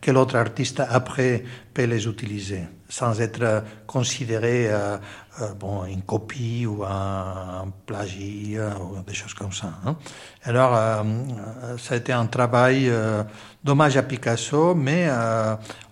quel 0.00 0.16
autre 0.16 0.36
artiste 0.36 0.80
après 0.80 1.44
peut 1.72 1.84
les 1.84 2.06
utiliser 2.06 2.64
sans 2.88 3.20
être 3.20 3.64
considéré 3.86 4.68
euh, 4.68 4.96
euh, 5.40 5.52
bon, 5.54 5.84
une 5.84 6.02
copie 6.02 6.66
ou 6.66 6.84
un, 6.84 7.62
un 7.64 7.72
plagiat 7.86 8.76
ou 8.80 9.02
des 9.02 9.14
choses 9.14 9.34
comme 9.34 9.52
ça. 9.52 9.72
Hein. 9.84 9.96
Alors, 10.44 10.74
euh, 10.74 11.02
ça 11.76 11.94
a 11.94 11.96
été 11.98 12.12
un 12.12 12.26
travail 12.26 12.90
d'hommage 13.62 13.96
à 13.96 14.02
Picasso, 14.02 14.74
mais 14.74 15.08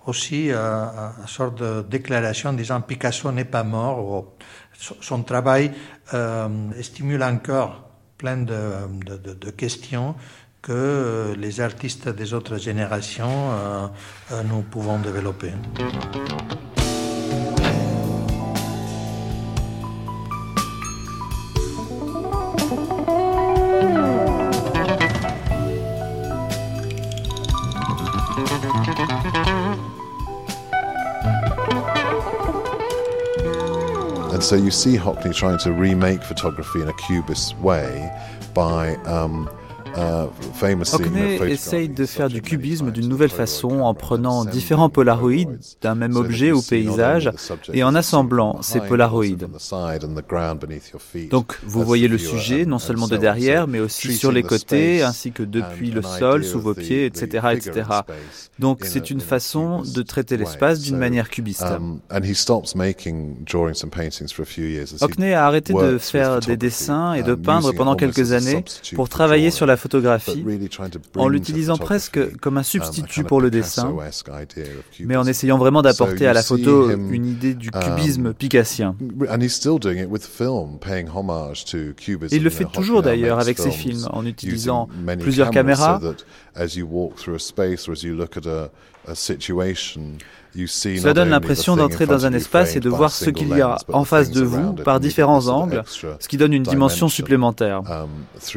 aussi 0.06 0.50
une 0.50 1.26
sorte 1.26 1.60
de 1.60 1.82
déclaration 1.82 2.52
disant 2.52 2.80
Picasso 2.80 3.30
n'est 3.30 3.44
pas 3.44 3.62
mort. 3.62 4.32
Son 4.72 5.22
travail 5.22 5.72
stimule 6.80 7.22
encore 7.22 7.82
plein 8.16 8.38
de, 8.38 8.60
de, 9.04 9.34
de 9.34 9.50
questions 9.50 10.14
que 10.66 11.32
les 11.38 11.60
artistes 11.60 12.08
des 12.08 12.34
autres 12.34 12.56
générations 12.56 13.52
euh, 13.52 13.86
euh, 14.32 14.42
nous 14.42 14.62
pouvons 14.62 14.98
développer. 14.98 15.52
So 34.40 34.54
you 34.54 34.70
see 34.70 34.96
Hockney 34.96 35.34
trying 35.34 35.58
to 35.58 35.72
remake 35.72 36.22
photography 36.22 36.80
in 36.80 36.88
a 36.88 36.92
cubist 36.92 37.58
way 37.58 38.08
by 38.54 38.94
um, 39.04 39.48
Hockney 39.96 41.38
essaye 41.50 41.88
de 41.88 42.06
faire 42.06 42.28
du 42.28 42.42
cubisme 42.42 42.90
d'une 42.90 43.08
nouvelle 43.08 43.30
façon 43.30 43.80
en 43.80 43.94
prenant 43.94 44.44
différents 44.44 44.90
polaroïdes 44.90 45.58
d'un 45.80 45.94
même 45.94 46.16
objet 46.16 46.52
ou 46.52 46.62
paysage 46.62 47.30
et 47.72 47.82
en 47.82 47.94
assemblant 47.94 48.60
ces 48.62 48.80
polaroïdes. 48.80 49.48
Donc 51.30 51.58
vous 51.64 51.84
voyez 51.84 52.08
le 52.08 52.18
sujet 52.18 52.66
non 52.66 52.78
seulement 52.78 53.08
de 53.08 53.16
derrière 53.16 53.66
mais 53.66 53.80
aussi 53.80 54.14
sur 54.14 54.32
les 54.32 54.42
côtés 54.42 55.02
ainsi 55.02 55.32
que 55.32 55.42
depuis 55.42 55.90
le 55.90 56.02
sol, 56.02 56.44
sous 56.44 56.60
vos 56.60 56.74
pieds, 56.74 57.06
etc. 57.06 57.48
etc. 57.52 57.82
Donc 58.58 58.80
c'est 58.82 59.10
une 59.10 59.20
façon 59.20 59.82
de 59.82 60.02
traiter 60.02 60.36
l'espace 60.36 60.80
d'une 60.80 60.98
manière 60.98 61.30
cubiste. 61.30 61.64
Hockney 65.00 65.32
a 65.34 65.46
arrêté 65.46 65.72
de 65.72 65.98
faire 65.98 66.40
des 66.40 66.56
dessins 66.56 67.14
et 67.14 67.22
de 67.22 67.34
peindre 67.34 67.72
pendant 67.72 67.96
quelques 67.96 68.32
années 68.32 68.64
pour 68.94 69.08
travailler 69.08 69.50
sur 69.50 69.66
la 69.66 69.76
photographie 69.76 69.85
en 71.16 71.28
l'utilisant 71.28 71.76
presque 71.76 72.36
comme 72.38 72.58
un 72.58 72.62
substitut 72.62 73.24
pour 73.24 73.40
le 73.40 73.50
dessin, 73.50 73.94
mais 75.00 75.16
en 75.16 75.26
essayant 75.26 75.58
vraiment 75.58 75.82
d'apporter 75.82 76.26
à 76.26 76.32
la 76.32 76.42
photo 76.42 76.90
une 76.90 77.26
idée 77.26 77.54
du 77.54 77.70
cubisme 77.70 78.32
picassien. 78.34 78.94
Il 82.30 82.42
le 82.42 82.50
fait 82.50 82.64
toujours 82.64 83.02
d'ailleurs 83.02 83.38
avec 83.38 83.58
ses 83.58 83.70
films, 83.70 84.06
en 84.10 84.24
utilisant 84.26 84.88
plusieurs 85.20 85.50
caméras. 85.50 86.00
Cela 90.66 91.12
donne 91.12 91.30
l'impression 91.30 91.76
d'entrer 91.76 92.06
dans 92.06 92.26
un 92.26 92.32
espace 92.32 92.76
et 92.76 92.80
de 92.80 92.88
voir 92.88 93.12
ce 93.12 93.30
qu'il 93.30 93.48
y 93.48 93.60
a 93.60 93.76
en 93.92 94.04
face 94.04 94.30
de 94.30 94.42
vous 94.42 94.72
par 94.72 95.00
différents 95.00 95.48
angles, 95.48 95.82
ce 95.86 96.28
qui 96.28 96.36
donne 96.36 96.52
une 96.52 96.62
dimension 96.62 97.08
supplémentaire. 97.08 97.82
C'est 98.38 98.54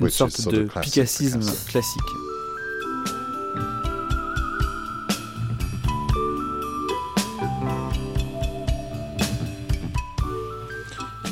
une 0.00 0.10
sorte 0.10 0.48
de 0.48 0.68
picassisme 0.80 1.40
classique. 1.68 2.00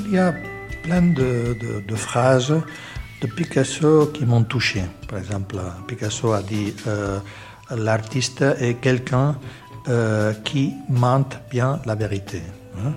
Il 0.06 0.14
y 0.14 0.18
a 0.18 0.32
plein 0.84 1.02
de, 1.02 1.54
de, 1.60 1.86
de 1.86 1.94
phrases 1.94 2.54
de 3.20 3.26
Picasso 3.26 4.06
qui 4.06 4.24
m'ont 4.24 4.44
touché. 4.44 4.82
Par 5.08 5.18
exemple, 5.18 5.56
Picasso 5.86 6.32
a 6.32 6.42
dit 6.42 6.74
euh, 6.86 7.18
l'artiste 7.76 8.42
est 8.42 8.74
quelqu'un 8.74 9.36
euh, 9.88 10.32
qui 10.44 10.74
mente 10.88 11.38
bien 11.50 11.80
la 11.86 11.94
vérité. 11.94 12.42
Hein. 12.76 12.92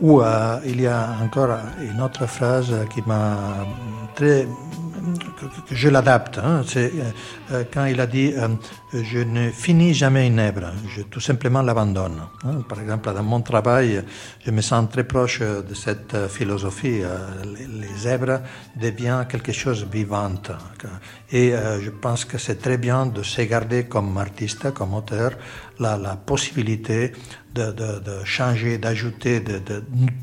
Ou 0.00 0.20
euh, 0.20 0.58
il 0.64 0.80
y 0.80 0.86
a 0.86 1.16
encore 1.22 1.50
une 1.80 2.00
autre 2.00 2.26
phrase 2.26 2.72
qui 2.94 3.02
m'a 3.06 3.36
très 4.14 4.46
je 5.70 5.88
l'adapte. 5.88 6.38
Hein, 6.38 6.62
c'est 6.66 6.92
euh, 7.50 7.64
quand 7.72 7.84
il 7.86 8.00
a 8.00 8.06
dit 8.06 8.32
euh, 8.36 8.48
Je 8.92 9.18
ne 9.18 9.50
finis 9.50 9.94
jamais 9.94 10.26
une 10.26 10.38
œuvre, 10.38 10.72
je 10.88 11.02
tout 11.02 11.20
simplement 11.20 11.62
l'abandonne. 11.62 12.20
Hein. 12.44 12.62
Par 12.68 12.80
exemple, 12.80 13.12
dans 13.12 13.22
mon 13.22 13.40
travail, 13.40 14.02
je 14.44 14.50
me 14.50 14.60
sens 14.60 14.88
très 14.90 15.04
proche 15.04 15.40
de 15.40 15.74
cette 15.74 16.28
philosophie. 16.28 17.02
Euh, 17.02 17.18
les, 17.44 18.06
œuvres 18.06 18.40
deviennent 18.76 19.26
quelque 19.28 19.52
chose 19.52 19.86
de 19.86 19.92
vivante. 19.92 20.50
Et 21.30 21.54
euh, 21.54 21.80
je 21.80 21.90
pense 21.90 22.24
que 22.24 22.36
c'est 22.36 22.60
très 22.60 22.76
bien 22.76 23.06
de 23.06 23.22
se 23.22 23.42
garder 23.42 23.84
comme 23.84 24.18
artiste, 24.18 24.72
comme 24.72 24.94
auteur, 24.94 25.32
la, 25.82 26.16
possibilité 26.16 27.12
de, 27.54 27.74
changer, 28.24 28.78
d'ajouter, 28.78 29.40
de, 29.40 29.60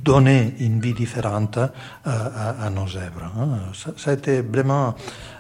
donner 0.04 0.56
une 0.60 0.80
vie 0.80 0.94
différente 0.94 1.58
euh, 1.58 1.68
à, 2.06 2.70
nos 2.70 2.88
œuvres. 2.98 3.32
Hein. 3.38 3.60
Ça, 3.98 4.12
a 4.12 4.14
été 4.14 4.42
vraiment... 4.42 4.96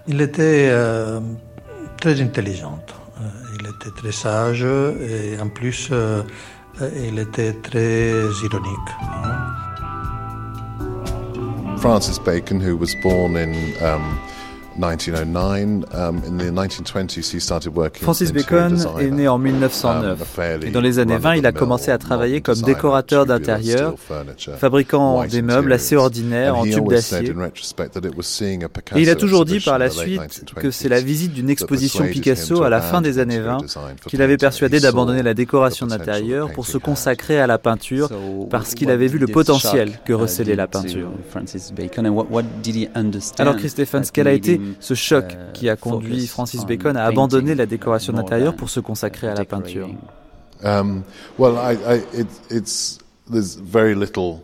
Il 0.07 0.21
était 0.21 0.69
euh, 0.69 1.19
très 1.99 2.21
intelligent, 2.21 2.79
euh, 3.19 3.23
il 3.59 3.67
était 3.67 3.95
très 3.95 4.11
sage 4.11 4.63
et 4.63 5.39
en 5.39 5.49
plus 5.49 5.91
il 6.95 7.19
était 7.19 7.53
très 7.53 8.11
ironique. 8.43 8.89
Hein. 9.01 9.49
Francis 11.79 12.19
Bacon, 12.19 12.59
who 12.59 12.75
was 12.75 12.93
born 13.01 13.37
in 13.37 13.53
um, 13.81 14.19
Francis 18.01 18.31
Bacon 18.31 18.77
est 18.99 19.11
né 19.11 19.27
en 19.27 19.37
1909 19.37 20.39
et 20.63 20.71
dans 20.71 20.81
les 20.81 20.99
années 20.99 21.17
20, 21.17 21.35
il 21.35 21.45
a 21.45 21.51
commencé 21.51 21.91
à 21.91 21.97
travailler 21.97 22.41
comme 22.41 22.61
décorateur 22.61 23.25
d'intérieur, 23.25 23.95
fabriquant 24.57 25.25
des 25.25 25.41
meubles 25.41 25.73
assez 25.73 25.95
ordinaires 25.95 26.57
en 26.57 26.63
tubes 26.63 26.87
d'acier. 26.87 27.33
Et 28.95 29.01
il 29.01 29.09
a 29.09 29.15
toujours 29.15 29.45
dit 29.45 29.59
par 29.59 29.77
la 29.77 29.89
suite 29.89 30.21
que 30.55 30.71
c'est 30.71 30.89
la 30.89 31.01
visite 31.01 31.33
d'une 31.33 31.49
exposition 31.49 32.05
Picasso 32.05 32.63
à 32.63 32.69
la 32.69 32.81
fin 32.81 33.01
des 33.01 33.19
années 33.19 33.39
20 33.39 33.57
qui 34.07 34.17
l'avait 34.17 34.37
persuadé 34.37 34.79
d'abandonner 34.79 35.23
la 35.23 35.33
décoration 35.33 35.87
d'intérieur 35.87 36.51
pour 36.51 36.65
se 36.65 36.77
consacrer 36.77 37.39
à 37.39 37.47
la 37.47 37.57
peinture 37.57 38.09
parce 38.49 38.75
qu'il 38.75 38.89
avait 38.89 39.07
vu 39.07 39.17
le 39.17 39.27
potentiel 39.27 39.99
que 40.05 40.13
recelait 40.13 40.55
la 40.55 40.67
peinture. 40.67 41.11
Alors 43.37 43.55
Christophans, 43.57 44.03
quel 44.13 44.27
a 44.27 44.33
été 44.33 44.59
ce 44.79 44.93
choc 44.93 45.37
qui 45.53 45.69
a 45.69 45.75
conduit 45.75 46.27
Francis 46.27 46.65
Bacon 46.65 46.97
à 46.97 47.05
abandonner 47.05 47.55
la 47.55 47.65
décoration 47.65 48.13
d'intérieur 48.13 48.55
pour 48.55 48.69
se 48.69 48.79
consacrer 48.79 49.27
à 49.27 49.35
la 49.35 49.45
peinture 49.45 49.89
um, 50.63 51.03
well, 51.37 51.55
I, 51.55 51.77
I, 51.85 52.03
it, 52.13 52.27
it's, 52.49 52.99
there's 53.29 53.55
very 53.55 53.95
little 53.95 54.43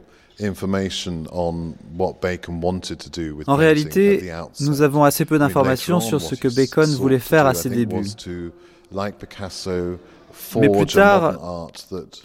en 3.48 3.56
réalité, 3.56 4.32
nous 4.60 4.82
avons 4.82 5.04
assez 5.04 5.26
peu 5.26 5.40
d'informations 5.40 6.00
sur 6.00 6.22
ce 6.22 6.36
que 6.36 6.54
Bacon 6.54 6.90
voulait 6.96 7.20
faire 7.20 7.46
à 7.46 7.54
ses 7.54 7.70
débuts. 7.70 7.96
Mais 10.58 10.70
plus 10.70 10.86
tard, 10.88 11.70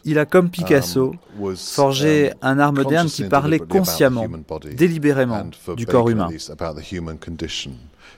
il 0.04 0.18
a, 0.18 0.26
comme 0.26 0.50
Picasso, 0.50 1.14
forgé 1.56 2.32
un 2.42 2.58
art 2.58 2.72
moderne 2.72 3.06
qui 3.08 3.24
parlait 3.24 3.60
consciemment, 3.60 4.26
délibérément, 4.76 5.44
du 5.76 5.86
corps 5.86 6.08
humain. 6.10 6.28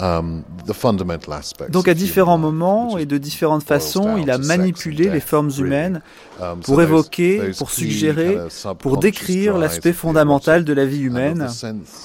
Donc 0.00 1.88
à 1.88 1.94
différents 1.94 2.38
moments 2.38 2.98
et 2.98 3.06
de 3.06 3.16
différentes 3.16 3.62
façons, 3.62 4.16
il 4.16 4.30
a 4.30 4.38
manipulé 4.38 5.08
les 5.08 5.20
formes 5.20 5.50
humaines 5.56 6.02
um, 6.40 6.60
pour 6.60 6.82
évoquer, 6.82 7.52
pour 7.56 7.70
suggérer, 7.70 8.38
pour 8.78 8.98
décrire 8.98 9.56
l'aspect 9.56 9.92
fondamental 9.92 10.64
de 10.64 10.72
la 10.72 10.84
vie 10.84 11.02
humaine, 11.02 11.48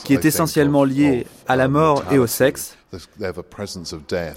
qui 0.04 0.14
est 0.14 0.26
essentiellement 0.26 0.84
lié 0.84 1.26
à 1.48 1.56
la 1.56 1.68
mort 1.68 2.04
et 2.12 2.20
au 2.20 2.28
sexe, 2.28 2.78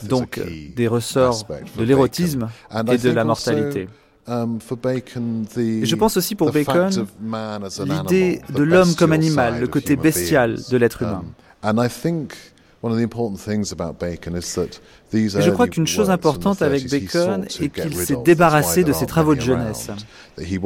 donc 0.04 0.40
des 0.76 0.88
ressorts 0.88 1.44
de 1.76 1.84
l'érotisme 1.84 2.48
et 2.90 2.98
de 2.98 3.10
la 3.10 3.24
mortalité. 3.24 3.88
Um, 4.28 4.60
et 5.56 5.84
je 5.84 5.96
pense 5.96 6.16
aussi 6.16 6.36
pour 6.36 6.52
Bacon 6.52 7.06
l'idée 7.84 8.40
de 8.50 8.62
l'homme 8.62 8.94
comme 8.94 9.12
animal, 9.12 9.60
le 9.60 9.66
côté 9.66 9.96
bestial 9.96 10.60
de 10.70 10.76
l'être 10.76 11.02
humain. 11.02 11.24
Et 12.84 12.90
je 15.28 15.50
crois 15.50 15.68
qu'une 15.68 15.86
chose 15.86 16.10
importante 16.10 16.62
avec 16.62 16.90
Bacon 16.90 17.44
est 17.44 17.68
qu'il 17.68 17.94
s'est 17.94 18.16
débarrassé 18.24 18.82
de 18.82 18.92
ses 18.92 19.06
travaux 19.06 19.36
de 19.36 19.40
jeunesse. 19.40 19.90
Il 20.38 20.56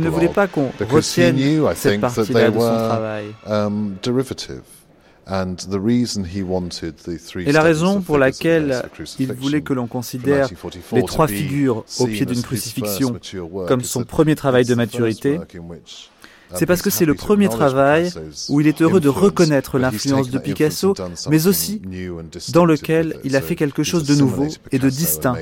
ne 0.00 0.08
voulait 0.08 0.28
pas 0.28 0.48
qu'on 0.48 0.72
retienne 0.90 1.36
cette 1.74 2.00
partie-là 2.00 2.50
de 2.50 2.58
son 2.58 2.60
travail. 2.60 3.26
Et 7.38 7.52
la 7.52 7.62
raison 7.62 8.00
pour 8.00 8.16
laquelle 8.16 8.82
il 9.18 9.32
voulait 9.32 9.60
que 9.62 9.72
l'on 9.72 9.88
considère 9.88 10.48
les 10.92 11.02
trois 11.04 11.26
figures 11.26 11.84
au 11.98 12.06
pied 12.06 12.24
d'une 12.26 12.42
crucifixion 12.42 13.16
comme 13.66 13.82
son 13.82 14.04
premier 14.04 14.36
travail 14.36 14.64
de 14.64 14.74
maturité, 14.76 15.40
c'est 16.54 16.66
parce 16.66 16.82
que 16.82 16.90
c'est 16.90 17.04
le 17.04 17.14
premier 17.14 17.48
travail 17.48 18.12
où 18.48 18.60
il 18.60 18.66
est 18.66 18.80
heureux 18.82 19.00
de 19.00 19.08
reconnaître 19.08 19.78
l'influence 19.78 20.30
de 20.30 20.38
Picasso, 20.38 20.94
mais 21.28 21.46
aussi 21.46 21.82
dans 22.52 22.64
lequel 22.64 23.18
il 23.24 23.36
a 23.36 23.40
fait 23.40 23.56
quelque 23.56 23.82
chose 23.82 24.04
de 24.04 24.14
nouveau 24.14 24.48
et 24.72 24.78
de 24.78 24.88
distinct 24.88 25.36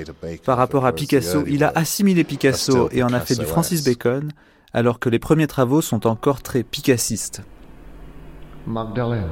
par 0.45 0.57
rapport 0.57 0.87
à 0.87 0.93
Picasso. 0.93 1.45
Il 1.47 1.65
a 1.65 1.73
assimilé 1.75 2.25
Picasso 2.25 2.89
et 2.93 3.03
en 3.03 3.13
a 3.13 3.21
fait 3.21 3.39
du 3.39 3.47
Francis 3.47 3.85
Bacon, 3.85 4.31
alors 4.73 4.99
que 4.99 5.09
les 5.09 5.19
premiers 5.19 5.47
travaux 5.47 5.81
sont 5.81 6.07
encore 6.07 6.43
très 6.43 6.63
picassistes. 6.63 7.43
Magdalene. 8.67 9.29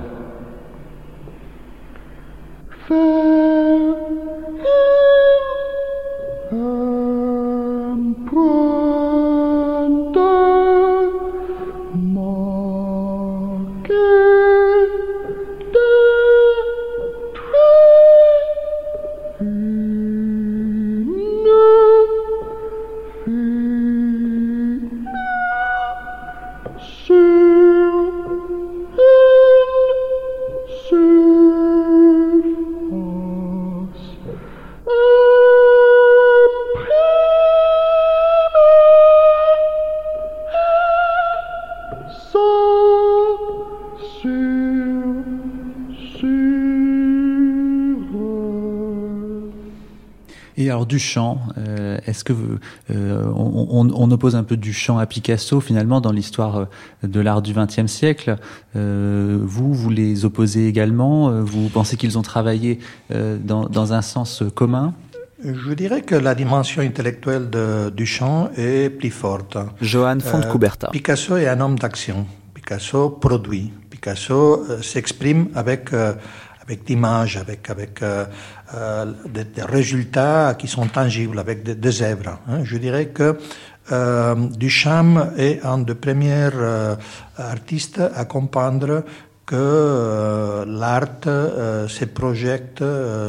Duchamp, 50.92 51.38
euh, 51.56 51.96
est-ce 52.06 52.22
que 52.22 52.34
euh, 52.90 53.32
on, 53.34 54.10
oppose 54.10 54.36
un 54.36 54.42
peu 54.42 54.58
Duchamp 54.58 54.98
à 54.98 55.06
Picasso 55.06 55.58
finalement 55.62 56.02
dans 56.02 56.12
l'histoire 56.12 56.56
euh, 56.58 56.66
de 57.04 57.18
l'art 57.18 57.40
du 57.40 57.54
XXe 57.54 57.86
siècle 57.86 58.36
Vous, 58.74 59.72
vous 59.72 59.90
les 59.90 60.26
opposez 60.26 60.68
également 60.68 61.30
Vous 61.40 61.70
pensez 61.70 61.96
qu'ils 61.96 62.18
ont 62.18 62.22
travaillé 62.22 62.78
dans, 63.10 63.92
un 63.94 64.02
sens 64.02 64.42
commun? 64.54 64.92
Je 65.42 65.72
dirais 65.72 66.02
que 66.02 66.14
la 66.14 66.34
dimension 66.34 66.82
intellectuelle 66.82 67.48
de 67.48 67.88
Duchamp 67.88 68.50
est 68.56 68.90
plus 68.90 69.10
forte. 69.10 69.56
Johan 69.80 70.18
Fontcuberta. 70.20 70.88
Picasso 70.88 71.38
est 71.38 71.48
un 71.48 71.60
homme 71.60 71.78
d'action. 71.78 72.26
Picasso 72.52 73.08
produit. 73.08 73.72
Picasso 73.88 74.62
s'exprime 74.82 75.48
avec 75.54 75.90
avec 76.62 76.84
d'images, 76.84 77.36
avec, 77.36 77.68
avec 77.70 78.02
euh, 78.02 78.24
euh, 78.74 79.12
des, 79.28 79.44
des, 79.44 79.62
résultats 79.62 80.54
qui 80.58 80.68
sont 80.68 80.86
tangibles, 80.86 81.38
avec 81.38 81.62
des, 81.62 81.74
des 81.74 82.02
œuvres. 82.02 82.38
Hein. 82.48 82.60
Je 82.64 82.76
dirais 82.78 83.06
que 83.06 83.36
euh, 83.90 84.34
Duchamp 84.56 85.32
est 85.36 85.64
un 85.64 85.78
des 85.78 85.94
premiers 85.94 86.50
euh, 86.54 86.94
artistes 87.36 88.00
à 88.14 88.24
comprendre 88.26 89.04
que 89.44 89.56
euh, 89.56 90.64
l'art 90.66 91.26
euh, 91.26 91.88
se 91.88 92.04
projette 92.04 92.82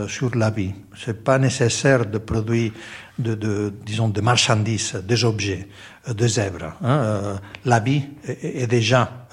sur 0.07 0.35
la 0.35 0.51
vie. 0.51 0.73
C'est 0.95 1.23
pas 1.23 1.39
nécessaire 1.39 2.05
de 2.05 2.19
produire 2.19 2.71
de, 3.17 3.33
de, 3.35 3.73
disons, 3.85 4.09
de 4.09 4.21
marchandises, 4.21 4.95
des 5.03 5.23
objets, 5.25 5.67
des 6.07 6.39
œuvres. 6.39 6.73
Hein. 6.83 7.39
la 7.65 7.79
vie 7.79 8.03
est, 8.27 8.63
est 8.63 8.67
déjà 8.67 9.27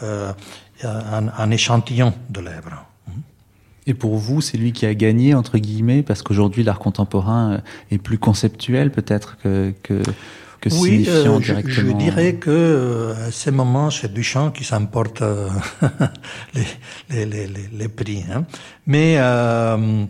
un, 0.83 1.29
un 1.37 1.51
échantillon 1.51 2.13
de 2.29 2.41
l'œuvre. 2.41 2.89
Et 3.87 3.95
pour 3.95 4.16
vous, 4.16 4.41
c'est 4.41 4.59
lui 4.59 4.72
qui 4.72 4.87
a 4.87 4.95
gagné, 4.95 5.35
entre 5.35 5.59
guillemets, 5.59 6.03
parce 6.03 6.22
qu'aujourd'hui, 6.22 6.62
l'art 6.62 6.78
contemporain 6.78 7.53
euh, 7.53 7.59
est 7.91 7.99
plus 7.99 8.18
conceptuel 8.18 8.91
peut-être 8.91 9.37
que, 9.43 9.72
que, 9.83 10.03
que 10.61 10.68
oui, 10.74 11.05
signifiant 11.05 11.37
euh, 11.37 11.41
je, 11.41 11.53
directement. 11.53 11.74
Je 11.74 11.93
dirais 11.93 12.35
que 12.35 12.51
euh, 12.51 13.28
à 13.28 13.31
ces 13.31 13.51
moments, 13.51 13.91
c'est 13.91 14.12
Duchamp 14.12 14.51
qui 14.51 14.64
s'emporte 14.64 15.22
euh, 15.22 15.49
les, 16.55 17.26
les, 17.26 17.47
les, 17.47 17.68
les, 17.72 17.89
prix. 17.89 18.24
Hein. 18.31 18.45
Mais 18.87 19.16
euh, 19.18 20.05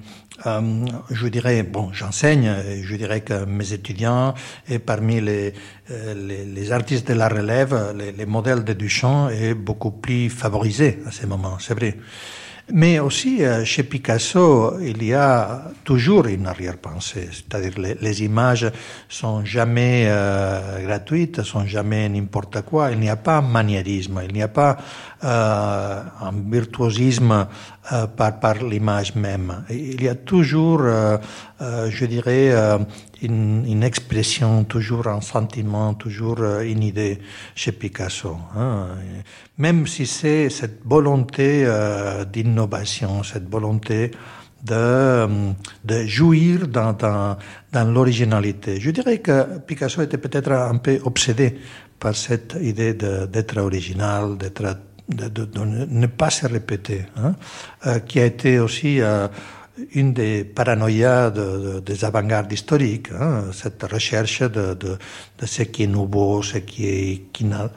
euh, 0.47 0.87
je 1.11 1.29
dirais, 1.29 1.63
bon, 1.63 1.93
j'enseigne, 1.93 2.53
et 2.69 2.83
je 2.83 2.97
dirais 2.97 3.21
que 3.21 3.45
mes 3.45 3.73
étudiants, 3.73 4.35
et 4.69 4.79
parmi 4.81 5.21
les, 5.21 5.55
les, 5.89 6.45
les 6.45 6.73
artistes 6.73 7.09
de 7.09 7.15
la 7.15 7.29
relève, 7.29 7.95
les, 7.97 8.13
les 8.13 8.27
modèles 8.27 8.65
de 8.65 8.73
Duchamp 8.73 9.29
est 9.29 9.55
beaucoup 9.55 9.93
plus 9.93 10.29
favorisé 10.29 10.99
à 11.07 11.13
ces 11.13 11.27
moments, 11.27 11.59
c'est 11.61 11.75
vrai. 11.75 11.97
Mais 12.73 12.99
aussi, 12.99 13.43
euh, 13.43 13.65
chez 13.65 13.83
Picasso, 13.83 14.79
il 14.81 15.03
y 15.03 15.15
a 15.15 15.63
toujours 15.85 16.27
une 16.27 16.47
arrière-pensée. 16.47 17.29
C'est-à-dire, 17.33 17.79
les, 17.79 17.95
les, 17.95 18.23
images 18.23 18.71
sont 19.09 19.45
jamais 19.45 20.07
euh, 20.09 20.87
gratuites, 20.87 21.43
sont 21.43 21.67
jamais 21.67 22.09
n'importe 22.09 22.63
quoi. 22.63 22.91
Il 22.93 23.01
n'y 23.01 23.09
a 23.09 23.17
pas 23.17 23.39
un 23.39 23.43
maniérisme, 23.43 24.21
il 24.27 24.35
n'y 24.35 24.43
a 24.43 24.49
pas 24.49 24.77
euh, 25.23 26.03
un 26.23 26.33
virtuosisme 26.51 27.47
euh, 27.93 28.07
par, 28.07 28.55
l'image 28.63 29.15
même. 29.15 29.65
Il 29.69 30.03
y 30.03 30.09
a 30.09 30.15
toujours, 30.15 30.81
euh, 30.81 31.19
je 31.61 32.07
dirais, 32.07 32.51
une, 33.23 33.83
expression, 33.83 34.65
toujours 34.65 35.09
un 35.09 35.21
sentiment, 35.21 35.95
toujours 35.95 36.43
une 36.63 36.83
idée 36.83 37.19
chez 37.55 37.73
Picasso. 37.73 38.37
Hein. 38.57 38.89
Même 39.59 39.87
si 39.87 40.07
c'est 40.07 40.51
cette 40.51 40.81
volonté 40.85 41.67
d'innovation, 42.33 43.23
cette 43.23 43.49
volonté 43.49 44.11
de, 44.63 45.27
de 45.85 46.07
jouir 46.07 46.69
dans, 46.69 46.93
dans, 46.93 47.85
l'originalité. 47.85 48.81
Je 48.81 48.91
dirais 48.91 49.19
que 49.19 49.59
Picasso 49.61 50.03
était 50.03 50.19
peut-être 50.19 50.53
un 50.53 50.77
peu 50.77 51.01
obsédé 51.05 51.59
par 51.99 52.15
cette 52.15 52.57
idée 52.61 52.95
d'être 52.95 53.59
original, 53.59 54.37
d'être 54.37 54.77
de, 55.09 55.49
ne 55.65 56.07
pas 56.07 56.31
se 56.31 56.47
répéter, 56.47 57.05
hein, 57.17 57.35
euh, 57.87 57.99
qui 58.01 58.21
a 58.21 58.27
été 58.27 58.59
aussi 58.59 59.01
euh, 59.01 59.29
une 59.93 60.13
des 60.13 60.45
paranoïas 60.45 61.31
de, 61.31 61.81
des 61.81 62.05
avant-gardes 62.05 62.53
historiques, 62.53 63.09
hein, 63.13 63.45
cette 63.53 63.83
recherche 63.83 64.43
de, 64.43 64.77
ce 65.45 65.63
qui 65.63 65.85
est 65.85 65.87
nouveau, 65.87 66.43
ce 66.43 66.59
qui, 66.59 66.87
est, 66.87 67.23
qui 67.33 67.45
n'a 67.45 67.71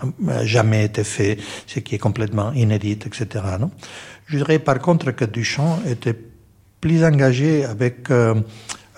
jamais 0.43 0.85
été 0.85 1.03
fait, 1.03 1.37
ce 1.67 1.79
qui 1.79 1.95
est 1.95 1.99
complètement 1.99 2.51
inédit, 2.53 2.99
etc. 3.05 3.25
Non? 3.59 3.71
Je 4.25 4.37
dirais 4.37 4.59
par 4.59 4.79
contre 4.79 5.11
que 5.11 5.25
Duchamp 5.25 5.79
était 5.87 6.17
plus 6.81 7.03
engagé 7.03 7.63
avec 7.63 8.09
euh, 8.09 8.35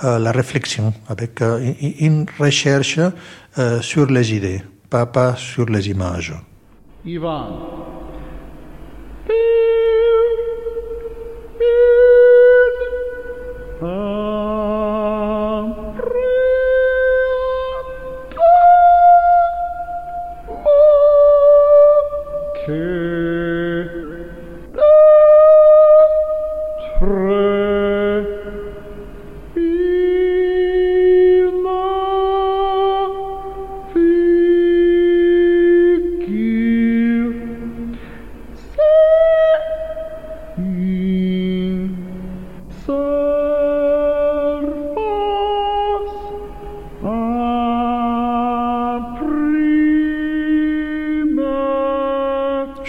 la 0.02 0.32
réflexion, 0.32 0.94
avec 1.08 1.42
une 1.42 2.26
recherche 2.40 3.00
sur 3.82 4.06
les 4.08 4.34
idées, 4.34 4.62
pas, 4.90 5.06
pas 5.06 5.36
sur 5.36 5.66
les 5.68 5.90
images. 5.90 6.34
Ivan. 7.06 7.86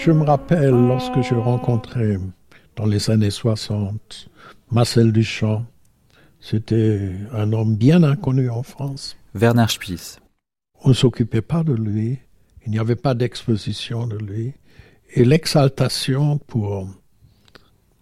Je 0.07 0.13
me 0.13 0.23
rappelle 0.23 0.69
lorsque 0.69 1.21
j'ai 1.21 1.35
rencontré 1.35 2.15
dans 2.77 2.85
les 2.85 3.09
années 3.09 3.29
60 3.29 4.29
Marcel 4.71 5.11
Duchamp, 5.11 5.65
c'était 6.39 7.11
un 7.33 7.51
homme 7.51 7.75
bien 7.75 8.03
inconnu 8.03 8.49
en 8.49 8.63
France. 8.63 9.17
Werner 9.33 9.65
Spies. 9.67 10.19
On 10.81 10.89
ne 10.89 10.93
s'occupait 10.93 11.41
pas 11.41 11.65
de 11.65 11.73
lui, 11.73 12.19
il 12.65 12.71
n'y 12.71 12.79
avait 12.79 12.95
pas 12.95 13.15
d'exposition 13.15 14.07
de 14.07 14.17
lui, 14.17 14.53
et 15.13 15.25
l'exaltation 15.25 16.37
pour 16.37 16.87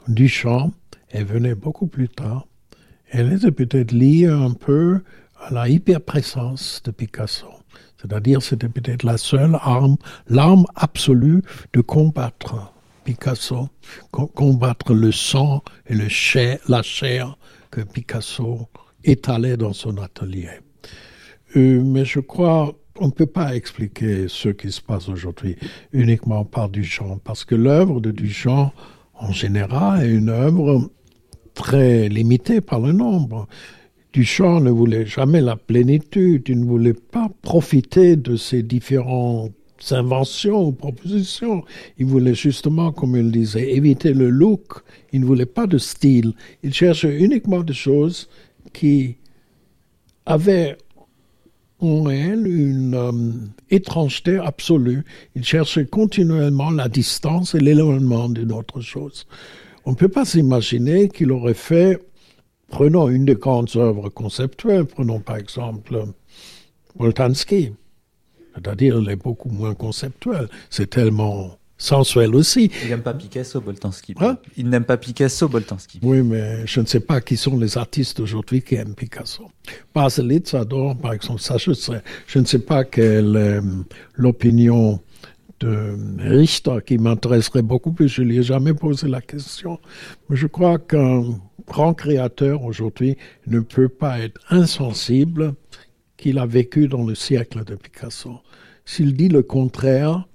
Duchamp, 0.07 0.73
elle 1.09 1.25
venait 1.25 1.55
beaucoup 1.55 1.87
plus 1.87 2.09
tard. 2.09 2.45
Elle 3.09 3.33
était 3.33 3.49
peut-être 3.49 3.93
liée 3.93 4.27
un 4.27 4.51
peu 4.51 5.01
à 5.39 5.51
la 5.51 5.69
hyperprésence 5.69 6.83
de 6.83 6.91
Picasso. 6.91 7.47
C'est-à-dire, 8.01 8.41
c'était 8.41 8.69
peut-être 8.69 9.03
la 9.03 9.17
seule 9.17 9.57
arme, 9.61 9.97
l'arme 10.27 10.65
absolue 10.75 11.41
de 11.73 11.81
combattre 11.81 12.71
Picasso, 13.03 13.69
combattre 14.11 14.93
le 14.93 15.11
sang 15.11 15.63
et 15.87 15.95
la 15.95 16.81
chair 16.81 17.37
que 17.71 17.81
Picasso 17.81 18.67
étalait 19.03 19.57
dans 19.57 19.73
son 19.73 19.97
atelier. 19.97 20.49
Euh, 21.55 21.81
mais 21.83 22.03
je 22.03 22.19
crois 22.19 22.75
on 22.99 23.07
ne 23.07 23.11
peut 23.11 23.25
pas 23.25 23.55
expliquer 23.55 24.27
ce 24.27 24.49
qui 24.49 24.71
se 24.71 24.81
passe 24.81 25.09
aujourd'hui 25.09 25.57
uniquement 25.91 26.45
par 26.45 26.69
Duchamp, 26.69 27.19
parce 27.23 27.43
que 27.43 27.55
l'œuvre 27.55 27.99
de 27.99 28.11
Duchamp, 28.11 28.71
en 29.15 29.31
général, 29.31 30.03
est 30.03 30.13
une 30.13 30.29
œuvre 30.29 30.89
très 31.53 32.09
limitée 32.09 32.61
par 32.61 32.79
le 32.79 32.91
nombre. 32.91 33.47
Duchamp 34.15 34.61
ne 34.61 34.71
voulait 34.71 35.05
jamais 35.05 35.41
la 35.41 35.57
plénitude, 35.57 36.45
il 36.47 36.61
ne 36.61 36.65
voulait 36.65 36.93
pas 36.93 37.29
profiter 37.41 38.15
de 38.15 38.37
ces 38.37 38.63
différentes 38.63 39.51
inventions 39.91 40.67
ou 40.67 40.71
propositions. 40.71 41.65
Il 41.97 42.05
voulait 42.05 42.33
justement, 42.33 42.93
comme 42.93 43.17
il 43.17 43.29
disait, 43.29 43.73
éviter 43.73 44.13
le 44.13 44.29
look. 44.29 44.85
Il 45.11 45.19
ne 45.19 45.25
voulait 45.25 45.45
pas 45.45 45.67
de 45.67 45.77
style. 45.77 46.31
Il 46.63 46.73
cherchait 46.73 47.19
uniquement 47.19 47.59
des 47.59 47.73
choses 47.73 48.29
qui 48.71 49.17
avaient 50.25 50.77
en 51.81 52.09
elle 52.09 52.47
une 52.47 52.95
euh, 52.95 53.11
étrangeté 53.69 54.37
absolue. 54.37 55.03
Il 55.35 55.43
cherchait 55.43 55.87
continuellement 55.87 56.71
la 56.71 56.87
distance 56.87 57.53
et 57.53 57.59
l'éloignement 57.59 58.29
d'une 58.29 58.53
autre 58.53 58.79
chose. 58.79 59.27
On 59.83 59.91
ne 59.91 59.97
peut 59.97 60.07
pas 60.07 60.23
s'imaginer 60.23 61.09
qu'il 61.09 61.33
aurait 61.33 61.53
fait 61.53 61.99
Prenons 62.69 63.09
une 63.09 63.25
des 63.25 63.35
grandes 63.35 63.69
œuvres 63.75 64.09
conceptuelles, 64.09 64.85
prenons 64.85 65.19
par 65.19 65.37
exemple 65.37 66.05
Boltanski. 66.95 67.73
C'est-à-dire, 68.55 68.97
elle 68.97 69.09
est 69.09 69.15
beaucoup 69.17 69.49
moins 69.49 69.73
conceptuelle. 69.73 70.47
C'est 70.69 70.89
tellement 70.89 71.57
sensuel 71.77 72.35
aussi. 72.35 72.71
Il 72.83 72.89
n'aime 72.89 73.01
pas 73.01 73.13
Picasso, 73.13 73.59
Boltanski. 73.59 74.15
Hein? 74.19 74.37
Il 74.55 74.69
n'aime 74.69 74.85
pas 74.85 74.97
Picasso, 74.97 75.49
Boltanski. 75.49 75.99
Oui, 76.01 76.21
mais 76.21 76.65
je 76.65 76.79
ne 76.79 76.85
sais 76.85 77.01
pas 77.01 77.19
qui 77.19 77.35
sont 77.35 77.57
les 77.57 77.77
artistes 77.77 78.19
aujourd'hui 78.21 78.61
qui 78.61 78.75
aiment 78.75 78.95
Picasso. 78.95 79.51
Baselitz 79.93 80.53
adore, 80.53 80.95
par 80.97 81.13
exemple, 81.13 81.41
ça 81.41 81.57
je 81.57 81.73
sais. 81.73 82.01
Je 82.27 82.39
ne 82.39 82.45
sais 82.45 82.59
pas 82.59 82.85
quelle 82.85 83.35
est 83.35 83.59
l'opinion 84.13 85.01
de 85.59 85.97
Richter 86.19 86.77
qui 86.85 86.97
m'intéresserait 86.97 87.61
beaucoup 87.61 87.91
plus. 87.91 88.07
Je 88.07 88.21
ne 88.21 88.27
lui 88.27 88.37
ai 88.39 88.43
jamais 88.43 88.73
posé 88.73 89.07
la 89.07 89.21
question. 89.21 89.79
Mais 90.29 90.35
je 90.35 90.47
crois 90.47 90.79
qu'un 90.79 91.39
grand 91.67 91.93
créateur 91.93 92.63
aujourd'hui 92.63 93.17
ne 93.47 93.59
peut 93.59 93.89
pas 93.89 94.19
être 94.19 94.39
insensible 94.49 95.55
qu'il 96.17 96.39
a 96.39 96.45
vécu 96.45 96.87
dans 96.87 97.03
le 97.03 97.15
siècle 97.15 97.63
de 97.63 97.75
Picasso. 97.75 98.39
S'il 98.85 99.15
dit 99.15 99.29
le 99.29 99.43
contraire, 99.43 100.27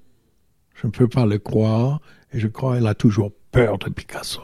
je 0.75 0.87
ne 0.87 0.93
peux 0.93 1.09
pas 1.09 1.27
le 1.27 1.39
croire 1.39 2.01
et 2.33 2.41
je 2.41 2.49
crois 2.49 2.77
qu'il 2.77 2.87
a 2.87 2.95
toujours 2.95 3.33
peur 3.53 3.79
de 3.79 3.91
Picasso. 3.91 4.43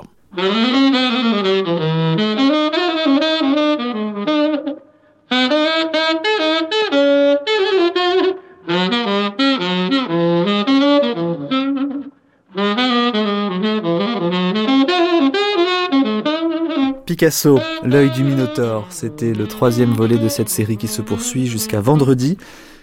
Picasso, 17.16 17.58
l'œil 17.82 18.10
du 18.10 18.22
Minotaure, 18.22 18.88
c'était 18.90 19.32
le 19.32 19.46
troisième 19.46 19.94
volet 19.94 20.18
de 20.18 20.28
cette 20.28 20.50
série 20.50 20.76
qui 20.76 20.86
se 20.86 21.00
poursuit 21.00 21.46
jusqu'à 21.46 21.80
vendredi. 21.80 22.36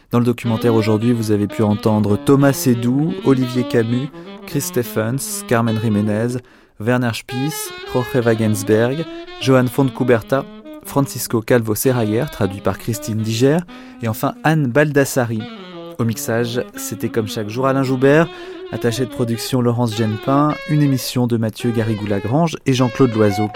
Dans 0.09 0.17
le 0.17 0.25
documentaire 0.25 0.73
aujourd'hui, 0.73 1.13
vous 1.13 1.29
avez 1.29 1.45
pu 1.45 1.61
entendre 1.61 2.17
Thomas 2.17 2.51
Sédou, 2.51 3.13
Olivier 3.25 3.61
Camus, 3.61 4.09
Chris 4.47 4.61
Stephens, 4.61 5.43
Carmen 5.47 5.79
Jiménez, 5.79 6.37
Werner 6.79 7.11
Spies, 7.13 7.53
Jorge 7.93 8.25
Wagensberg, 8.25 9.05
Johan 9.39 9.67
Fontcuberta, 9.67 10.45
Francisco 10.83 11.41
Calvo 11.41 11.75
Serrayer, 11.75 12.25
traduit 12.31 12.61
par 12.61 12.79
Christine 12.79 13.21
Diger, 13.21 13.59
et 14.01 14.07
enfin 14.07 14.33
Anne 14.43 14.65
Baldassari. 14.65 15.43
Au 15.99 16.05
mixage, 16.05 16.59
c'était 16.75 17.09
comme 17.09 17.27
chaque 17.27 17.49
jour 17.49 17.67
Alain 17.67 17.83
Joubert, 17.83 18.27
attaché 18.71 19.05
de 19.05 19.11
production 19.11 19.61
Laurence 19.61 19.95
Genepin, 19.95 20.55
une 20.71 20.81
émission 20.81 21.27
de 21.27 21.37
Mathieu 21.37 21.69
Garrigou-Lagrange 21.69 22.57
et 22.65 22.73
Jean-Claude 22.73 23.13
Loiseau. 23.13 23.49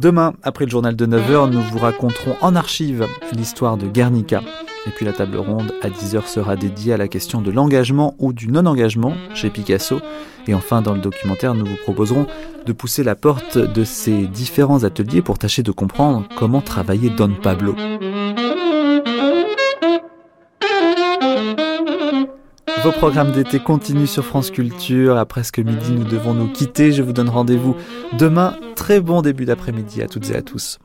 Demain, 0.00 0.34
après 0.42 0.64
le 0.64 0.70
journal 0.70 0.94
de 0.94 1.06
9h, 1.06 1.50
nous 1.50 1.60
vous 1.60 1.78
raconterons 1.78 2.36
en 2.40 2.54
archive 2.54 3.06
l'histoire 3.34 3.76
de 3.76 3.86
Guernica. 3.86 4.42
Et 4.86 4.90
puis 4.90 5.04
la 5.04 5.12
table 5.12 5.36
ronde 5.36 5.74
à 5.82 5.90
10h 5.90 6.26
sera 6.26 6.56
dédiée 6.56 6.92
à 6.92 6.96
la 6.96 7.08
question 7.08 7.42
de 7.42 7.50
l'engagement 7.50 8.14
ou 8.18 8.32
du 8.32 8.48
non-engagement 8.48 9.14
chez 9.34 9.50
Picasso. 9.50 10.00
Et 10.46 10.54
enfin, 10.54 10.80
dans 10.82 10.94
le 10.94 11.00
documentaire, 11.00 11.54
nous 11.54 11.66
vous 11.66 11.76
proposerons 11.82 12.26
de 12.64 12.72
pousser 12.72 13.02
la 13.02 13.16
porte 13.16 13.58
de 13.58 13.84
ces 13.84 14.26
différents 14.26 14.84
ateliers 14.84 15.20
pour 15.20 15.38
tâcher 15.38 15.62
de 15.62 15.72
comprendre 15.72 16.26
comment 16.38 16.60
travailler 16.60 17.10
Don 17.10 17.34
Pablo. 17.42 17.74
Vos 22.88 22.92
programmes 22.92 23.32
d'été 23.32 23.58
continuent 23.58 24.06
sur 24.06 24.24
France 24.24 24.50
Culture. 24.50 25.18
À 25.18 25.26
presque 25.26 25.58
midi, 25.58 25.92
nous 25.92 26.04
devons 26.04 26.32
nous 26.32 26.48
quitter. 26.48 26.90
Je 26.90 27.02
vous 27.02 27.12
donne 27.12 27.28
rendez-vous 27.28 27.76
demain. 28.18 28.56
Très 28.76 28.98
bon 28.98 29.20
début 29.20 29.44
d'après-midi 29.44 30.00
à 30.00 30.08
toutes 30.08 30.30
et 30.30 30.36
à 30.36 30.40
tous. 30.40 30.78